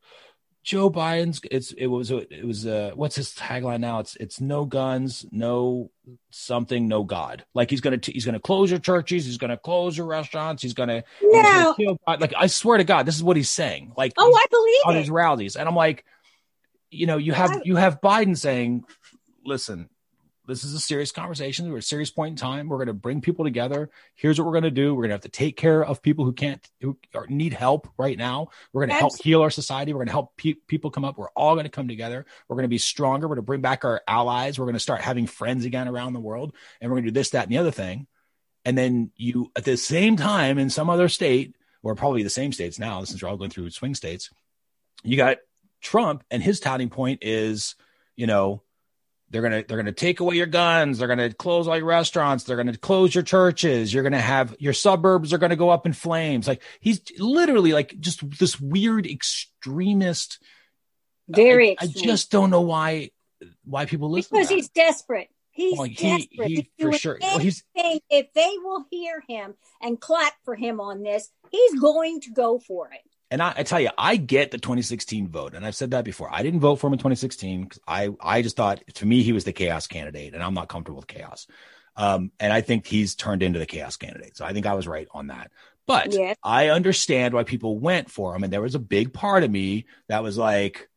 Joe 0.63 0.89
Biden's 0.89 1.39
it's 1.49 1.71
it 1.71 1.87
was 1.87 2.11
it 2.11 2.45
was 2.45 2.67
uh 2.67 2.91
what's 2.93 3.15
his 3.15 3.31
tagline 3.33 3.79
now? 3.79 3.99
It's 3.99 4.17
it's 4.17 4.41
no 4.41 4.65
guns, 4.65 5.25
no 5.31 5.91
something, 6.29 6.89
no 6.89 7.05
God. 7.05 7.45
Like 7.53 7.69
he's 7.69 7.79
gonna 7.79 7.99
he's 8.03 8.25
gonna 8.25 8.41
close 8.41 8.69
your 8.69 8.81
churches, 8.81 9.25
he's 9.25 9.37
gonna 9.37 9.55
close 9.55 9.95
your 9.97 10.07
restaurants, 10.07 10.61
he's 10.61 10.73
gonna, 10.73 11.05
No. 11.21 11.41
gonna 11.41 11.73
kill, 11.77 11.97
like 12.05 12.33
I 12.37 12.47
swear 12.47 12.79
to 12.79 12.83
God, 12.83 13.05
this 13.05 13.15
is 13.15 13.23
what 13.23 13.37
he's 13.37 13.49
saying. 13.49 13.93
Like 13.95 14.11
Oh, 14.17 14.29
I 14.35 14.45
believe 14.51 14.81
on 14.87 14.97
it. 14.97 14.99
his 14.99 15.09
rallies, 15.09 15.55
and 15.55 15.69
I'm 15.69 15.75
like, 15.75 16.03
you 16.91 17.05
know, 17.05 17.15
you 17.15 17.31
have 17.31 17.61
you 17.63 17.77
have 17.77 18.01
Biden 18.01 18.37
saying, 18.37 18.83
listen. 19.45 19.87
This 20.47 20.63
is 20.63 20.73
a 20.73 20.79
serious 20.79 21.11
conversation. 21.11 21.69
We're 21.69 21.77
at 21.77 21.83
a 21.83 21.85
serious 21.85 22.09
point 22.09 22.31
in 22.31 22.35
time. 22.37 22.69
We're 22.69 22.77
going 22.77 22.87
to 22.87 22.93
bring 22.93 23.19
people 23.19 23.43
together. 23.43 23.89
Here's 24.15 24.39
what 24.39 24.45
we're 24.45 24.53
going 24.53 24.63
to 24.63 24.71
do. 24.71 24.95
We're 24.95 25.03
going 25.03 25.09
to 25.09 25.15
have 25.15 25.21
to 25.21 25.29
take 25.29 25.57
care 25.57 25.83
of 25.83 26.01
people 26.01 26.23
who 26.23 26.31
can't, 26.31 26.65
who 26.79 26.97
are, 27.13 27.27
need 27.27 27.53
help 27.53 27.89
right 27.97 28.17
now. 28.17 28.47
We're 28.71 28.85
going 28.85 28.95
to 28.95 28.95
help 28.95 29.21
heal 29.21 29.41
our 29.41 29.49
society. 29.49 29.91
We're 29.91 29.99
going 29.99 30.07
to 30.07 30.13
help 30.13 30.37
pe- 30.37 30.53
people 30.53 30.89
come 30.89 31.03
up. 31.03 31.17
We're 31.17 31.29
all 31.35 31.55
going 31.55 31.65
to 31.65 31.69
come 31.69 31.89
together. 31.89 32.25
We're 32.47 32.55
going 32.55 32.63
to 32.63 32.69
be 32.69 32.77
stronger. 32.77 33.27
We're 33.27 33.35
going 33.35 33.43
to 33.43 33.47
bring 33.47 33.61
back 33.61 33.83
our 33.83 34.01
allies. 34.07 34.57
We're 34.57 34.65
going 34.65 34.75
to 34.75 34.79
start 34.79 35.01
having 35.01 35.27
friends 35.27 35.65
again 35.65 35.89
around 35.89 36.13
the 36.13 36.21
world. 36.21 36.55
And 36.79 36.89
we're 36.89 36.95
going 36.95 37.05
to 37.05 37.11
do 37.11 37.19
this, 37.19 37.31
that, 37.31 37.43
and 37.43 37.51
the 37.51 37.57
other 37.57 37.71
thing. 37.71 38.07
And 38.63 38.77
then 38.77 39.11
you, 39.17 39.51
at 39.55 39.65
the 39.65 39.75
same 39.75 40.15
time, 40.15 40.57
in 40.57 40.69
some 40.69 40.89
other 40.89 41.09
state, 41.09 41.55
or 41.83 41.93
probably 41.95 42.23
the 42.23 42.29
same 42.29 42.53
states 42.53 42.79
now, 42.79 43.03
since 43.03 43.21
we're 43.21 43.29
all 43.29 43.37
going 43.37 43.49
through 43.49 43.69
swing 43.69 43.95
states, 43.95 44.29
you 45.03 45.17
got 45.17 45.37
Trump, 45.81 46.23
and 46.31 46.41
his 46.41 46.59
touting 46.59 46.89
point 46.89 47.19
is, 47.21 47.75
you 48.15 48.27
know, 48.27 48.63
they're 49.29 49.41
gonna 49.41 49.63
they're 49.67 49.77
gonna 49.77 49.91
take 49.91 50.19
away 50.19 50.35
your 50.35 50.45
guns. 50.47 50.99
They're 50.99 51.07
gonna 51.07 51.33
close 51.33 51.67
all 51.67 51.75
your 51.77 51.85
restaurants. 51.85 52.43
They're 52.45 52.57
gonna 52.57 52.77
close 52.77 53.13
your 53.13 53.23
churches. 53.23 53.93
You're 53.93 54.03
gonna 54.03 54.21
have 54.21 54.55
your 54.59 54.73
suburbs 54.73 55.33
are 55.33 55.37
gonna 55.37 55.55
go 55.55 55.69
up 55.69 55.85
in 55.85 55.93
flames. 55.93 56.47
Like 56.47 56.61
he's 56.79 57.01
literally 57.19 57.73
like 57.73 57.99
just 57.99 58.21
this 58.39 58.59
weird 58.59 59.05
extremist. 59.05 60.39
Very 61.27 61.71
I, 61.79 61.83
I 61.83 61.87
just 61.87 62.31
don't 62.31 62.49
know 62.49 62.61
why 62.61 63.11
why 63.65 63.85
people 63.85 64.09
listen. 64.09 64.29
because 64.37 64.49
he's 64.49 64.69
desperate. 64.69 65.29
He's 65.51 65.77
Well, 65.77 65.87
he- 65.87 65.95
desperate. 65.95 66.47
he 66.47 66.55
to 66.63 66.69
for 66.79 66.93
sure- 66.93 67.17
well, 67.19 67.39
he's- 67.39 67.63
if 67.75 68.31
they 68.33 68.51
will 68.63 68.85
hear 68.91 69.23
him 69.27 69.55
and 69.81 69.99
clap 69.99 70.33
for 70.45 70.55
him 70.55 70.79
on 70.79 71.01
this, 71.01 71.29
he's 71.51 71.79
going 71.79 72.21
to 72.21 72.29
go 72.31 72.59
for 72.59 72.91
it. 72.93 73.01
And 73.29 73.41
I, 73.41 73.53
I 73.57 73.63
tell 73.63 73.79
you, 73.79 73.89
I 73.97 74.15
get 74.15 74.51
the 74.51 74.57
2016 74.57 75.27
vote, 75.29 75.53
and 75.53 75.65
I've 75.65 75.75
said 75.75 75.91
that 75.91 76.05
before. 76.05 76.29
I 76.31 76.43
didn't 76.43 76.59
vote 76.61 76.77
for 76.77 76.87
him 76.87 76.93
in 76.93 76.99
2016 76.99 77.63
because 77.63 77.79
I, 77.87 78.09
I 78.21 78.41
just 78.41 78.55
thought 78.55 78.81
to 78.95 79.05
me 79.05 79.23
he 79.23 79.33
was 79.33 79.43
the 79.43 79.53
chaos 79.53 79.87
candidate, 79.87 80.33
and 80.33 80.43
I'm 80.43 80.53
not 80.53 80.69
comfortable 80.69 80.97
with 80.97 81.07
chaos. 81.07 81.47
Um, 81.95 82.31
and 82.39 82.53
I 82.53 82.61
think 82.61 82.85
he's 82.85 83.15
turned 83.15 83.41
into 83.43 83.59
the 83.59 83.65
chaos 83.65 83.97
candidate. 83.97 84.37
So 84.37 84.45
I 84.45 84.53
think 84.53 84.65
I 84.65 84.75
was 84.75 84.87
right 84.87 85.07
on 85.11 85.27
that. 85.27 85.51
But 85.87 86.13
Yes. 86.13 86.35
I 86.43 86.69
understand 86.69 87.33
why 87.33 87.43
people 87.43 87.79
went 87.79 88.11
for 88.11 88.35
him, 88.35 88.43
and 88.43 88.53
there 88.53 88.61
was 88.61 88.75
a 88.75 88.79
big 88.79 89.13
part 89.13 89.43
of 89.43 89.49
me 89.51 89.85
that 90.09 90.21
was 90.23 90.37
like, 90.37 90.89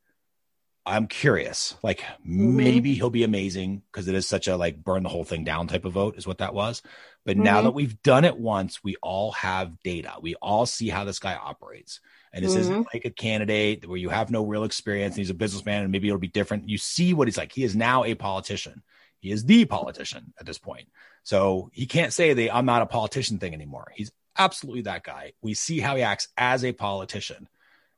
I'm 0.87 1.07
curious. 1.07 1.74
Like 1.83 2.03
maybe 2.24 2.95
he'll 2.95 3.11
be 3.11 3.22
amazing 3.22 3.83
because 3.93 4.09
it 4.09 4.14
is 4.14 4.26
such 4.26 4.49
a 4.49 4.57
like 4.57 4.83
burn 4.83 5.03
the 5.03 5.09
whole 5.09 5.24
thing 5.24 5.45
down 5.45 5.68
type 5.68 5.85
of 5.85 5.93
vote 5.93 6.16
is 6.16 6.26
what 6.26 6.39
that 6.39 6.55
was. 6.55 6.83
But 7.24 7.37
now 7.37 7.61
Mhm. 7.61 7.64
that 7.64 7.74
we've 7.74 8.03
done 8.03 8.24
it 8.24 8.39
once, 8.39 8.83
we 8.83 8.97
all 9.03 9.33
have 9.33 9.78
data. 9.83 10.14
We 10.20 10.35
all 10.37 10.66
see 10.66 10.89
how 10.89 11.05
this 11.05 11.18
guy 11.18 11.35
operates. 11.35 12.01
And 12.33 12.45
this 12.45 12.55
isn't 12.55 12.72
mm-hmm. 12.72 12.83
like 12.95 13.05
a 13.05 13.11
candidate 13.11 13.89
where 13.89 13.99
you 13.99 14.09
have 14.09 14.31
no 14.31 14.45
real 14.47 14.64
experience. 14.64 15.14
And 15.14 15.20
he's 15.20 15.31
a 15.31 15.35
businessman 15.35 15.83
and 15.83 15.91
maybe 15.91 16.09
it'll 16.09 16.20
be 16.20 16.28
different. 16.28 16.68
You 16.68 16.78
see 16.78 17.12
what 17.12 17.26
he's 17.26 17.37
like. 17.37 17.53
He 17.53 17.64
is 17.64 17.74
now 17.74 18.05
a 18.05 18.14
politician. 18.14 18.83
He 19.18 19.33
is 19.33 19.45
the 19.45 19.64
politician 19.64 20.33
at 20.39 20.47
this 20.47 20.59
point. 20.59 20.89
So 21.24 21.70
he 21.72 21.87
can't 21.87 22.12
say 22.12 22.33
the 22.33 22.53
I'm 22.53 22.66
not 22.66 22.83
a 22.83 22.87
politician 22.87 23.39
thing 23.39 23.53
anymore. 23.53 23.93
He's 23.95 24.12
absolutely 24.39 24.83
that 24.83 25.03
guy. 25.03 25.33
We 25.43 25.55
see 25.55 25.81
how 25.81 25.97
he 25.97 26.03
acts 26.03 26.28
as 26.37 26.64
a 26.64 26.72
politician 26.72 27.49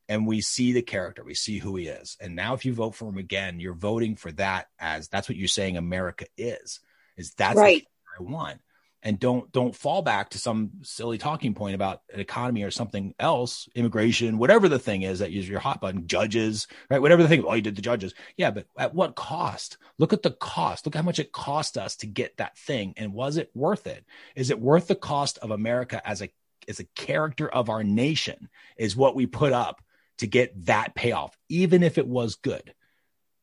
and 0.08 0.26
we 0.26 0.40
see 0.40 0.72
the 0.72 0.82
character. 0.82 1.22
We 1.22 1.34
see 1.34 1.58
who 1.58 1.76
he 1.76 1.86
is. 1.86 2.16
And 2.20 2.34
now 2.34 2.54
if 2.54 2.64
you 2.64 2.72
vote 2.72 2.94
for 2.94 3.08
him 3.08 3.18
again, 3.18 3.60
you're 3.60 3.74
voting 3.74 4.16
for 4.16 4.32
that 4.32 4.68
as 4.78 5.08
that's 5.08 5.28
what 5.28 5.36
you're 5.36 5.48
saying 5.48 5.76
America 5.76 6.26
is. 6.36 6.80
Is 7.16 7.32
that's 7.34 7.56
the 7.56 7.60
Right. 7.60 7.86
I 8.18 8.22
want. 8.22 8.60
And 9.02 9.18
don't 9.18 9.50
don't 9.50 9.74
fall 9.74 10.02
back 10.02 10.30
to 10.30 10.38
some 10.38 10.70
silly 10.82 11.18
talking 11.18 11.54
point 11.54 11.74
about 11.74 12.02
an 12.12 12.20
economy 12.20 12.62
or 12.62 12.70
something 12.70 13.14
else, 13.18 13.68
immigration, 13.74 14.38
whatever 14.38 14.68
the 14.68 14.78
thing 14.78 15.02
is 15.02 15.18
that 15.18 15.32
is 15.32 15.48
your 15.48 15.58
hot 15.58 15.80
button, 15.80 16.06
judges, 16.06 16.68
right? 16.88 17.02
Whatever 17.02 17.22
the 17.22 17.28
thing, 17.28 17.44
oh, 17.44 17.54
you 17.54 17.62
did 17.62 17.76
the 17.76 17.82
judges. 17.82 18.14
Yeah, 18.36 18.52
but 18.52 18.66
at 18.78 18.94
what 18.94 19.16
cost? 19.16 19.78
Look 19.98 20.12
at 20.12 20.22
the 20.22 20.30
cost. 20.30 20.86
Look 20.86 20.94
how 20.94 21.02
much 21.02 21.18
it 21.18 21.32
cost 21.32 21.76
us 21.76 21.96
to 21.96 22.06
get 22.06 22.36
that 22.36 22.56
thing. 22.56 22.94
And 22.96 23.12
was 23.12 23.36
it 23.36 23.50
worth 23.54 23.86
it? 23.86 24.04
Is 24.36 24.50
it 24.50 24.60
worth 24.60 24.86
the 24.86 24.94
cost 24.94 25.38
of 25.38 25.50
America 25.50 26.00
as 26.06 26.22
a 26.22 26.30
as 26.68 26.78
a 26.78 26.84
character 26.94 27.48
of 27.48 27.70
our 27.70 27.82
nation? 27.82 28.48
Is 28.76 28.94
what 28.94 29.16
we 29.16 29.26
put 29.26 29.52
up 29.52 29.82
to 30.18 30.26
get 30.28 30.66
that 30.66 30.94
payoff, 30.94 31.36
even 31.48 31.82
if 31.82 31.98
it 31.98 32.06
was 32.06 32.36
good. 32.36 32.72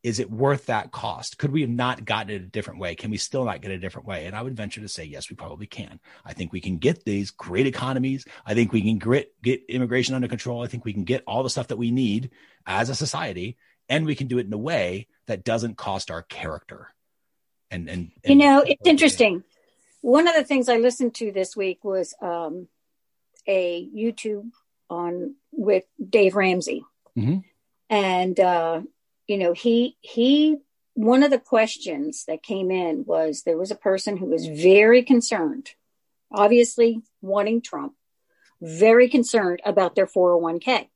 Is 0.01 0.19
it 0.19 0.31
worth 0.31 0.67
that 0.67 0.91
cost? 0.91 1.37
Could 1.37 1.51
we 1.51 1.61
have 1.61 1.69
not 1.69 2.05
gotten 2.05 2.33
it 2.33 2.41
a 2.41 2.45
different 2.45 2.79
way? 2.79 2.95
Can 2.95 3.11
we 3.11 3.17
still 3.17 3.43
not 3.43 3.61
get 3.61 3.71
it 3.71 3.75
a 3.75 3.79
different 3.79 4.07
way? 4.07 4.25
And 4.25 4.35
I 4.35 4.41
would 4.41 4.55
venture 4.55 4.79
to 4.79 4.87
say, 4.87 5.03
yes, 5.03 5.29
we 5.29 5.35
probably 5.35 5.67
can. 5.67 5.99
I 6.23 6.31
think 6.31 6.53
we 6.53 6.61
can 6.61 6.77
get 6.77 7.03
these 7.03 7.31
great 7.31 7.67
economies. 7.67 8.25
I 8.45 8.53
think 8.53 8.71
we 8.71 8.81
can 8.81 8.97
grit, 8.97 9.33
get 9.43 9.61
immigration 9.67 10.15
under 10.15 10.29
control. 10.29 10.63
I 10.63 10.67
think 10.67 10.85
we 10.85 10.93
can 10.93 11.03
get 11.03 11.23
all 11.27 11.43
the 11.43 11.49
stuff 11.49 11.67
that 11.67 11.77
we 11.77 11.91
need 11.91 12.31
as 12.65 12.89
a 12.89 12.95
society, 12.95 13.57
and 13.89 14.05
we 14.05 14.15
can 14.15 14.27
do 14.27 14.37
it 14.37 14.45
in 14.45 14.53
a 14.53 14.57
way 14.57 15.07
that 15.27 15.43
doesn't 15.43 15.75
cost 15.75 16.11
our 16.11 16.21
character. 16.21 16.93
And 17.69 17.89
and, 17.89 18.11
You 18.25 18.35
know, 18.35 18.63
it's 18.65 18.87
interesting. 18.87 19.43
One 20.01 20.27
of 20.27 20.35
the 20.35 20.45
things 20.45 20.69
I 20.69 20.77
listened 20.77 21.13
to 21.15 21.31
this 21.31 21.57
week 21.57 21.83
was 21.83 22.13
um, 22.21 22.69
a 23.45 23.85
YouTube 23.85 24.51
on 24.89 25.35
with 25.51 25.83
Dave 25.99 26.35
Ramsey, 26.35 26.85
Mhm. 27.17 27.43
and 27.89 28.39
uh, 28.39 28.81
you 29.29 29.37
know 29.37 29.53
he 29.53 29.97
he 30.01 30.57
one 30.95 31.23
of 31.23 31.31
the 31.31 31.39
questions 31.39 32.25
that 32.27 32.43
came 32.43 32.71
in 32.71 33.05
was 33.05 33.43
there 33.43 33.57
was 33.57 33.71
a 33.71 33.75
person 33.75 34.17
who 34.17 34.25
was 34.25 34.47
very 34.47 35.03
concerned, 35.03 35.71
obviously 36.31 37.01
wanting 37.21 37.61
Trump, 37.61 37.93
very 38.61 39.07
concerned 39.07 39.61
about 39.65 39.95
their 39.95 40.07
401k, 40.07 40.89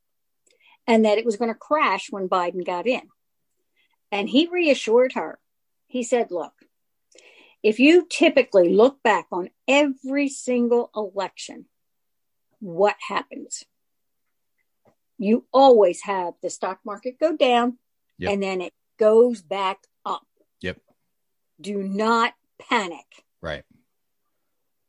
and 0.88 1.06
that 1.06 1.18
it 1.18 1.26
was 1.26 1.38
going 1.38 1.52
to 1.52 1.56
crash 1.56 2.08
when 2.10 2.28
Biden 2.28 2.66
got 2.66 2.88
in, 2.88 3.04
and 4.12 4.28
he 4.28 4.48
reassured 4.48 5.14
her. 5.14 5.40
He 5.88 6.04
said, 6.04 6.32
"Look." 6.32 6.54
if 7.64 7.80
you 7.80 8.06
typically 8.10 8.74
look 8.74 9.02
back 9.02 9.26
on 9.32 9.50
every 9.68 10.28
single 10.28 10.92
election, 10.94 11.66
what 12.60 12.98
happens? 13.08 13.64
You 15.18 15.46
always 15.54 16.02
have 16.02 16.34
the 16.42 16.50
stock 16.50 16.80
market 16.86 17.18
go 17.20 17.38
down 17.38 17.80
Yep. 18.18 18.32
and 18.32 18.44
then 18.44 18.62
it 18.62 18.74
goes 19.00 19.42
back 19.42 19.80
up. 20.06 20.26
Yep. 20.62 20.78
Do 21.60 21.82
not 21.84 22.34
panic. 22.60 23.06
right. 23.42 23.64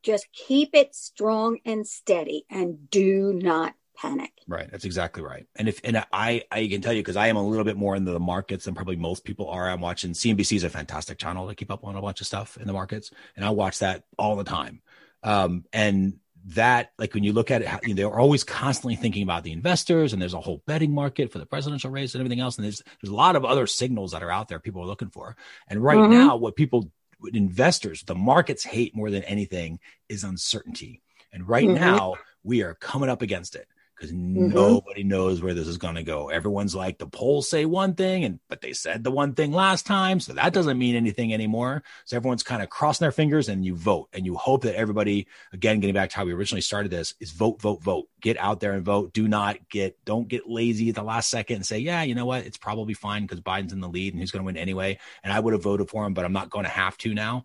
Just 0.03 0.27
keep 0.33 0.75
it 0.75 0.95
strong 0.95 1.59
and 1.65 1.87
steady 1.87 2.45
and 2.51 2.91
do 2.91 3.33
not 3.33 3.75
panic. 3.97 4.33
Right. 4.47 4.71
That's 4.71 4.85
exactly 4.85 5.23
right. 5.23 5.47
And 5.57 5.67
if 5.67 5.81
and 5.83 6.05
I 6.13 6.43
I 6.51 6.67
can 6.67 6.83
tell 6.83 6.93
you 6.93 7.01
because 7.01 7.17
I 7.17 7.29
am 7.29 7.37
a 7.37 7.47
little 7.47 7.65
bit 7.65 7.77
more 7.79 7.97
into 7.97 8.11
the 8.13 8.21
markets 8.21 8.67
than 8.67 8.75
probably 8.75 8.97
most 8.97 9.25
people 9.25 9.49
are. 9.49 9.67
I'm 9.71 9.81
watching 9.81 10.11
CNBC 10.13 10.57
is 10.57 10.65
a 10.65 10.69
fantastic 10.69 11.17
channel 11.17 11.49
to 11.49 11.55
keep 11.55 11.71
up 11.71 11.85
on 11.85 11.97
a 11.97 12.03
bunch 12.03 12.21
of 12.21 12.27
stuff 12.27 12.59
in 12.59 12.67
the 12.67 12.75
markets, 12.75 13.13
and 13.35 13.47
I 13.47 13.51
watch 13.51 13.79
that 13.79 14.05
all 14.19 14.37
the 14.37 14.45
time. 14.45 14.83
Um, 15.23 15.65
and 15.73 16.19
that 16.49 16.91
like 16.99 17.15
when 17.15 17.25
you 17.25 17.33
look 17.33 17.51
at 17.51 17.63
it, 17.63 17.69
you 17.83 17.91
know, 17.91 17.95
they're 17.95 18.19
always 18.19 18.45
constantly 18.45 18.97
thinking 18.97 19.23
about 19.23 19.45
the 19.45 19.53
investors, 19.53 20.13
and 20.13 20.21
there's 20.21 20.35
a 20.35 20.41
whole 20.41 20.63
betting 20.67 20.93
market 20.93 21.33
for 21.33 21.39
the 21.39 21.47
presidential 21.47 21.91
race 21.91 22.15
and 22.15 22.21
everything 22.21 22.41
else. 22.41 22.57
And 22.57 22.65
there's 22.65 22.83
there's 23.01 23.13
a 23.13 23.17
lot 23.17 23.37
of 23.37 23.45
other 23.45 23.67
signals 23.67 24.13
that 24.13 24.23
are 24.23 24.31
out 24.31 24.49
there 24.49 24.59
people 24.59 24.83
are 24.83 24.87
looking 24.87 25.11
for. 25.11 25.37
And 25.69 25.83
right 25.83 25.99
Mhm. 25.99 26.11
now, 26.11 26.37
what 26.37 26.57
people 26.57 26.91
what 27.19 27.35
investors, 27.35 28.03
the 28.03 28.15
markets 28.15 28.65
hate 28.65 28.95
more 28.95 29.11
than 29.11 29.25
anything 29.25 29.79
is 30.09 30.25
uncertainty. 30.25 31.01
And 31.33 31.49
right 31.49 31.67
Mhm. 31.69 31.75
now, 31.75 32.15
we 32.43 32.63
are 32.63 32.75
coming 32.75 33.09
up 33.09 33.23
against 33.23 33.55
it 33.55 33.67
because 33.97 34.13
Mm-hmm. 34.35 34.55
nobody 34.55 35.05
knows 35.05 35.41
where 35.41 35.55
this 35.55 35.69
is 35.69 35.79
going 35.79 35.95
to 35.95 36.03
go. 36.03 36.29
Everyone's 36.29 36.75
like, 36.75 36.99
the 36.99 37.07
polls 37.07 37.49
say 37.49 37.65
one 37.65 37.95
thing, 37.95 38.25
and 38.25 38.41
but 38.49 38.61
they 38.61 38.73
said 38.73 39.05
the 39.05 39.11
one 39.11 39.35
thing 39.35 39.53
last 39.53 39.87
time, 39.87 40.19
so 40.21 40.33
that 40.33 40.53
doesn't 40.53 40.79
mean 40.79 40.97
anything 40.97 41.33
anymore. 41.33 41.83
So 42.05 42.17
everyone's 42.17 42.43
kind 42.43 42.63
of 42.63 42.69
crossing 42.69 43.05
their 43.05 43.13
fingers, 43.13 43.49
and 43.49 43.65
you 43.65 43.77
vote, 43.77 44.09
and 44.13 44.27
you 44.27 44.35
hope 44.37 44.63
that 44.63 44.77
everybody, 44.77 45.29
again, 45.53 45.81
getting 45.81 45.95
back 45.95 46.11
to 46.11 46.17
how 46.17 46.25
we 46.25 46.33
originally 46.33 46.63
started 46.63 46.91
this, 46.91 47.15
is 47.21 47.31
vote, 47.31 47.61
vote, 47.61 47.83
vote. 47.83 48.09
Get 48.21 48.39
out 48.39 48.61
there 48.61 48.73
and 48.73 48.85
vote. 48.85 49.13
Do 49.13 49.29
not 49.29 49.69
get, 49.69 50.05
don't 50.05 50.29
get 50.29 50.49
lazy 50.49 50.89
at 50.89 50.97
the 50.97 51.03
last 51.03 51.31
second 51.31 51.57
and 51.57 51.67
say, 51.67 51.79
yeah, 51.79 52.03
you 52.03 52.15
know 52.15 52.27
what, 52.27 52.45
it's 52.45 52.59
probably 52.59 52.95
fine 52.95 53.23
because 53.23 53.41
Biden's 53.41 53.73
in 53.73 53.81
the 53.81 53.89
lead 53.89 54.15
and 54.15 54.21
he's 54.21 54.31
going 54.31 54.43
to 54.43 54.47
win 54.47 54.57
anyway, 54.57 54.99
and 55.23 55.33
I 55.33 55.39
would 55.39 55.53
have 55.53 55.63
voted 55.63 55.89
for 55.89 56.05
him, 56.05 56.15
but 56.15 56.25
I'm 56.25 56.33
not 56.33 56.51
going 56.51 56.65
to 56.65 56.71
have 56.71 56.97
to 56.99 57.15
now 57.15 57.45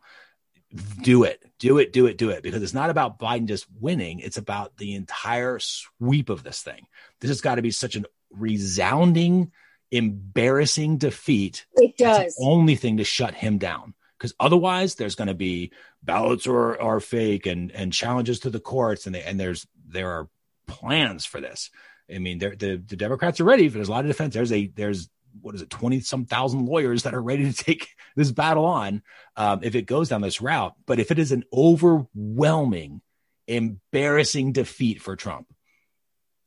do 1.01 1.23
it, 1.23 1.43
do 1.57 1.77
it, 1.79 1.91
do 1.91 2.05
it, 2.05 2.17
do 2.17 2.29
it, 2.29 2.43
because 2.43 2.61
it's 2.61 2.73
not 2.73 2.89
about 2.89 3.19
Biden 3.19 3.47
just 3.47 3.65
winning. 3.79 4.19
It's 4.19 4.37
about 4.37 4.77
the 4.77 4.95
entire 4.95 5.59
sweep 5.59 6.29
of 6.29 6.43
this 6.43 6.61
thing. 6.61 6.87
This 7.19 7.29
has 7.29 7.41
got 7.41 7.55
to 7.55 7.61
be 7.61 7.71
such 7.71 7.95
an 7.95 8.05
resounding, 8.31 9.51
embarrassing 9.91 10.97
defeat. 10.97 11.65
It 11.75 11.97
does. 11.97 12.35
the 12.35 12.45
only 12.45 12.75
thing 12.75 12.97
to 12.97 13.03
shut 13.03 13.33
him 13.33 13.57
down. 13.57 13.93
Because 14.17 14.35
otherwise, 14.39 14.95
there's 14.95 15.15
going 15.15 15.29
to 15.29 15.33
be 15.33 15.71
ballots 16.03 16.45
are, 16.45 16.79
are 16.79 16.99
fake 16.99 17.45
and 17.45 17.71
and 17.71 17.93
challenges 17.93 18.41
to 18.41 18.49
the 18.49 18.59
courts, 18.59 19.05
and 19.05 19.15
they, 19.15 19.23
and 19.23 19.39
there's 19.39 19.65
there 19.87 20.11
are 20.11 20.29
plans 20.67 21.25
for 21.25 21.39
this. 21.39 21.71
I 22.13 22.19
mean, 22.19 22.37
the 22.39 22.83
the 22.85 22.97
Democrats 22.97 23.39
are 23.39 23.45
ready. 23.45 23.69
There's 23.69 23.87
a 23.87 23.91
lot 23.91 24.03
of 24.03 24.07
defense. 24.07 24.33
There's 24.33 24.51
a 24.51 24.67
there's 24.67 25.09
what 25.41 25.55
is 25.55 25.61
it, 25.61 25.69
twenty 25.69 25.99
some 25.99 26.25
thousand 26.25 26.65
lawyers 26.65 27.03
that 27.03 27.13
are 27.13 27.21
ready 27.21 27.51
to 27.51 27.63
take 27.63 27.95
this 28.15 28.31
battle 28.31 28.65
on 28.65 29.01
um, 29.35 29.59
if 29.63 29.75
it 29.75 29.83
goes 29.83 30.09
down 30.09 30.21
this 30.21 30.41
route. 30.41 30.73
But 30.85 30.99
if 30.99 31.11
it 31.11 31.19
is 31.19 31.31
an 31.31 31.43
overwhelming, 31.53 33.01
embarrassing 33.47 34.53
defeat 34.53 35.01
for 35.01 35.15
Trump, 35.15 35.47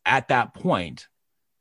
at 0.05 0.29
that 0.29 0.55
point, 0.55 1.09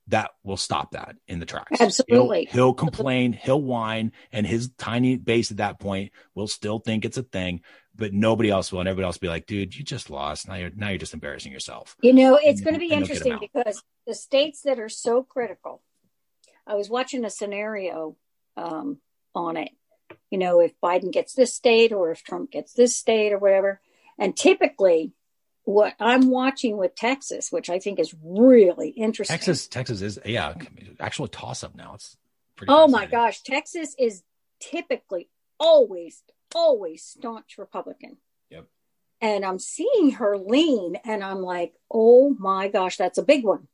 that 0.08 0.32
will 0.44 0.58
stop 0.58 0.92
that 0.92 1.16
in 1.28 1.40
the 1.40 1.46
tracks. 1.46 1.80
Absolutely. 1.80 2.46
He'll, 2.46 2.66
he'll, 2.66 2.74
complain, 2.74 3.34
he'll 3.34 3.62
whine, 3.62 4.12
and 4.32 4.46
his 4.46 4.70
tiny 4.78 5.16
base 5.16 5.52
at 5.52 5.58
that 5.58 5.80
point 5.80 6.12
will 6.36 6.48
still 6.48 6.80
think 6.80 7.06
it's 7.06 7.18
a 7.18 7.24
thing, 7.24 7.62
but 7.96 8.14
nobody 8.14 8.50
else 8.50 8.72
will. 8.72 8.80
And 8.80 8.90
everybody 8.90 9.06
else 9.06 9.16
will 9.16 9.28
be 9.28 9.30
like, 9.30 9.46
dude, 9.46 9.76
you 9.76 9.84
just 9.84 10.10
lost. 10.10 10.48
Now 10.48 10.56
you're 10.56 10.72
now 10.76 10.90
you're 10.90 10.98
just 10.98 11.14
embarrassing 11.14 11.52
yourself. 11.52 11.96
You 12.02 12.14
know, 12.14 12.40
it's 12.42 12.62
going 12.62 12.74
to 12.74 12.80
be 12.80 12.92
interesting 12.92 13.38
because 13.40 13.84
the 14.06 14.16
states 14.16 14.62
that 14.62 14.80
are 14.80 14.90
so 14.90 15.24
critical. 15.24 15.82
I 16.72 16.76
was 16.76 16.90
watching 16.90 17.26
a 17.26 17.30
scenario 17.30 18.16
um, 18.56 19.00
on 19.36 19.58
it. 19.58 19.72
You 20.30 20.38
know, 20.38 20.62
if 20.62 20.72
Biden 20.82 21.12
gets 21.12 21.34
this 21.34 21.54
state 21.54 21.92
or 21.92 22.12
if 22.12 22.24
Trump 22.24 22.50
gets 22.50 22.72
this 22.72 22.96
state 22.96 23.34
or 23.34 23.38
whatever. 23.38 23.82
And 24.18 24.38
typically 24.38 25.12
what 25.66 25.96
I'm 26.00 26.30
watching 26.30 26.78
with 26.78 26.96
Texas, 26.96 27.52
which 27.52 27.70
I 27.70 27.80
think 27.80 28.00
is 28.00 28.16
really 28.24 28.90
interesting. 28.90 29.34
Texas, 29.34 29.68
Texas 29.68 30.02
is 30.02 30.20
yeah, 30.24 30.54
actual 31.00 31.28
toss 31.28 31.62
up 31.62 31.76
now. 31.76 31.96
It's 31.96 32.16
pretty. 32.56 32.72
oh 32.72 32.88
my 32.88 33.06
gosh, 33.06 33.42
Texas 33.42 33.94
is 34.00 34.24
typically 34.62 35.28
always 35.60 36.24
always 36.56 37.04
staunch 37.04 37.58
Republican. 37.58 38.18
Yep. 38.50 38.68
And 39.20 39.44
I'm 39.44 39.60
seeing 39.60 40.12
her 40.12 40.38
lean, 40.38 40.96
and 41.04 41.22
I'm 41.22 41.42
like, 41.42 41.74
oh 41.92 42.34
my 42.40 42.70
gosh, 42.70 42.96
that's 42.96 43.18
a 43.18 43.24
big 43.24 43.44
one. 43.44 43.68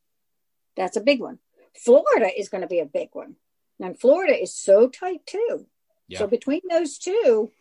That's 0.75 0.97
a 0.97 1.01
big 1.01 1.19
one. 1.19 1.39
Florida 1.77 2.29
is 2.37 2.49
going 2.49 2.61
to 2.61 2.67
be 2.67 2.79
a 2.79 2.85
big 2.85 3.09
one, 3.13 3.35
and 3.79 3.99
Florida 3.99 4.41
is 4.41 4.55
so 4.55 4.87
tight 4.87 5.25
too. 5.25 5.67
Yep. 6.09 6.19
So 6.19 6.27
between 6.27 6.61
those 6.69 6.97
two, 6.97 7.51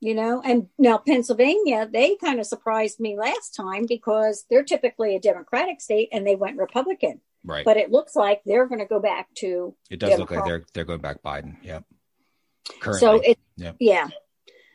you 0.00 0.14
know 0.14 0.42
and 0.44 0.68
now 0.78 0.98
pennsylvania 0.98 1.88
they 1.90 2.16
kind 2.16 2.38
of 2.38 2.46
surprised 2.46 3.00
me 3.00 3.16
last 3.16 3.54
time 3.54 3.86
because 3.86 4.44
they're 4.50 4.64
typically 4.64 5.16
a 5.16 5.20
democratic 5.20 5.80
state 5.80 6.08
and 6.12 6.26
they 6.26 6.34
went 6.34 6.58
republican 6.58 7.20
right 7.44 7.64
but 7.64 7.76
it 7.76 7.90
looks 7.90 8.14
like 8.14 8.42
they're 8.44 8.66
going 8.66 8.80
to 8.80 8.86
go 8.86 9.00
back 9.00 9.28
to 9.34 9.74
it 9.90 9.98
does 9.98 10.18
look 10.18 10.30
like 10.30 10.44
they're 10.44 10.64
they're 10.74 10.84
going 10.84 11.00
back 11.00 11.22
biden 11.22 11.56
yep 11.62 11.84
Currently. 12.80 13.00
so 13.00 13.14
it 13.16 13.38
yep. 13.56 13.76
yeah 13.80 14.08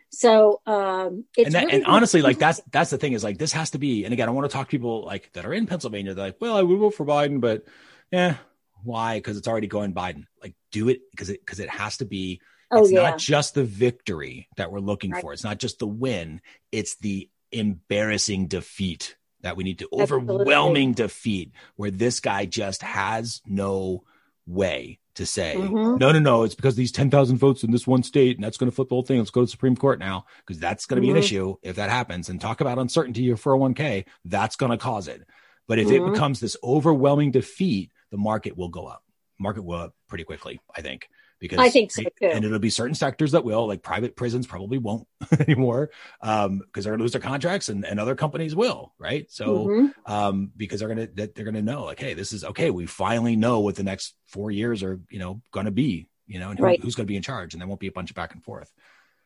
so 0.10 0.62
um 0.66 1.26
and, 1.38 1.54
that, 1.54 1.66
really 1.66 1.78
and 1.78 1.86
honestly 1.86 2.22
like 2.22 2.40
that's 2.40 2.62
that's 2.72 2.90
the 2.90 2.98
thing 2.98 3.14
is 3.14 3.24
like 3.24 3.38
this 3.38 3.54
has 3.54 3.72
to 3.72 3.78
be 3.78 4.06
and 4.06 4.14
again 4.14 4.28
i 4.28 4.32
want 4.32 4.50
to 4.50 4.54
talk 4.54 4.68
to 4.68 4.72
people 4.72 5.06
like 5.06 5.32
that 5.34 5.46
are 5.46 5.54
in 5.54 5.68
pennsylvania 5.68 6.14
they're 6.14 6.26
like 6.26 6.42
well 6.42 6.58
i 6.58 6.62
would 6.62 6.80
vote 6.80 6.96
for 6.96 7.06
biden 7.06 7.40
but 7.40 7.64
yeah 8.12 8.36
why 8.84 9.18
because 9.18 9.38
it's 9.38 9.48
already 9.48 9.68
going 9.68 9.94
biden 9.94 10.26
like 10.42 10.56
do 10.72 10.90
it 10.90 11.02
because 11.12 11.30
it 11.30 11.40
because 11.40 11.60
it 11.60 11.70
has 11.70 11.98
to 11.98 12.06
be 12.06 12.42
Oh, 12.74 12.84
it's 12.84 12.92
yeah. 12.94 13.02
not 13.02 13.18
just 13.18 13.54
the 13.54 13.66
victory 13.66 14.48
that 14.56 14.72
we're 14.72 14.80
looking 14.80 15.12
right. 15.12 15.22
for. 15.22 15.34
It's 15.34 15.44
not 15.44 15.58
just 15.58 15.80
the 15.80 15.88
win. 15.88 16.40
It's 16.72 16.96
the 16.96 17.30
embarrassing 17.52 18.48
defeat 18.48 19.18
that 19.42 19.58
we 19.58 19.64
need 19.64 19.80
to 19.80 19.90
Absolutely. 19.98 20.36
overwhelming 20.36 20.94
defeat 20.94 21.52
where 21.76 21.92
this 21.92 22.20
guy 22.20 22.46
just 22.46 22.82
has 22.82 23.42
no 23.46 24.04
way 24.48 25.00
to 25.16 25.26
say 25.26 25.56
mm-hmm. 25.58 25.98
no 25.98 26.12
no 26.12 26.20
no 26.20 26.44
it's 26.44 26.56
because 26.56 26.76
these 26.76 26.92
10,000 26.92 27.38
votes 27.38 27.64
in 27.64 27.72
this 27.72 27.86
one 27.86 28.02
state 28.02 28.38
and 28.38 28.44
that's 28.44 28.58
going 28.58 28.70
to 28.70 28.76
flip 28.76 28.88
the 28.88 28.96
whole 28.96 29.04
thing 29.04 29.18
let's 29.18 29.30
go 29.30 29.42
to 29.42 29.46
the 29.46 29.52
supreme 29.52 29.76
court 29.76 30.00
now 30.00 30.26
because 30.40 30.60
that's 30.60 30.86
going 30.86 31.02
to 31.02 31.06
mm-hmm. 31.06 31.14
be 31.14 31.20
an 31.20 31.24
mm-hmm. 31.24 31.36
issue 31.36 31.56
if 31.64 31.76
that 31.76 31.90
happens 31.90 32.30
and 32.30 32.40
talk 32.40 32.62
about 32.62 32.80
uncertainty 32.80 33.30
of 33.30 33.42
401k 33.42 34.06
that's 34.26 34.56
going 34.56 34.72
to 34.72 34.78
cause 34.78 35.08
it 35.08 35.28
but 35.68 35.80
if 35.80 35.88
mm-hmm. 35.88 36.08
it 36.08 36.14
becomes 36.14 36.40
this 36.40 36.56
overwhelming 36.64 37.32
defeat 37.32 37.92
the 38.12 38.18
market 38.18 38.56
will 38.56 38.70
go 38.70 38.86
up 38.86 39.04
market 39.40 39.64
will 39.64 39.80
up 39.80 39.96
pretty 40.08 40.24
quickly 40.24 40.60
i 40.76 40.82
think 40.82 41.08
because 41.42 41.58
I 41.58 41.70
think 41.70 41.92
so. 41.92 42.04
And 42.22 42.46
it'll 42.46 42.60
be 42.60 42.70
certain 42.70 42.94
sectors 42.94 43.32
that 43.32 43.44
will, 43.44 43.68
like 43.68 43.82
private 43.82 44.16
prisons 44.16 44.46
probably 44.46 44.78
won't 44.78 45.08
anymore 45.40 45.90
um, 46.22 46.60
because 46.60 46.86
they're 46.86 46.94
gonna 46.94 47.04
lose 47.04 47.14
their 47.14 47.20
contracts 47.20 47.68
and, 47.68 47.84
and 47.84 48.00
other 48.00 48.16
companies 48.16 48.56
will, 48.56 48.94
right? 49.00 49.30
So 49.30 49.66
mm-hmm. 49.66 50.12
um, 50.12 50.52
because 50.56 50.80
they're 50.80 50.88
gonna 50.88 51.08
that 51.16 51.34
they're 51.34 51.44
gonna 51.44 51.64
know 51.64 51.84
like, 51.84 52.00
hey, 52.00 52.14
this 52.14 52.32
is 52.32 52.46
okay. 52.46 52.70
We 52.70 52.86
finally 52.86 53.36
know 53.36 53.60
what 53.60 53.76
the 53.76 53.84
next 53.84 54.14
four 54.28 54.52
years 54.52 54.84
are, 54.84 55.02
you 55.10 55.18
know, 55.18 55.42
gonna 55.52 55.72
be, 55.72 56.08
you 56.28 56.40
know, 56.40 56.52
and 56.52 56.60
who, 56.60 56.66
right. 56.66 56.80
who's 56.80 56.94
gonna 56.94 57.08
be 57.08 57.18
in 57.18 57.24
charge, 57.24 57.56
and 57.56 57.60
there 57.60 57.68
won't 57.68 57.82
be 57.82 57.88
a 57.88 57.92
bunch 57.92 58.12
of 58.12 58.16
back 58.16 58.34
and 58.34 58.44
forth. 58.44 58.72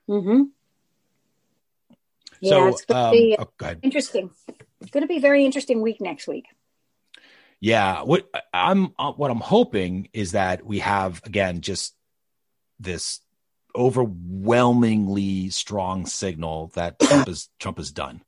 Mm-hmm. 0.10 0.44
Yeah, 2.40 2.50
so, 2.50 2.68
it's 2.68 2.86
gonna 2.86 3.08
um, 3.08 3.12
be 3.12 3.38
oh, 3.38 3.74
interesting. 3.84 4.30
It's 4.80 4.92
gonna 4.92 5.08
be 5.08 5.18
a 5.18 5.22
very 5.22 5.44
interesting 5.44 5.82
week 5.82 6.00
next 6.00 6.30
week. 6.30 6.46
Yeah, 7.66 8.04
what 8.04 8.30
I'm 8.54 8.94
uh, 9.00 9.14
what 9.14 9.32
I'm 9.32 9.40
hoping 9.40 10.10
is 10.14 10.34
that 10.34 10.64
we 10.64 10.80
have 10.80 11.20
again 11.26 11.62
just 11.62 11.96
this 12.80 13.22
overwhelmingly 13.76 15.50
strong 15.50 16.06
signal 16.06 16.72
that 16.76 17.00
Trump 17.00 17.28
is 17.28 17.50
Trump 17.58 17.80
is 17.80 17.92
done. 17.92 18.22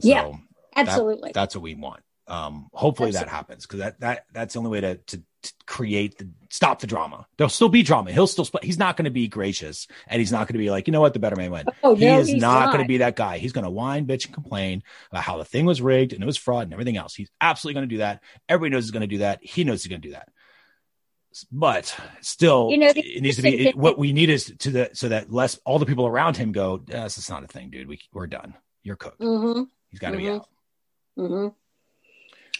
So 0.00 0.08
yeah, 0.08 0.32
absolutely. 0.74 1.28
That, 1.28 1.34
that's 1.34 1.54
what 1.54 1.62
we 1.62 1.76
want. 1.76 2.02
Um, 2.28 2.68
hopefully 2.72 3.08
absolutely. 3.08 3.30
that 3.30 3.36
happens 3.36 3.66
because 3.66 3.80
that 3.80 4.00
that 4.00 4.26
that's 4.32 4.54
the 4.54 4.60
only 4.60 4.70
way 4.70 4.80
to, 4.80 4.96
to, 4.96 5.22
to 5.42 5.52
create 5.66 6.18
the 6.18 6.30
stop 6.50 6.80
the 6.80 6.86
drama. 6.86 7.26
There'll 7.36 7.48
still 7.48 7.68
be 7.68 7.82
drama. 7.82 8.12
He'll 8.12 8.28
still 8.28 8.48
he's 8.62 8.78
not 8.78 8.96
going 8.96 9.06
to 9.06 9.10
be 9.10 9.26
gracious 9.26 9.88
and 10.06 10.20
he's 10.20 10.30
not 10.30 10.46
going 10.46 10.54
to 10.54 10.58
be 10.58 10.70
like 10.70 10.86
you 10.86 10.92
know 10.92 11.00
what 11.00 11.14
the 11.14 11.18
better 11.18 11.36
man 11.36 11.50
win. 11.50 11.66
Oh, 11.82 11.96
he 11.96 12.06
no, 12.06 12.20
is 12.20 12.32
not, 12.32 12.66
not. 12.66 12.72
going 12.72 12.84
to 12.84 12.88
be 12.88 12.98
that 12.98 13.16
guy. 13.16 13.38
He's 13.38 13.52
going 13.52 13.64
to 13.64 13.70
whine, 13.70 14.06
bitch, 14.06 14.26
and 14.26 14.34
complain 14.34 14.82
about 15.10 15.24
how 15.24 15.38
the 15.38 15.44
thing 15.44 15.66
was 15.66 15.82
rigged 15.82 16.12
and 16.12 16.22
it 16.22 16.26
was 16.26 16.36
fraud 16.36 16.64
and 16.64 16.72
everything 16.72 16.96
else. 16.96 17.14
He's 17.14 17.30
absolutely 17.40 17.80
going 17.80 17.88
to 17.88 17.94
do 17.94 17.98
that. 17.98 18.22
Everybody 18.48 18.76
knows 18.76 18.84
he's 18.84 18.92
going 18.92 19.00
to 19.02 19.06
do 19.08 19.18
that. 19.18 19.40
He 19.42 19.64
knows 19.64 19.82
he's 19.82 19.90
going 19.90 20.02
to 20.02 20.08
do 20.08 20.14
that 20.14 20.28
but 21.50 21.96
still 22.20 22.68
you 22.70 22.78
know 22.78 22.92
it 22.94 23.22
needs 23.22 23.36
to 23.36 23.42
be 23.42 23.68
it, 23.68 23.76
what 23.76 23.98
we 23.98 24.12
need 24.12 24.28
is 24.28 24.52
to 24.58 24.70
the 24.70 24.90
so 24.92 25.08
that 25.08 25.32
less 25.32 25.58
all 25.64 25.78
the 25.78 25.86
people 25.86 26.06
around 26.06 26.36
him 26.36 26.52
go 26.52 26.78
this 26.78 27.18
is 27.18 27.30
not 27.30 27.44
a 27.44 27.46
thing 27.46 27.70
dude 27.70 27.88
we, 27.88 28.00
we're 28.12 28.26
done 28.26 28.54
you're 28.82 28.96
cooked 28.96 29.20
mm-hmm. 29.20 29.62
he's 29.88 30.00
got 30.00 30.10
to 30.10 30.16
mm-hmm. 30.16 30.26
be 30.26 30.30
out 30.32 30.48
mm-hmm. 31.18 31.48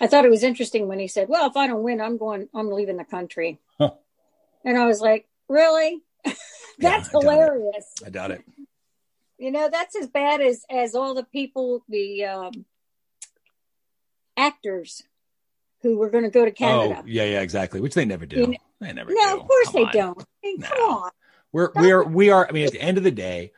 I 0.01 0.07
thought 0.07 0.25
it 0.25 0.31
was 0.31 0.43
interesting 0.43 0.89
when 0.89 0.99
he 0.99 1.09
said 1.09 1.29
well 1.29 1.49
if 1.49 1.57
i 1.57 1.67
don't 1.67 1.83
win 1.83 2.01
i'm 2.01 2.17
going 2.17 2.49
i'm 2.55 2.71
leaving 2.71 2.97
the 2.97 3.05
country 3.05 3.59
huh. 3.79 3.91
and 4.65 4.79
i 4.79 4.87
was 4.87 5.01
like 5.01 5.27
really 5.49 6.03
that's 6.25 6.39
yeah, 6.79 7.19
I 7.19 7.21
hilarious 7.21 7.95
i 8.05 8.11
doubt 8.11 8.31
it 8.31 8.45
you 9.39 9.51
know 9.51 9.69
that's 9.71 9.97
as 9.97 10.07
bad 10.09 10.41
as 10.41 10.65
as 10.71 10.95
all 10.95 11.15
the 11.15 11.25
people 11.25 11.85
the 11.89 12.25
um 12.25 12.65
actors 14.37 15.03
who 15.83 15.99
were 15.99 16.11
going 16.11 16.25
to 16.25 16.31
go 16.31 16.45
to 16.45 16.51
Canada. 16.51 17.01
Oh, 17.01 17.05
yeah, 17.07 17.25
yeah, 17.25 17.41
exactly. 17.41 17.81
Which 17.81 17.95
they 17.95 18.05
never 18.05 18.25
do. 18.25 18.37
You 18.37 18.47
know, 18.49 18.57
they 18.81 18.93
never. 18.93 19.11
No, 19.13 19.35
do. 19.35 19.41
of 19.41 19.49
course 19.49 19.67
come 19.67 19.75
they 19.75 19.85
on. 19.85 19.93
don't. 19.93 20.21
I 20.21 20.25
mean, 20.43 20.61
no. 20.61 20.69
Come 20.69 20.91
on. 20.91 21.11
We're 21.53 21.71
we 21.77 21.93
are 21.93 22.05
we 22.05 22.31
are. 22.31 22.47
I 22.49 22.53
mean, 22.53 22.67
at 22.67 22.73
the 22.73 22.81
end 22.81 22.99
of 22.99 23.05
the 23.05 23.11
day, 23.11 23.53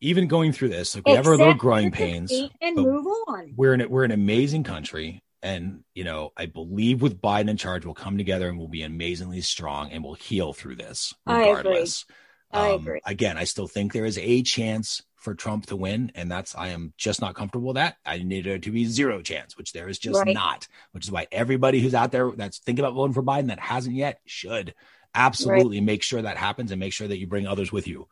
even 0.00 0.26
going 0.26 0.52
through 0.52 0.70
this, 0.70 0.96
like 0.96 1.06
we 1.06 1.12
have 1.12 1.26
our 1.26 1.36
little 1.36 1.54
growing 1.54 1.92
pains, 1.92 2.32
and 2.60 2.76
move 2.76 3.06
on. 3.28 3.52
We're 3.56 3.74
in 3.74 3.82
a, 3.82 3.88
we're 3.88 4.04
an 4.04 4.10
amazing 4.10 4.64
country, 4.64 5.22
and 5.42 5.84
you 5.94 6.04
know, 6.04 6.32
I 6.36 6.46
believe 6.46 7.02
with 7.02 7.20
Biden 7.20 7.50
in 7.50 7.56
charge, 7.56 7.84
we'll 7.84 7.94
come 7.94 8.18
together 8.18 8.48
and 8.48 8.58
we'll 8.58 8.68
be 8.68 8.82
amazingly 8.82 9.40
strong, 9.40 9.90
and 9.90 10.02
we'll 10.02 10.14
heal 10.14 10.52
through 10.52 10.76
this 10.76 11.14
regardless. 11.26 12.04
I 12.08 12.12
agree. 12.12 12.18
I 12.50 12.74
um, 12.74 12.80
agree. 12.80 13.00
Again, 13.04 13.36
I 13.36 13.44
still 13.44 13.66
think 13.66 13.92
there 13.92 14.06
is 14.06 14.18
a 14.18 14.42
chance 14.42 15.02
for 15.16 15.34
Trump 15.34 15.66
to 15.66 15.76
win, 15.76 16.12
and 16.14 16.30
that's 16.30 16.54
I 16.54 16.68
am 16.68 16.92
just 16.96 17.20
not 17.20 17.34
comfortable 17.34 17.68
with 17.68 17.76
that. 17.76 17.96
I 18.06 18.18
need 18.18 18.44
there 18.44 18.58
to 18.58 18.70
be 18.70 18.84
zero 18.84 19.20
chance, 19.20 19.56
which 19.56 19.72
there 19.72 19.88
is 19.88 19.98
just 19.98 20.18
right. 20.18 20.34
not. 20.34 20.66
Which 20.92 21.04
is 21.04 21.10
why 21.10 21.26
everybody 21.30 21.80
who's 21.80 21.94
out 21.94 22.12
there 22.12 22.30
that's 22.30 22.58
thinking 22.58 22.84
about 22.84 22.94
voting 22.94 23.14
for 23.14 23.22
Biden 23.22 23.48
that 23.48 23.60
hasn't 23.60 23.96
yet 23.96 24.20
should 24.24 24.74
absolutely 25.14 25.78
right. 25.78 25.86
make 25.86 26.02
sure 26.02 26.22
that 26.22 26.36
happens 26.36 26.70
and 26.70 26.80
make 26.80 26.92
sure 26.92 27.08
that 27.08 27.18
you 27.18 27.26
bring 27.26 27.46
others 27.46 27.72
with 27.72 27.88
you 27.88 28.08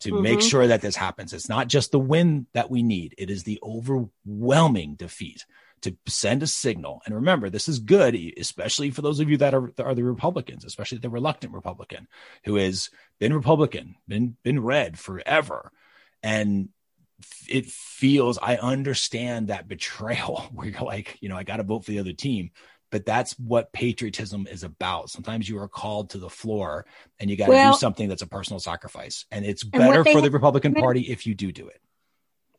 to 0.00 0.12
mm-hmm. 0.12 0.22
make 0.22 0.40
sure 0.40 0.66
that 0.66 0.82
this 0.82 0.96
happens. 0.96 1.32
It's 1.32 1.48
not 1.48 1.68
just 1.68 1.92
the 1.92 1.98
win 1.98 2.46
that 2.52 2.70
we 2.70 2.82
need; 2.82 3.14
it 3.18 3.30
is 3.30 3.42
the 3.44 3.58
overwhelming 3.62 4.94
defeat 4.94 5.44
to 5.82 5.96
send 6.06 6.42
a 6.42 6.46
signal. 6.46 7.02
And 7.04 7.14
remember, 7.14 7.50
this 7.50 7.68
is 7.68 7.78
good, 7.78 8.14
especially 8.36 8.90
for 8.90 9.02
those 9.02 9.20
of 9.20 9.30
you 9.30 9.36
that 9.38 9.54
are, 9.54 9.72
are 9.78 9.94
the 9.94 10.04
Republicans, 10.04 10.64
especially 10.64 10.98
the 10.98 11.10
reluctant 11.10 11.52
Republican 11.52 12.08
who 12.44 12.56
has 12.56 12.90
been 13.18 13.32
Republican, 13.32 13.96
been 14.06 14.36
been 14.42 14.60
red 14.60 14.98
forever. 14.98 15.72
And 16.22 16.70
it 17.50 17.66
feels 17.66 18.38
i 18.40 18.56
understand 18.56 19.48
that 19.48 19.68
betrayal 19.68 20.48
where 20.54 20.68
you're 20.68 20.80
like 20.80 21.18
you 21.20 21.28
know 21.28 21.36
i 21.36 21.42
got 21.42 21.58
to 21.58 21.62
vote 21.62 21.84
for 21.84 21.90
the 21.90 21.98
other 21.98 22.12
team. 22.12 22.50
But 22.90 23.06
that's 23.06 23.38
what 23.38 23.72
patriotism 23.72 24.48
is 24.50 24.64
about. 24.64 25.10
Sometimes 25.10 25.48
you 25.48 25.60
are 25.60 25.68
called 25.68 26.10
to 26.10 26.18
the 26.18 26.28
floor 26.28 26.86
and 27.20 27.30
you 27.30 27.36
got 27.36 27.46
to 27.46 27.52
well, 27.52 27.72
do 27.72 27.78
something 27.78 28.08
that's 28.08 28.22
a 28.22 28.26
personal 28.26 28.58
sacrifice. 28.58 29.26
And 29.30 29.44
it's 29.44 29.62
better 29.62 30.02
for 30.02 30.20
the 30.20 30.30
republican 30.30 30.74
party 30.74 31.02
if 31.02 31.24
you 31.24 31.36
do 31.36 31.52
do 31.52 31.68
it 31.68 31.80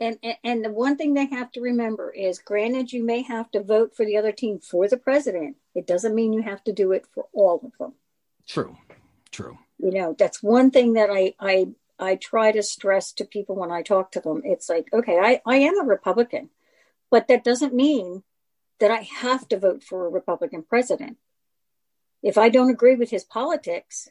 and, 0.02 0.18
and 0.24 0.38
and 0.44 0.66
the 0.66 0.72
one 0.72 0.98
thing 0.98 1.14
they 1.14 1.28
have 1.28 1.52
to 1.54 1.62
remember 1.62 2.12
is 2.12 2.40
granted 2.40 2.92
you 2.92 3.04
may 3.06 3.22
have 3.22 3.50
to 3.52 3.64
vote 3.64 3.96
for 3.96 4.06
the 4.06 4.18
other 4.18 4.32
team 4.32 4.60
for 4.60 4.88
the 4.88 4.98
president 4.98 5.56
it 5.76 5.88
doesn't 5.88 6.16
mean 6.16 6.34
you 6.34 6.42
have 6.42 6.64
to 6.64 6.74
do 6.74 6.92
it 6.92 7.06
for 7.14 7.28
all 7.32 7.62
of 7.64 7.78
them 7.78 7.94
true 8.48 8.78
true 9.32 9.58
you 9.78 9.92
know 9.92 10.16
that's 10.18 10.44
one 10.44 10.72
thing 10.72 10.94
that 10.94 11.10
i 11.10 11.34
i 11.40 11.68
I 12.02 12.16
try 12.16 12.52
to 12.52 12.64
stress 12.64 13.14
to 13.14 13.26
people 13.26 13.56
when 13.56 13.72
I 13.72 13.84
talk 13.84 14.12
to 14.14 14.20
them, 14.20 14.42
it's 14.44 14.68
like, 14.68 14.88
okay, 14.92 15.20
I, 15.20 15.40
I 15.46 15.58
am 15.58 15.80
a 15.80 15.86
Republican, 15.86 16.50
but 17.12 17.28
that 17.28 17.44
doesn't 17.44 17.76
mean 17.76 18.24
that 18.80 18.90
I 18.90 19.08
have 19.20 19.48
to 19.50 19.60
vote 19.60 19.84
for 19.84 20.06
a 20.06 20.10
Republican 20.10 20.64
president. 20.64 21.18
If 22.24 22.40
I 22.40 22.50
don't 22.50 22.72
agree 22.72 22.96
with 22.96 23.12
his 23.12 23.24
politics, 23.24 24.10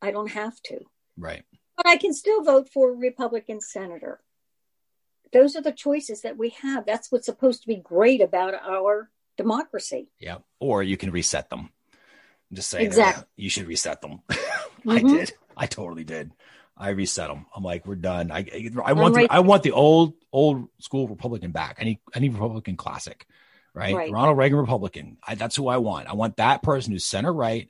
I 0.00 0.12
don't 0.12 0.30
have 0.30 0.62
to. 0.66 0.78
Right. 1.18 1.42
But 1.76 1.88
I 1.88 1.96
can 1.96 2.14
still 2.14 2.44
vote 2.44 2.68
for 2.72 2.90
a 2.90 2.96
Republican 2.96 3.60
senator. 3.60 4.20
Those 5.34 5.54
are 5.56 5.60
the 5.60 5.72
choices 5.72 6.22
that 6.22 6.38
we 6.38 6.50
have. 6.62 6.86
That's 6.86 7.12
what's 7.12 7.26
supposed 7.26 7.60
to 7.62 7.68
be 7.68 7.76
great 7.76 8.22
about 8.22 8.54
our 8.54 9.10
democracy. 9.36 10.08
Yeah. 10.18 10.38
Or 10.60 10.82
you 10.82 10.96
can 10.96 11.10
reset 11.10 11.50
them. 11.50 11.68
I'm 12.50 12.56
just 12.56 12.70
saying, 12.70 12.86
Exactly. 12.86 13.24
you 13.36 13.50
should 13.50 13.66
reset 13.66 14.00
them. 14.00 14.22
I 14.30 15.00
Mhm. 15.00 15.08
did. 15.18 15.32
I 15.56 15.66
totally 15.66 16.04
did. 16.04 16.32
I 16.76 16.90
reset 16.90 17.28
them. 17.28 17.46
I'm 17.54 17.62
like, 17.62 17.86
we're 17.86 17.94
done. 17.96 18.30
I 18.32 18.46
I 18.84 18.92
want 18.94 19.14
the, 19.14 19.26
I 19.30 19.40
want 19.40 19.62
the 19.62 19.72
old 19.72 20.14
old 20.32 20.68
school 20.80 21.06
Republican 21.08 21.52
back. 21.52 21.76
Any 21.78 22.00
any 22.14 22.28
Republican 22.28 22.76
classic, 22.76 23.26
right? 23.74 23.94
Right. 23.94 24.10
Ronald 24.10 24.36
Reagan 24.38 24.58
Republican. 24.58 25.18
I, 25.26 25.34
that's 25.36 25.54
who 25.56 25.68
I 25.68 25.76
want. 25.76 26.08
I 26.08 26.14
want 26.14 26.36
that 26.38 26.62
person 26.62 26.92
who's 26.92 27.04
center 27.04 27.32
right 27.32 27.68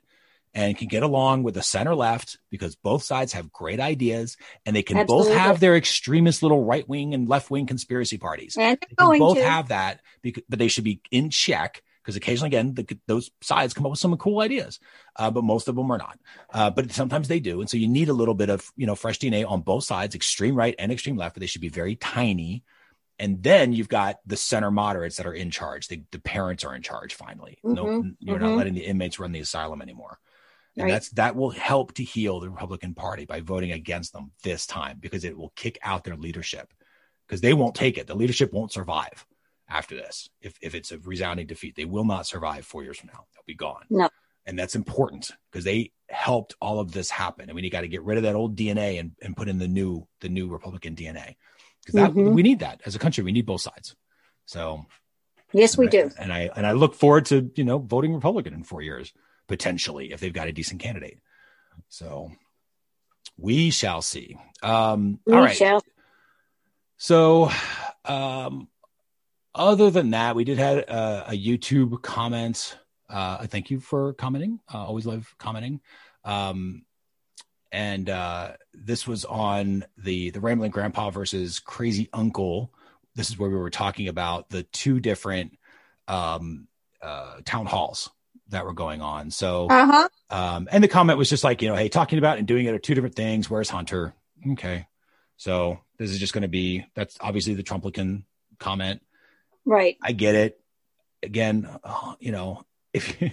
and 0.55 0.77
can 0.77 0.87
get 0.87 1.03
along 1.03 1.43
with 1.43 1.53
the 1.55 1.61
center 1.63 1.93
left 1.95 2.39
because 2.49 2.75
both 2.77 3.03
sides 3.03 3.33
have 3.33 3.51
great 3.51 3.79
ideas 3.81 4.37
and 4.65 4.75
they 4.75 4.83
can 4.83 5.05
both 5.05 5.27
have 5.29 5.59
their 5.59 5.75
extremist 5.75 6.41
little 6.43 6.63
right 6.65 6.87
wing 6.89 7.13
and 7.13 7.29
left 7.29 7.51
wing 7.51 7.67
conspiracy 7.67 8.17
parties. 8.17 8.57
And 8.57 8.79
They 8.81 8.95
can 8.95 9.19
both 9.19 9.37
to. 9.37 9.43
have 9.43 9.67
that, 9.69 10.01
because, 10.23 10.43
but 10.49 10.59
they 10.59 10.69
should 10.69 10.85
be 10.85 11.01
in 11.11 11.29
check 11.29 11.83
because 12.03 12.15
occasionally, 12.15 12.47
again, 12.49 12.73
the, 12.75 12.99
those 13.07 13.31
sides 13.41 13.73
come 13.73 13.85
up 13.85 13.91
with 13.91 13.99
some 13.99 14.15
cool 14.17 14.41
ideas, 14.41 14.79
uh, 15.17 15.31
but 15.31 15.43
most 15.43 15.67
of 15.67 15.75
them 15.75 15.91
are 15.91 15.97
not. 15.97 16.19
Uh, 16.53 16.69
but 16.69 16.91
sometimes 16.91 17.27
they 17.27 17.39
do, 17.39 17.61
and 17.61 17.69
so 17.69 17.77
you 17.77 17.87
need 17.87 18.09
a 18.09 18.13
little 18.13 18.35
bit 18.35 18.49
of 18.49 18.71
you 18.77 18.85
know 18.87 18.95
fresh 18.95 19.19
DNA 19.19 19.43
on 19.49 19.61
both 19.61 19.83
sides, 19.83 20.15
extreme 20.15 20.55
right 20.55 20.75
and 20.79 20.91
extreme 20.91 21.17
left, 21.17 21.35
but 21.35 21.41
they 21.41 21.47
should 21.47 21.61
be 21.61 21.69
very 21.69 21.95
tiny. 21.95 22.63
And 23.17 23.41
then 23.41 23.73
you've 23.73 23.89
got 23.89 24.17
the 24.25 24.37
center 24.37 24.71
moderates 24.71 25.17
that 25.17 25.25
are 25.25 25.33
in 25.33 25.49
charge. 25.49 25.87
The, 25.87 26.03
the 26.11 26.19
parents 26.19 26.63
are 26.65 26.75
in 26.75 26.81
charge 26.81 27.15
finally. 27.15 27.57
No, 27.65 27.85
Mhm, 27.85 28.15
you're 28.19 28.39
not 28.39 28.53
mhm. 28.53 28.57
letting 28.57 28.73
the 28.75 28.85
inmates 28.85 29.19
run 29.19 29.31
the 29.31 29.39
asylum 29.39 29.81
anymore. 29.81 30.19
And 30.77 30.85
Right. 30.85 30.91
that's 30.91 31.09
that 31.11 31.35
will 31.35 31.51
help 31.51 31.93
to 31.95 32.03
heal 32.03 32.39
the 32.39 32.49
Republican 32.49 32.93
Party 32.93 33.25
by 33.25 33.39
voting 33.41 33.71
against 33.71 34.11
them 34.13 34.31
this 34.43 34.65
time 34.67 34.97
because 34.99 35.23
it 35.23 35.37
will 35.37 35.53
kick 35.55 35.77
out 35.81 36.03
their 36.03 36.17
leadership 36.17 36.73
because 37.27 37.41
they 37.41 37.53
won't 37.53 37.75
take 37.75 37.97
it. 37.97 38.07
The 38.07 38.15
leadership 38.15 38.51
won't 38.51 38.73
survive 38.73 39.25
after 39.69 39.95
this. 39.95 40.29
If 40.41 40.55
if 40.61 40.75
it's 40.75 40.91
a 40.91 40.99
resounding 40.99 41.47
defeat, 41.47 41.75
they 41.75 41.85
will 41.85 42.03
not 42.03 42.27
survive 42.27 42.65
four 42.65 42.83
years 42.83 42.97
from 42.99 43.07
now. 43.13 43.25
They'll 43.33 43.43
be 43.47 43.55
gone. 43.55 43.85
No. 43.89 44.09
And 44.45 44.59
that's 44.59 44.75
important 44.75 45.31
because 45.51 45.63
they 45.63 45.91
helped 46.09 46.53
all 46.61 46.79
of 46.79 46.91
this 46.91 47.09
happen. 47.09 47.49
I 47.49 47.53
mean, 47.53 47.63
you 47.63 47.71
got 47.71 47.81
to 47.81 47.87
get 47.87 48.03
rid 48.03 48.17
of 48.17 48.23
that 48.23 48.35
old 48.35 48.55
DNA 48.55 48.99
and, 48.99 49.13
and 49.21 49.35
put 49.35 49.47
in 49.47 49.57
the 49.57 49.67
new 49.69 50.07
the 50.19 50.29
new 50.29 50.49
Republican 50.49 50.95
DNA 50.95 51.35
because 51.79 51.95
that 51.95 52.11
Mhm. 52.11 52.33
we 52.33 52.43
need 52.43 52.59
that 52.59 52.81
as 52.85 52.95
a 52.95 52.99
country. 52.99 53.23
We 53.23 53.31
need 53.31 53.45
both 53.45 53.61
sides. 53.61 53.95
So 54.45 54.85
yes, 55.53 55.77
we 55.77 55.87
I- 55.87 55.89
do. 55.89 56.11
And 56.19 56.33
I 56.33 56.49
and 56.55 56.67
I 56.67 56.73
look 56.73 56.95
forward 56.95 57.25
to 57.27 57.49
you 57.55 57.63
know 57.63 57.77
voting 57.79 58.13
Republican 58.13 58.53
in 58.53 58.63
four 58.65 58.81
years 58.81 59.13
potentially 59.47 60.11
if 60.11 60.19
they've 60.19 60.33
got 60.33 60.47
a 60.47 60.53
decent 60.53 60.81
candidate. 60.81 61.19
So 61.89 62.31
we 63.37 63.69
shall 63.69 64.01
see. 64.01 64.37
Um, 64.63 65.19
We 65.25 65.33
all 65.33 65.41
right. 65.41 65.55
shall. 65.55 65.81
So, 66.97 67.51
um, 68.05 68.67
other 69.53 69.89
than 69.89 70.11
that, 70.11 70.35
we 70.35 70.43
did 70.43 70.57
have 70.57 70.85
uh, 70.87 71.25
a 71.27 71.31
YouTube 71.31 72.01
comment. 72.01 72.77
Uh, 73.09 73.45
thank 73.47 73.69
you 73.69 73.79
for 73.79 74.13
commenting. 74.13 74.59
Uh, 74.73 74.85
always 74.85 75.05
love 75.05 75.33
commenting. 75.37 75.81
Um, 76.23 76.83
and 77.71 78.09
uh, 78.09 78.53
this 78.73 79.05
was 79.07 79.25
on 79.25 79.85
the 79.97 80.29
the 80.31 80.39
Rambling 80.39 80.71
Grandpa 80.71 81.09
versus 81.09 81.59
Crazy 81.59 82.09
Uncle. 82.13 82.71
This 83.15 83.29
is 83.29 83.37
where 83.37 83.49
we 83.49 83.57
were 83.57 83.69
talking 83.69 84.07
about 84.07 84.49
the 84.49 84.63
two 84.63 84.99
different 84.99 85.57
um, 86.07 86.67
uh, 87.01 87.37
town 87.45 87.65
halls 87.65 88.09
that 88.49 88.65
were 88.65 88.73
going 88.73 89.01
on. 89.01 89.31
So, 89.31 89.67
Uh 89.69 89.85
huh. 89.85 90.09
um, 90.29 90.67
and 90.71 90.83
the 90.83 90.87
comment 90.87 91.17
was 91.17 91.29
just 91.29 91.43
like, 91.43 91.61
you 91.61 91.67
know, 91.69 91.75
hey, 91.75 91.89
talking 91.89 92.19
about 92.19 92.37
and 92.37 92.47
doing 92.47 92.65
it 92.65 92.73
are 92.73 92.79
two 92.79 92.93
different 92.95 93.15
things. 93.15 93.49
Where's 93.49 93.69
Hunter? 93.69 94.13
Okay. 94.51 94.87
So 95.37 95.79
this 95.97 96.11
is 96.11 96.19
just 96.19 96.33
going 96.33 96.43
to 96.43 96.47
be, 96.47 96.85
that's 96.95 97.17
obviously 97.19 97.55
the 97.55 97.63
Trumplican 97.63 98.23
comment. 98.59 99.01
Right. 99.65 99.97
I 100.01 100.11
get 100.11 100.35
it. 100.35 100.59
Again, 101.23 101.67
uh, 101.83 102.13
you 102.19 102.31
know, 102.31 102.63
if 102.93 103.19
you, 103.21 103.31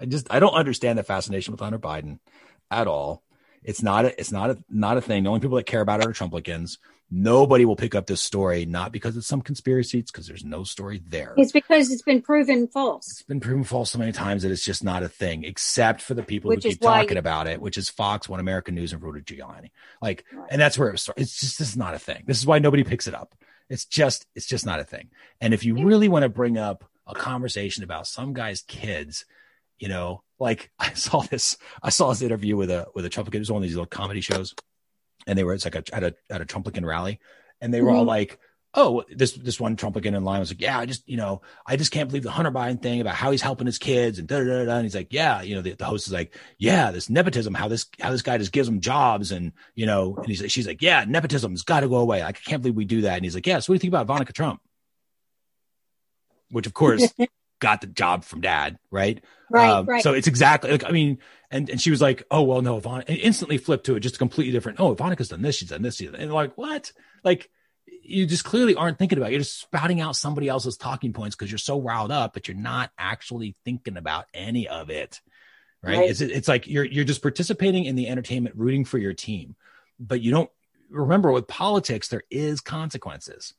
I 0.00 0.06
just, 0.06 0.26
I 0.32 0.40
don't 0.40 0.54
understand 0.54 0.98
the 0.98 1.02
fascination 1.02 1.52
with 1.52 1.60
Hunter 1.60 1.78
Biden 1.78 2.18
at 2.70 2.86
all. 2.86 3.22
It's 3.62 3.82
not 3.82 4.06
a, 4.06 4.18
it's 4.18 4.32
not 4.32 4.50
a, 4.50 4.58
not 4.68 4.96
a 4.96 5.00
thing. 5.00 5.22
The 5.22 5.28
only 5.28 5.40
people 5.40 5.56
that 5.56 5.66
care 5.66 5.82
about 5.82 6.00
it 6.00 6.06
are 6.06 6.12
Trumplicans. 6.12 6.78
Nobody 7.14 7.66
will 7.66 7.76
pick 7.76 7.94
up 7.94 8.06
this 8.06 8.22
story, 8.22 8.64
not 8.64 8.90
because 8.90 9.18
it's 9.18 9.26
some 9.26 9.42
conspiracy. 9.42 9.98
It's 9.98 10.10
because 10.10 10.26
there's 10.26 10.46
no 10.46 10.64
story 10.64 11.02
there 11.06 11.34
It's 11.36 11.52
because 11.52 11.92
it's 11.92 12.00
been 12.00 12.22
proven 12.22 12.68
false. 12.68 13.06
it's 13.10 13.22
been 13.22 13.38
proven 13.38 13.64
false 13.64 13.90
so 13.90 13.98
many 13.98 14.12
times 14.12 14.42
that 14.44 14.50
it's 14.50 14.64
just 14.64 14.82
not 14.82 15.02
a 15.02 15.08
thing, 15.10 15.44
except 15.44 16.00
for 16.00 16.14
the 16.14 16.22
people 16.22 16.48
Which 16.48 16.64
who 16.64 16.70
keep 16.70 16.80
talking 16.80 17.18
about 17.18 17.46
it, 17.48 17.60
which 17.60 17.76
is 17.76 17.90
Fox, 17.90 18.30
One 18.30 18.40
American 18.40 18.74
News, 18.74 18.94
and 18.94 19.02
Rudy 19.02 19.20
Giuliani. 19.20 19.70
Like, 20.00 20.24
Right. 20.32 20.48
and 20.50 20.58
that's 20.60 20.78
where 20.78 20.88
it 20.88 20.98
starts. 20.98 21.20
It's 21.20 21.38
just 21.38 21.58
this 21.58 21.68
is 21.68 21.76
not 21.76 21.92
a 21.94 21.98
thing. 21.98 22.24
This 22.26 22.38
is 22.38 22.46
why 22.46 22.58
nobody 22.60 22.82
picks 22.82 23.06
it 23.06 23.14
up. 23.14 23.34
It's 23.68 23.84
just 23.84 24.24
it's 24.34 24.46
just 24.46 24.64
not 24.64 24.80
a 24.80 24.84
thing. 24.84 25.10
And 25.40 25.52
if 25.52 25.64
you 25.66 25.76
Yeah. 25.76 25.84
really 25.84 26.08
want 26.08 26.22
to 26.22 26.28
bring 26.30 26.56
up 26.56 26.88
a 27.06 27.14
conversation 27.14 27.84
about 27.84 28.06
some 28.06 28.32
guy's 28.32 28.62
kids, 28.62 29.26
you 29.78 29.88
know, 29.88 30.22
like 30.38 30.70
I 30.78 30.94
saw 30.94 31.20
this, 31.20 31.58
I 31.82 31.90
saw 31.90 32.08
this 32.08 32.22
interview 32.22 32.56
with 32.56 32.70
a 32.70 32.86
with 32.94 33.04
a 33.04 33.10
Trumplican. 33.10 33.34
It 33.34 33.40
was 33.40 33.52
one 33.52 33.62
of 33.62 33.68
these 33.68 33.74
little 33.76 33.84
comedy 33.86 34.22
shows, 34.22 34.54
and 35.26 35.38
they 35.38 35.44
were 35.44 35.54
it's 35.54 35.64
like 35.64 35.74
a, 35.74 35.84
at 35.94 36.02
a 36.04 36.14
at 36.30 36.40
a 36.40 36.44
Trumplican 36.44 36.84
rally, 36.84 37.20
and 37.60 37.72
they 37.72 37.80
were 37.82 37.90
all 37.90 38.04
Mhm. 38.04 38.08
like, 38.08 38.38
"Oh, 38.74 39.04
this 39.10 39.32
this 39.32 39.60
one 39.60 39.76
Trumplican 39.76 40.16
in 40.16 40.24
line 40.24 40.40
was 40.40 40.50
like, 40.50 40.60
yeah, 40.60 40.78
I 40.78 40.86
just 40.86 41.08
you 41.08 41.16
know, 41.16 41.42
I 41.66 41.76
just 41.76 41.92
can't 41.92 42.08
believe 42.08 42.22
the 42.22 42.30
Hunter 42.30 42.50
Biden 42.50 42.80
thing 42.82 43.00
about 43.00 43.14
how 43.14 43.30
he's 43.30 43.42
helping 43.42 43.66
his 43.66 43.78
kids 43.78 44.18
and 44.18 44.26
da 44.26 44.38
da 44.38 44.44
da. 44.44 44.64
da. 44.64 44.74
And 44.76 44.84
he's 44.84 44.94
like, 44.94 45.12
yeah, 45.12 45.42
you 45.42 45.54
know, 45.54 45.62
the, 45.62 45.74
the 45.74 45.84
host 45.84 46.06
is 46.06 46.12
like, 46.12 46.34
yeah, 46.58 46.90
this 46.90 47.10
nepotism, 47.10 47.54
how 47.54 47.68
this 47.68 47.86
how 48.00 48.10
this 48.10 48.22
guy 48.22 48.38
just 48.38 48.52
gives 48.52 48.66
them 48.68 48.80
jobs, 48.80 49.30
and 49.32 49.52
you 49.74 49.86
know, 49.86 50.16
and 50.16 50.26
he's 50.26 50.40
like, 50.42 50.50
she's 50.50 50.66
like, 50.66 50.80
yeah, 50.82 51.04
nepotism's 51.06 51.62
got 51.62 51.80
to 51.80 51.88
go 51.88 51.96
away. 51.96 52.22
Like, 52.22 52.38
I 52.38 52.50
can't 52.50 52.62
believe 52.62 52.76
we 52.76 52.84
do 52.84 53.02
that. 53.02 53.16
And 53.16 53.24
he's 53.24 53.34
like, 53.34 53.46
yeah, 53.46 53.58
so 53.60 53.72
what 53.72 53.74
do 53.74 53.76
you 53.76 53.80
think 53.80 53.90
about 53.92 54.06
Ivanka 54.06 54.32
Trump? 54.32 54.60
Which 56.50 56.66
of 56.66 56.74
course 56.74 57.12
got 57.62 57.80
the 57.80 57.86
job 57.86 58.24
from 58.24 58.40
dad, 58.40 58.78
right? 58.90 59.22
Right. 59.48 59.70
Um, 59.70 59.86
right. 59.86 60.02
So 60.02 60.12
it's 60.12 60.26
exactly 60.26 60.72
like 60.72 60.84
I 60.84 60.90
mean, 60.90 61.18
and 61.50 61.70
and 61.70 61.80
she 61.80 61.90
was 61.90 62.02
like, 62.02 62.24
"Oh 62.30 62.42
well, 62.42 62.60
no, 62.60 62.80
Ivana," 62.80 63.04
and 63.06 63.16
instantly 63.16 63.56
flipped 63.56 63.86
to 63.86 63.94
it, 63.94 64.00
just 64.00 64.18
completely 64.18 64.52
different. 64.52 64.80
Oh, 64.80 64.92
Ivanka's 64.92 65.28
done 65.28 65.42
this, 65.42 65.56
she's 65.56 65.70
done 65.70 65.82
this, 65.82 65.96
she's 65.96 66.10
done, 66.10 66.20
and 66.20 66.32
like 66.32 66.58
what? 66.58 66.92
Like 67.24 67.48
you 68.02 68.26
just 68.26 68.44
clearly 68.44 68.74
aren't 68.74 68.98
thinking 68.98 69.16
about. 69.16 69.28
It. 69.28 69.32
You're 69.32 69.40
just 69.40 69.60
spouting 69.60 70.00
out 70.00 70.16
somebody 70.16 70.48
else's 70.48 70.76
talking 70.76 71.12
points 71.12 71.36
because 71.36 71.50
you're 71.50 71.58
so 71.58 71.80
riled 71.80 72.10
up, 72.10 72.34
but 72.34 72.48
you're 72.48 72.56
not 72.56 72.90
actually 72.98 73.56
thinking 73.64 73.96
about 73.96 74.26
any 74.34 74.68
of 74.68 74.90
it. 74.90 75.20
Right? 75.82 75.98
Right. 75.98 76.10
It's 76.10 76.20
it's 76.20 76.48
like 76.48 76.66
you're 76.66 76.84
you're 76.84 77.04
just 77.04 77.22
participating 77.22 77.84
in 77.84 77.94
the 77.94 78.08
entertainment, 78.08 78.56
rooting 78.56 78.84
for 78.84 78.98
your 78.98 79.14
team, 79.14 79.54
but 80.00 80.20
you 80.20 80.32
don't 80.32 80.50
remember 80.90 81.30
with 81.30 81.46
politics 81.46 82.08
there 82.08 82.24
is 82.30 82.60
consequences 82.60 83.54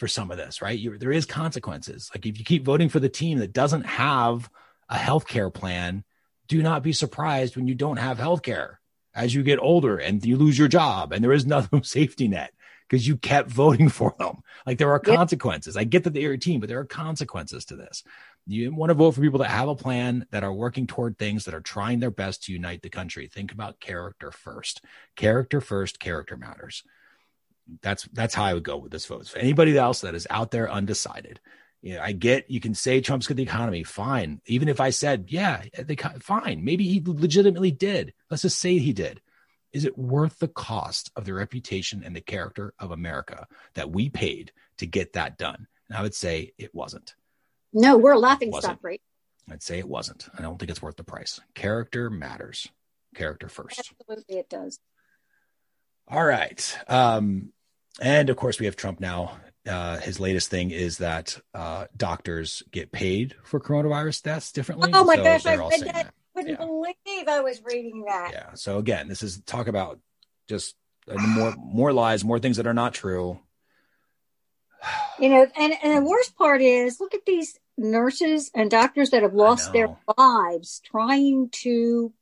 for 0.00 0.08
some 0.08 0.30
of 0.30 0.38
this, 0.38 0.62
right? 0.62 0.76
You, 0.78 0.96
there 0.98 1.12
is 1.12 1.26
consequences. 1.26 2.10
Like 2.12 2.24
if 2.26 2.38
you 2.38 2.44
keep 2.44 2.64
voting 2.64 2.88
for 2.88 2.98
the 2.98 3.08
team 3.10 3.38
that 3.38 3.52
doesn't 3.52 3.84
have 3.84 4.50
a 4.88 4.96
health 4.96 5.28
care 5.28 5.50
plan, 5.50 6.04
do 6.48 6.62
not 6.62 6.82
be 6.82 6.92
surprised 6.94 7.54
when 7.54 7.68
you 7.68 7.74
don't 7.74 7.98
have 7.98 8.18
health 8.18 8.42
care 8.42 8.80
as 9.14 9.34
you 9.34 9.42
get 9.42 9.58
older 9.60 9.98
and 9.98 10.24
you 10.24 10.36
lose 10.38 10.58
your 10.58 10.68
job 10.68 11.12
and 11.12 11.22
there 11.22 11.32
is 11.34 11.44
no 11.46 11.66
safety 11.82 12.28
net 12.28 12.52
because 12.88 13.06
you 13.06 13.18
kept 13.18 13.50
voting 13.50 13.88
for 14.00 14.14
them. 14.18 14.38
Like 14.66 14.78
there 14.78 14.90
are 14.90 15.02
Yep. 15.04 15.16
consequences. 15.16 15.76
I 15.76 15.84
get 15.84 16.04
that 16.04 16.14
they're 16.14 16.22
your 16.22 16.36
team, 16.38 16.60
but 16.60 16.68
there 16.70 16.80
are 16.80 16.86
consequences 16.86 17.66
to 17.66 17.76
this. 17.76 18.02
You 18.46 18.74
want 18.74 18.88
to 18.88 18.94
vote 18.94 19.12
for 19.12 19.20
people 19.20 19.40
that 19.40 19.50
have 19.50 19.68
a 19.68 19.76
plan, 19.76 20.26
that 20.30 20.42
are 20.42 20.52
working 20.52 20.86
toward 20.86 21.18
things, 21.18 21.44
that 21.44 21.54
are 21.54 21.60
trying 21.60 22.00
their 22.00 22.10
best 22.10 22.44
to 22.44 22.52
unite 22.52 22.80
the 22.80 22.88
country. 22.88 23.28
Think 23.28 23.52
about 23.52 23.80
character 23.80 24.32
first. 24.32 24.82
Character 25.14 25.60
first, 25.60 26.00
character 26.00 26.38
matters 26.38 26.82
that's 27.82 28.04
that's 28.12 28.34
how 28.34 28.44
I 28.44 28.54
would 28.54 28.62
go 28.62 28.76
with 28.76 28.92
this 28.92 29.06
vote. 29.06 29.28
For 29.28 29.38
anybody 29.38 29.76
else 29.76 30.00
that 30.00 30.14
is 30.14 30.26
out 30.30 30.50
there 30.50 30.70
undecided, 30.70 31.40
you 31.82 31.94
know, 31.94 32.02
I 32.02 32.12
get 32.12 32.50
you 32.50 32.60
can 32.60 32.74
say 32.74 33.00
Trump's 33.00 33.26
good 33.26 33.36
the 33.36 33.42
economy, 33.42 33.82
fine. 33.84 34.40
Even 34.46 34.68
if 34.68 34.80
I 34.80 34.90
said, 34.90 35.26
yeah, 35.28 35.62
they 35.78 35.96
fine, 35.96 36.64
maybe 36.64 36.84
he 36.84 37.02
legitimately 37.04 37.70
did. 37.70 38.12
Let's 38.30 38.42
just 38.42 38.58
say 38.58 38.78
he 38.78 38.92
did. 38.92 39.20
Is 39.72 39.84
it 39.84 39.96
worth 39.96 40.38
the 40.38 40.48
cost 40.48 41.12
of 41.14 41.24
the 41.24 41.32
reputation 41.32 42.02
and 42.04 42.14
the 42.14 42.20
character 42.20 42.74
of 42.78 42.90
America 42.90 43.46
that 43.74 43.90
we 43.90 44.08
paid 44.08 44.52
to 44.78 44.86
get 44.86 45.12
that 45.12 45.38
done? 45.38 45.68
And 45.88 45.96
I 45.96 46.02
would 46.02 46.14
say 46.14 46.52
it 46.58 46.74
wasn't. 46.74 47.14
no, 47.72 47.96
we're 47.96 48.12
a 48.12 48.18
laughing 48.18 48.52
stock, 48.52 48.78
right? 48.82 49.00
I'd 49.50 49.62
say 49.62 49.78
it 49.78 49.88
wasn't. 49.88 50.28
I 50.36 50.42
don't 50.42 50.58
think 50.58 50.70
it's 50.70 50.82
worth 50.82 50.96
the 50.96 51.04
price. 51.04 51.40
Character 51.54 52.10
matters. 52.10 52.68
Character 53.14 53.48
first. 53.48 53.78
Absolutely, 53.78 54.38
it 54.38 54.48
does. 54.48 54.78
All 56.08 56.24
right. 56.24 56.78
Um, 56.88 57.52
and 58.00 58.30
of 58.30 58.36
course, 58.36 58.58
we 58.58 58.66
have 58.66 58.76
Trump 58.76 59.00
now. 59.00 59.36
Uh, 59.68 59.98
his 59.98 60.18
latest 60.18 60.50
thing 60.50 60.70
is 60.70 60.98
that 60.98 61.38
uh, 61.54 61.84
doctors 61.96 62.62
get 62.70 62.90
paid 62.90 63.36
for 63.44 63.60
coronavirus 63.60 64.22
deaths 64.22 64.52
differently. 64.52 64.90
Oh 64.94 65.04
my 65.04 65.16
So 65.16 65.24
gosh, 65.24 65.46
I 65.46 65.56
read 65.56 65.72
saying 65.72 65.92
that. 65.92 66.14
Couldn't 66.34 66.50
Yeah. 66.52 66.56
believe 66.64 67.28
I 67.28 67.40
was 67.40 67.62
reading 67.62 68.04
that. 68.06 68.30
Yeah. 68.32 68.54
So 68.54 68.78
again, 68.78 69.08
this 69.08 69.22
is 69.22 69.40
talk 69.42 69.68
about 69.68 70.00
just 70.48 70.76
uh, 71.08 71.16
more 71.18 71.54
more 71.58 71.92
lies, 71.92 72.24
more 72.24 72.38
things 72.38 72.56
that 72.56 72.66
are 72.66 72.74
not 72.74 72.94
true. 72.94 73.38
You 75.18 75.28
know, 75.28 75.46
and 75.56 75.74
and 75.82 75.98
the 75.98 76.08
worst 76.08 76.36
part 76.36 76.62
is, 76.62 76.98
look 77.00 77.14
at 77.14 77.26
these 77.26 77.58
nurses 77.76 78.50
and 78.54 78.70
doctors 78.70 79.10
that 79.10 79.22
have 79.22 79.34
lost 79.34 79.72
their 79.72 79.94
lives 80.16 80.80
trying 80.84 81.50
to 81.50 82.12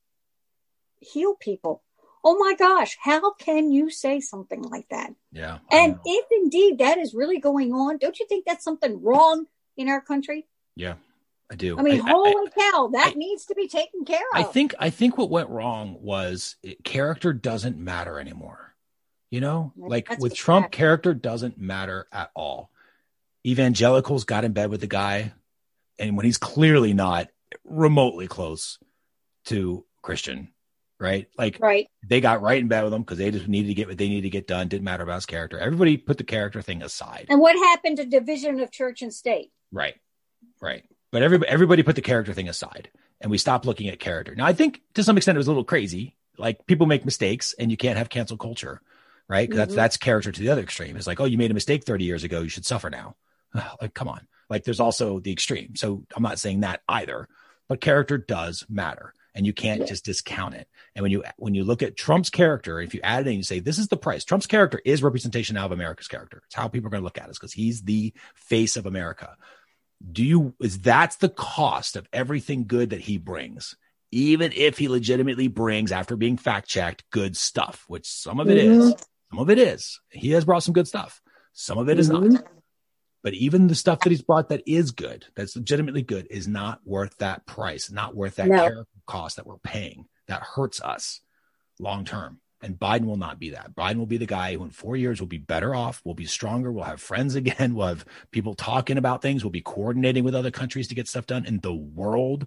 heal 0.98 1.34
people. 1.36 1.82
Oh 2.24 2.38
my 2.38 2.54
gosh, 2.54 2.96
how 3.00 3.32
can 3.34 3.70
you 3.70 3.90
say 3.90 4.20
something 4.20 4.62
like 4.62 4.88
that? 4.90 5.12
Yeah. 5.32 5.58
And 5.70 5.98
if 6.04 6.26
indeed 6.30 6.78
that 6.78 6.98
is 6.98 7.14
really 7.14 7.38
going 7.38 7.72
on, 7.72 7.98
don't 7.98 8.18
you 8.18 8.26
think 8.26 8.44
that's 8.44 8.64
something 8.64 9.02
wrong 9.02 9.46
in 9.76 9.88
our 9.88 10.00
country? 10.00 10.46
Yeah, 10.74 10.94
I 11.50 11.54
do. 11.54 11.78
I 11.78 11.82
mean, 11.82 12.00
I, 12.00 12.10
holy 12.10 12.30
I, 12.30 12.70
cow, 12.70 12.90
that 12.92 13.12
I, 13.14 13.18
needs 13.18 13.46
to 13.46 13.54
be 13.54 13.68
taken 13.68 14.04
care 14.04 14.20
of. 14.34 14.40
I 14.40 14.42
think 14.42 14.74
I 14.78 14.90
think 14.90 15.16
what 15.16 15.30
went 15.30 15.48
wrong 15.48 15.96
was 16.00 16.56
it, 16.62 16.84
character 16.84 17.32
doesn't 17.32 17.78
matter 17.78 18.18
anymore. 18.20 18.74
You 19.30 19.40
know, 19.40 19.72
like 19.76 20.18
with 20.18 20.34
Trump, 20.34 20.66
bad. 20.66 20.72
character 20.72 21.14
doesn't 21.14 21.58
matter 21.58 22.06
at 22.12 22.30
all. 22.34 22.70
Evangelicals 23.46 24.24
got 24.24 24.44
in 24.44 24.52
bed 24.52 24.70
with 24.70 24.80
the 24.80 24.86
guy, 24.86 25.32
and 25.98 26.16
when 26.16 26.24
he's 26.24 26.38
clearly 26.38 26.94
not 26.94 27.28
remotely 27.64 28.26
close 28.26 28.78
to 29.46 29.84
Christian, 30.02 30.48
right? 31.00 31.28
Like 31.38 31.58
right. 31.60 31.88
they 32.06 32.20
got 32.20 32.42
right 32.42 32.60
in 32.60 32.68
bed 32.68 32.84
with 32.84 32.92
him 32.92 33.02
because 33.02 33.18
they 33.18 33.30
just 33.30 33.48
needed 33.48 33.68
to 33.68 33.74
get 33.74 33.88
what 33.88 33.98
they 33.98 34.08
needed 34.08 34.22
to 34.22 34.30
get 34.30 34.46
done. 34.46 34.68
Didn't 34.68 34.84
matter 34.84 35.02
about 35.02 35.16
his 35.16 35.26
character. 35.26 35.58
Everybody 35.58 35.96
put 35.96 36.18
the 36.18 36.24
character 36.24 36.62
thing 36.62 36.82
aside. 36.82 37.26
And 37.28 37.40
what 37.40 37.56
happened 37.56 37.98
to 37.98 38.04
division 38.04 38.60
of 38.60 38.70
church 38.70 39.02
and 39.02 39.12
state? 39.12 39.50
Right. 39.72 39.94
Right. 40.60 40.84
But 41.10 41.22
everybody 41.22 41.50
everybody 41.50 41.82
put 41.82 41.96
the 41.96 42.02
character 42.02 42.32
thing 42.32 42.48
aside 42.48 42.90
and 43.20 43.30
we 43.30 43.38
stopped 43.38 43.64
looking 43.66 43.88
at 43.88 43.98
character. 44.00 44.34
Now 44.34 44.46
I 44.46 44.52
think 44.52 44.82
to 44.94 45.02
some 45.04 45.16
extent 45.16 45.36
it 45.36 45.38
was 45.40 45.46
a 45.46 45.50
little 45.50 45.64
crazy. 45.64 46.16
Like 46.36 46.66
people 46.66 46.86
make 46.86 47.04
mistakes 47.04 47.54
and 47.58 47.70
you 47.70 47.76
can't 47.76 47.98
have 47.98 48.08
cancel 48.08 48.36
culture, 48.36 48.80
right? 49.28 49.50
That's 49.50 49.72
Mhm. 49.72 49.76
that's 49.76 49.96
character 49.96 50.32
to 50.32 50.40
the 50.40 50.50
other 50.50 50.62
extreme. 50.62 50.96
It's 50.96 51.06
like, 51.06 51.20
oh, 51.20 51.24
you 51.24 51.38
made 51.38 51.50
a 51.50 51.54
mistake 51.54 51.84
30 51.84 52.04
years 52.04 52.24
ago, 52.24 52.42
you 52.42 52.48
should 52.48 52.66
suffer 52.66 52.90
now. 52.90 53.16
like, 53.80 53.94
come 53.94 54.08
on. 54.08 54.26
Like 54.50 54.64
there's 54.64 54.80
also 54.80 55.20
the 55.20 55.32
extreme. 55.32 55.76
So 55.76 56.04
I'm 56.14 56.22
not 56.22 56.38
saying 56.38 56.60
that 56.60 56.82
either, 56.88 57.28
but 57.68 57.80
character 57.80 58.18
does 58.18 58.64
matter 58.68 59.12
and 59.34 59.46
you 59.46 59.52
can't 59.52 59.86
just 59.86 60.04
discount 60.04 60.54
it. 60.54 60.68
And 60.94 61.02
when 61.02 61.12
you 61.12 61.24
when 61.36 61.54
you 61.54 61.64
look 61.64 61.82
at 61.82 61.96
Trump's 61.96 62.30
character, 62.30 62.80
if 62.80 62.94
you 62.94 63.00
add 63.02 63.26
it 63.26 63.30
in, 63.30 63.36
you 63.36 63.42
say 63.42 63.60
this 63.60 63.78
is 63.78 63.88
the 63.88 63.96
price. 63.96 64.24
Trump's 64.24 64.46
character 64.46 64.80
is 64.84 65.02
representation 65.02 65.54
now 65.54 65.66
of 65.66 65.72
America's 65.72 66.08
character. 66.08 66.42
It's 66.46 66.54
how 66.54 66.68
people 66.68 66.88
are 66.88 66.90
going 66.90 67.02
to 67.02 67.04
look 67.04 67.18
at 67.18 67.28
us 67.28 67.38
because 67.38 67.52
he's 67.52 67.82
the 67.82 68.12
face 68.34 68.76
of 68.76 68.86
America 68.86 69.36
do 70.12 70.24
you 70.24 70.54
is 70.60 70.78
that's 70.78 71.16
the 71.16 71.28
cost 71.28 71.96
of 71.96 72.08
everything 72.12 72.66
good 72.66 72.90
that 72.90 73.00
he 73.00 73.18
brings 73.18 73.76
even 74.12 74.52
if 74.54 74.78
he 74.78 74.88
legitimately 74.88 75.48
brings 75.48 75.90
after 75.92 76.16
being 76.16 76.36
fact 76.36 76.68
checked 76.68 77.02
good 77.10 77.36
stuff 77.36 77.84
which 77.88 78.06
some 78.08 78.38
of 78.40 78.48
it 78.48 78.58
is. 78.58 78.94
some 79.30 79.40
of 79.40 79.50
it 79.50 79.58
is 79.58 80.00
he 80.10 80.30
has 80.30 80.44
brought 80.44 80.62
some 80.62 80.72
good 80.72 80.86
stuff 80.86 81.20
some 81.52 81.78
of 81.78 81.88
it 81.88 81.98
is 81.98 82.08
Mhm. 82.08 82.30
not 82.32 82.44
but 83.24 83.34
even 83.34 83.66
the 83.66 83.74
stuff 83.74 83.98
that 84.00 84.10
he's 84.10 84.22
brought 84.22 84.50
that 84.50 84.62
is 84.66 84.92
good 84.92 85.26
that's 85.34 85.56
legitimately 85.56 86.02
good 86.02 86.28
is 86.30 86.46
not 86.46 86.80
worth 86.84 87.16
that 87.18 87.44
price 87.44 87.90
not 87.90 88.14
worth 88.14 88.36
that 88.36 88.46
No. 88.48 88.56
character 88.56 88.86
cost 89.08 89.36
that 89.36 89.46
we're 89.46 89.58
paying 89.58 90.06
that 90.28 90.42
hurts 90.42 90.80
us 90.80 91.20
long 91.80 92.04
term 92.04 92.40
and 92.60 92.78
Biden 92.78 93.06
will 93.06 93.16
not 93.16 93.38
be 93.38 93.50
that. 93.50 93.74
Biden 93.74 93.96
will 93.96 94.06
be 94.06 94.16
the 94.16 94.26
guy 94.26 94.54
who 94.54 94.64
in 94.64 94.70
four 94.70 94.96
years 94.96 95.20
will 95.20 95.28
be 95.28 95.38
better 95.38 95.74
off, 95.74 96.02
will 96.04 96.14
be 96.14 96.26
stronger, 96.26 96.72
will 96.72 96.82
have 96.82 97.00
friends 97.00 97.34
again, 97.34 97.74
will 97.74 97.86
have 97.86 98.04
people 98.30 98.54
talking 98.54 98.98
about 98.98 99.22
things, 99.22 99.44
will 99.44 99.50
be 99.50 99.60
coordinating 99.60 100.24
with 100.24 100.34
other 100.34 100.50
countries 100.50 100.88
to 100.88 100.94
get 100.94 101.08
stuff 101.08 101.26
done 101.26 101.46
in 101.46 101.60
the 101.60 101.74
world. 101.74 102.46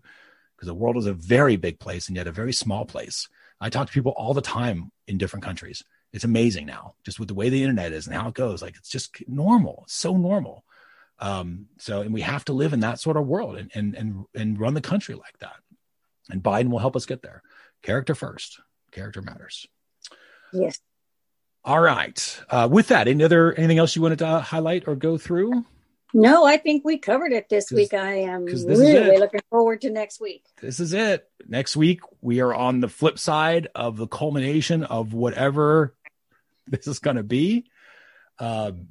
Because 0.56 0.68
the 0.68 0.74
world 0.76 0.98
is 0.98 1.08
a 1.08 1.14
very 1.14 1.56
big 1.56 1.80
place 1.80 2.08
and 2.08 2.16
yet 2.16 2.28
a 2.28 2.32
very 2.32 2.54
small 2.54 2.86
place. 2.86 3.28
I 3.60 3.70
talk 3.70 3.88
to 3.88 3.94
people 3.94 4.14
all 4.16 4.34
the 4.34 4.42
time 4.42 4.92
in 5.08 5.18
different 5.18 5.44
countries. 5.44 5.84
It's 6.14 6.24
amazing 6.24 6.68
now, 6.68 6.96
just 7.04 7.20
with 7.20 7.30
the 7.30 7.34
way 7.34 7.50
the 7.50 7.64
internet 7.64 7.94
is 7.94 8.06
and 8.06 8.16
how 8.16 8.28
it 8.28 8.36
goes. 8.36 8.62
Like 8.62 8.76
it's 8.76 8.90
just 8.90 9.28
normal. 9.28 9.86
So 9.88 10.18
normal. 10.18 10.64
Um, 11.18 11.68
so 11.78 12.02
and 12.02 12.14
we 12.14 12.22
have 12.22 12.46
to 12.46 12.54
live 12.54 12.74
in 12.74 12.82
that 12.82 13.00
sort 13.00 13.18
of 13.18 13.26
world 13.26 13.58
and 13.58 13.72
and 13.74 13.96
and 13.96 14.26
and 14.36 14.60
run 14.60 14.74
the 14.74 14.82
country 14.82 15.16
like 15.16 15.38
that. 15.40 15.56
And 16.30 16.44
Biden 16.44 16.70
will 16.70 16.80
help 16.80 16.96
us 16.96 17.06
get 17.06 17.22
there. 17.22 17.42
Character 17.82 18.16
first. 18.16 18.62
Character 18.92 19.22
matters. 19.22 19.68
Yes. 20.54 20.80
All 21.64 21.80
right. 21.80 22.42
Uh, 22.50 22.68
with 22.72 22.88
that, 22.90 23.08
any 23.08 23.24
other 23.24 23.54
anything 23.54 23.78
else 23.78 23.96
you 23.96 24.02
wanted 24.02 24.20
to 24.20 24.40
highlight 24.40 24.88
or 24.88 24.96
go 24.96 25.18
through? 25.18 25.66
No, 26.14 26.46
I 26.46 26.58
think 26.58 26.84
we 26.84 26.98
covered 26.98 27.32
it 27.32 27.48
this 27.48 27.72
week. 27.72 27.94
I 27.94 28.22
am 28.22 28.46
really 28.46 29.18
looking 29.18 29.40
forward 29.50 29.82
to 29.82 29.90
next 29.90 30.20
week. 30.20 30.44
This 30.62 30.80
is 30.80 30.94
it. 30.94 31.30
Next 31.48 31.78
week 31.78 32.02
we 32.20 32.42
are 32.42 32.54
on 32.54 32.82
the 32.82 32.90
flip 32.90 33.18
side 33.18 33.70
of 33.76 33.96
the 33.96 34.08
culmination 34.08 34.84
of 34.84 35.14
whatever 35.14 35.96
this 36.68 36.88
is 36.88 37.00
going 37.00 37.16
to 37.18 37.24
be. 37.24 37.66
Um, 38.40 38.88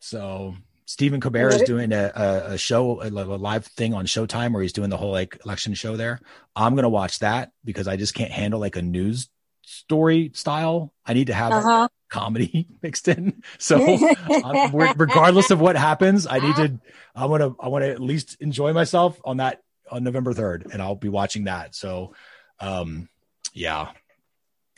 so 0.00 0.56
Stephen 0.88 1.20
Colbert 1.20 1.50
is 1.50 1.62
doing 1.64 1.92
a, 1.92 2.10
a, 2.14 2.52
a 2.54 2.58
show, 2.58 3.02
a, 3.02 3.10
live 3.10 3.66
thing 3.66 3.92
on 3.92 4.06
Showtime 4.06 4.54
where 4.54 4.62
he's 4.62 4.72
doing 4.72 4.88
the 4.88 4.96
whole 4.96 5.12
like 5.12 5.38
election 5.44 5.74
show 5.74 5.98
there. 5.98 6.18
I'm 6.56 6.76
going 6.76 6.84
to 6.84 6.88
watch 6.88 7.18
that 7.18 7.52
because 7.62 7.86
I 7.86 7.96
just 7.96 8.14
can't 8.14 8.30
handle 8.30 8.58
like 8.58 8.74
a 8.74 8.80
news 8.80 9.28
story 9.66 10.30
style. 10.32 10.94
I 11.04 11.12
need 11.12 11.26
to 11.26 11.34
have 11.34 11.52
Uh 11.52 11.60
huh. 11.60 11.88
comedy 12.08 12.68
mixed 12.82 13.06
in. 13.06 13.42
So 13.58 13.76
um, 14.42 14.74
regardless 14.74 15.50
of 15.50 15.60
what 15.60 15.76
happens, 15.76 16.26
I 16.26 16.38
need 16.38 16.56
to. 16.56 16.80
I 17.14 17.26
want 17.26 17.42
to. 17.42 17.54
I 17.60 17.68
want 17.68 17.84
to 17.84 17.90
at 17.90 18.00
least 18.00 18.38
enjoy 18.40 18.72
myself 18.72 19.20
on 19.26 19.36
that 19.36 19.60
on 19.90 20.04
November 20.04 20.32
third, 20.32 20.68
and 20.72 20.80
I'll 20.80 20.94
be 20.94 21.10
watching 21.10 21.44
that. 21.44 21.74
So, 21.74 22.14
um, 22.60 23.10
yeah, 23.52 23.90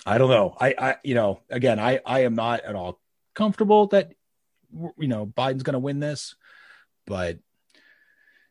I 0.05 0.19
don't 0.19 0.31
know. 0.31 0.57
I, 0.61 0.75
I, 0.77 0.97
you 1.05 1.15
know, 1.15 1.41
again, 1.49 1.79
I, 1.79 2.01
I 2.05 2.25
am 2.25 2.35
not 2.35 2.63
at 2.63 2.75
all 2.75 2.99
comfortable 3.35 3.87
that 3.89 4.13
you 4.99 5.09
know 5.09 5.27
Biden's 5.27 5.63
going 5.63 5.75
to 5.75 5.79
win 5.81 6.01
this, 6.01 6.35
but 7.07 7.39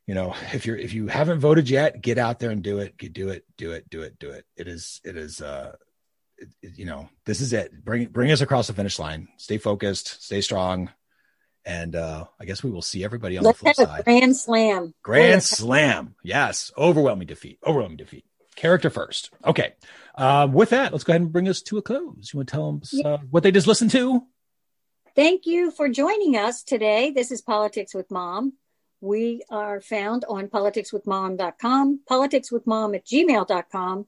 you 0.07 0.15
know, 0.15 0.35
if 0.53 0.65
you're 0.65 0.77
if 0.77 0.93
you 0.93 1.07
haven't 1.07 1.39
voted 1.39 1.69
yet, 1.69 2.01
get 2.01 2.17
out 2.17 2.39
there 2.39 2.49
and 2.51 2.63
do 2.63 2.79
it. 2.79 2.97
Get, 2.97 3.13
do 3.13 3.29
it. 3.29 3.45
Do 3.57 3.71
it. 3.73 3.89
Do 3.89 4.01
it. 4.01 4.17
Do 4.19 4.31
it. 4.31 4.45
It 4.57 4.67
is. 4.67 5.01
It 5.03 5.15
is. 5.17 5.41
uh 5.41 5.73
it- 6.37 6.49
it- 6.61 6.77
you 6.77 6.85
know, 6.85 7.09
this 7.25 7.41
is 7.41 7.53
it. 7.53 7.83
Bring 7.83 8.05
bring 8.07 8.31
us 8.31 8.41
across 8.41 8.67
the 8.67 8.73
finish 8.73 8.97
line. 8.97 9.27
Stay 9.37 9.57
focused, 9.57 10.23
stay 10.23 10.41
strong, 10.41 10.89
and 11.65 11.95
uh 11.95 12.25
I 12.39 12.45
guess 12.45 12.63
we 12.63 12.71
will 12.71 12.81
see 12.81 13.03
everybody 13.03 13.37
on 13.37 13.43
Let's 13.43 13.59
the 13.59 13.65
flip 13.73 13.77
have 13.77 13.87
a 13.87 13.91
side. 13.91 14.03
grand 14.05 14.35
slam. 14.37 14.93
Grand 15.03 15.43
slam. 15.43 16.15
Yes. 16.23 16.71
Overwhelming 16.77 17.27
defeat. 17.27 17.59
Overwhelming 17.65 17.97
defeat. 17.97 18.25
Character 18.55 18.89
first. 18.89 19.29
Okay. 19.45 19.73
Um, 20.15 20.51
with 20.53 20.71
that, 20.71 20.91
let's 20.91 21.03
go 21.05 21.11
ahead 21.13 21.21
and 21.21 21.31
bring 21.31 21.47
us 21.47 21.61
to 21.61 21.77
a 21.77 21.81
close. 21.81 22.31
You 22.33 22.37
want 22.39 22.49
to 22.49 22.51
tell 22.53 22.71
them 22.71 22.81
uh, 23.05 23.17
what 23.29 23.43
they 23.43 23.51
just 23.51 23.67
listened 23.67 23.91
to? 23.91 24.23
Thank 25.15 25.45
you 25.45 25.71
for 25.71 25.89
joining 25.89 26.35
us 26.35 26.63
today. 26.63 27.11
This 27.11 27.31
is 27.31 27.41
Politics 27.41 27.93
with 27.93 28.09
Mom. 28.11 28.53
We 29.01 29.43
are 29.49 29.81
found 29.81 30.25
on 30.27 30.47
politicswithmom.com, 30.47 32.01
politicswithmom 32.09 32.95
at 32.95 33.05
gmail.com, 33.05 34.05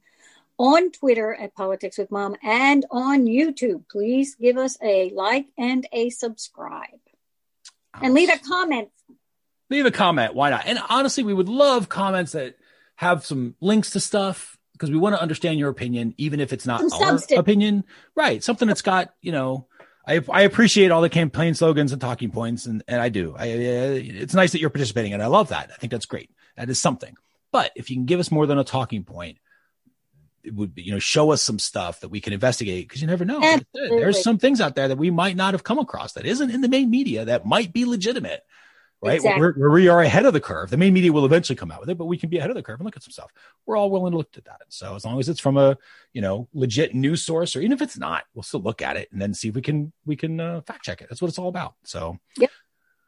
on 0.57 0.91
Twitter 0.91 1.33
at 1.33 1.55
Politics 1.55 1.97
with 1.97 2.11
Mom, 2.11 2.35
and 2.43 2.85
on 2.91 3.25
YouTube. 3.25 3.83
Please 3.89 4.35
give 4.35 4.57
us 4.57 4.77
a 4.81 5.11
like 5.11 5.47
and 5.57 5.87
a 5.91 6.09
subscribe. 6.09 6.99
And 8.01 8.13
leave 8.13 8.29
a 8.29 8.37
comment. 8.37 8.89
leave 9.69 9.85
a 9.85 9.91
comment. 9.91 10.33
Why 10.33 10.49
not? 10.49 10.65
And 10.65 10.79
honestly, 10.89 11.23
we 11.23 11.33
would 11.33 11.49
love 11.49 11.89
comments 11.89 12.33
that 12.33 12.55
have 12.95 13.25
some 13.25 13.55
links 13.59 13.91
to 13.91 13.99
stuff 13.99 14.57
because 14.73 14.91
we 14.91 14.97
want 14.97 15.15
to 15.15 15.21
understand 15.21 15.59
your 15.59 15.69
opinion, 15.69 16.13
even 16.17 16.39
if 16.39 16.53
it's 16.53 16.65
not 16.65 16.79
Some 16.81 17.01
our 17.01 17.09
substance. 17.09 17.39
opinion. 17.39 17.83
Right. 18.15 18.43
Something 18.43 18.67
that's 18.67 18.81
got, 18.81 19.13
you 19.21 19.31
know, 19.31 19.67
I, 20.05 20.21
I 20.31 20.41
appreciate 20.41 20.91
all 20.91 21.01
the 21.01 21.09
campaign 21.09 21.53
slogans 21.53 21.91
and 21.91 22.01
talking 22.01 22.31
points, 22.31 22.65
and, 22.65 22.83
and 22.87 23.01
I 23.01 23.09
do. 23.09 23.35
I, 23.37 23.51
uh, 23.51 23.99
it's 24.01 24.33
nice 24.33 24.51
that 24.51 24.59
you're 24.59 24.69
participating, 24.69 25.13
and 25.13 25.21
I 25.21 25.27
love 25.27 25.49
that. 25.49 25.71
I 25.71 25.77
think 25.77 25.91
that's 25.91 26.05
great. 26.05 26.31
That 26.57 26.69
is 26.69 26.79
something. 26.79 27.15
But 27.51 27.71
if 27.75 27.89
you 27.89 27.95
can 27.97 28.05
give 28.05 28.19
us 28.19 28.31
more 28.31 28.47
than 28.47 28.57
a 28.57 28.63
talking 28.63 29.03
point, 29.03 29.37
it 30.43 30.55
would 30.55 30.73
be, 30.73 30.81
you 30.81 30.91
know, 30.91 30.99
show 30.99 31.31
us 31.31 31.43
some 31.43 31.59
stuff 31.59 31.99
that 31.99 32.09
we 32.09 32.19
can 32.19 32.33
investigate 32.33 32.87
because 32.87 33.01
you 33.01 33.07
never 33.07 33.25
know. 33.25 33.39
Like 33.39 33.45
I 33.45 33.51
said, 33.51 33.65
Absolutely. 33.75 33.99
There's 33.99 34.23
some 34.23 34.37
things 34.37 34.59
out 34.59 34.75
there 34.75 34.87
that 34.87 34.97
we 34.97 35.11
might 35.11 35.35
not 35.35 35.53
have 35.53 35.63
come 35.63 35.77
across 35.77 36.13
that 36.13 36.25
isn't 36.25 36.49
in 36.49 36.61
the 36.61 36.69
main 36.69 36.89
media 36.89 37.25
that 37.25 37.45
might 37.45 37.71
be 37.71 37.85
legitimate 37.85 38.41
right? 39.01 39.15
Exactly. 39.15 39.41
Where, 39.41 39.53
where 39.53 39.71
we 39.71 39.87
are 39.87 40.01
ahead 40.01 40.25
of 40.25 40.33
the 40.33 40.39
curve. 40.39 40.69
The 40.69 40.77
main 40.77 40.93
media 40.93 41.11
will 41.11 41.25
eventually 41.25 41.55
come 41.55 41.71
out 41.71 41.79
with 41.79 41.89
it, 41.89 41.97
but 41.97 42.05
we 42.05 42.17
can 42.17 42.29
be 42.29 42.37
ahead 42.37 42.49
of 42.49 42.55
the 42.55 42.63
curve 42.63 42.79
and 42.79 42.85
look 42.85 42.95
at 42.97 43.03
some 43.03 43.11
stuff. 43.11 43.31
We're 43.65 43.77
all 43.77 43.89
willing 43.89 44.11
to 44.11 44.17
look 44.17 44.29
at 44.37 44.45
that. 44.45 44.61
So 44.69 44.95
as 44.95 45.05
long 45.05 45.19
as 45.19 45.29
it's 45.29 45.39
from 45.39 45.57
a 45.57 45.77
you 46.13 46.21
know 46.21 46.47
legit 46.53 46.93
news 46.93 47.23
source, 47.23 47.55
or 47.55 47.61
even 47.61 47.73
if 47.73 47.81
it's 47.81 47.97
not, 47.97 48.23
we'll 48.33 48.43
still 48.43 48.61
look 48.61 48.81
at 48.81 48.97
it 48.97 49.09
and 49.11 49.21
then 49.21 49.33
see 49.33 49.49
if 49.49 49.55
we 49.55 49.61
can 49.61 49.91
we 50.05 50.15
can 50.15 50.39
uh, 50.39 50.61
fact 50.61 50.83
check 50.83 51.01
it. 51.01 51.07
That's 51.09 51.21
what 51.21 51.29
it's 51.29 51.39
all 51.39 51.49
about. 51.49 51.75
So. 51.83 52.17
Yep. 52.37 52.49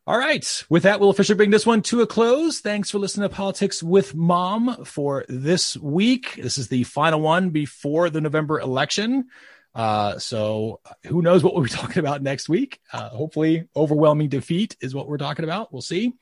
All 0.06 0.18
right. 0.18 0.66
With 0.70 0.84
that, 0.84 1.00
we'll 1.00 1.12
officially 1.12 1.38
bring 1.38 1.52
this 1.52 1.66
one 1.66 1.82
to 1.84 2.02
a 2.02 2.08
close. 2.08 2.60
Thanks 2.60 2.92
for 2.92 3.00
listening 3.00 3.30
to 3.30 3.34
Politics 3.34 3.82
with 3.82 4.14
Mom 4.14 4.84
for 4.84 5.24
this 5.30 5.78
week. 5.78 6.36
This 6.36 6.58
is 6.58 6.68
the 6.68 6.84
final 6.84 7.22
one 7.22 7.52
before 7.52 8.10
the 8.10 8.20
November 8.20 8.60
election. 8.60 9.30
Uh, 9.76 10.20
so 10.20 10.80
who 11.08 11.22
knows 11.22 11.44
what 11.44 11.54
we'll 11.54 11.64
be 11.64 11.70
talking 11.82 12.00
about 12.00 12.22
next 12.22 12.48
week? 12.48 12.80
Uh, 12.92 13.10
hopefully, 13.10 13.68
overwhelming 13.76 14.30
defeat 14.30 14.78
is 14.82 14.94
what 14.94 15.08
we're 15.08 15.18
talking 15.18 15.46
about. 15.46 15.74
We'll 15.74 15.82
see. 15.82 16.14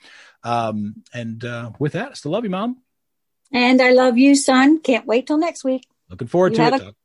Um, 0.44 1.04
and 1.14 1.44
uh, 1.44 1.72
with 1.80 1.94
that, 1.94 2.12
I 2.12 2.14
still 2.14 2.32
love 2.32 2.44
you, 2.44 2.50
Mom. 2.50 2.78
And 3.52 3.82
I 3.82 3.92
love 3.92 4.18
you, 4.18 4.36
son. 4.36 4.80
Can't 4.80 5.06
wait 5.06 5.28
till 5.28 5.38
next 5.38 5.64
week. 5.64 5.86
Looking 6.10 6.28
forward 6.28 6.54
You 6.54 6.58
to 6.58 6.68
it. 6.68 6.80
Doug. 6.80 6.96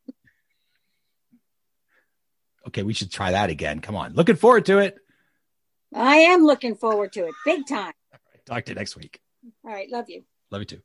Okay, 2.68 2.82
we 2.82 2.92
should 2.92 3.12
try 3.12 3.32
that 3.32 3.50
again. 3.50 3.80
Come 3.80 3.96
on. 3.96 4.14
Looking 4.14 4.36
forward 4.36 4.66
to 4.66 4.78
it. 4.78 4.96
I 5.94 6.16
am 6.16 6.44
looking 6.44 6.74
forward 6.74 7.12
to 7.12 7.26
it 7.26 7.34
big 7.44 7.66
time. 7.66 7.92
Talk 8.44 8.64
to 8.64 8.72
you 8.72 8.76
next 8.76 8.96
week. 8.96 9.20
All 9.64 9.72
right. 9.72 9.90
Love 9.90 10.06
you. 10.08 10.24
Love 10.50 10.62
you 10.62 10.66
too. 10.66 10.80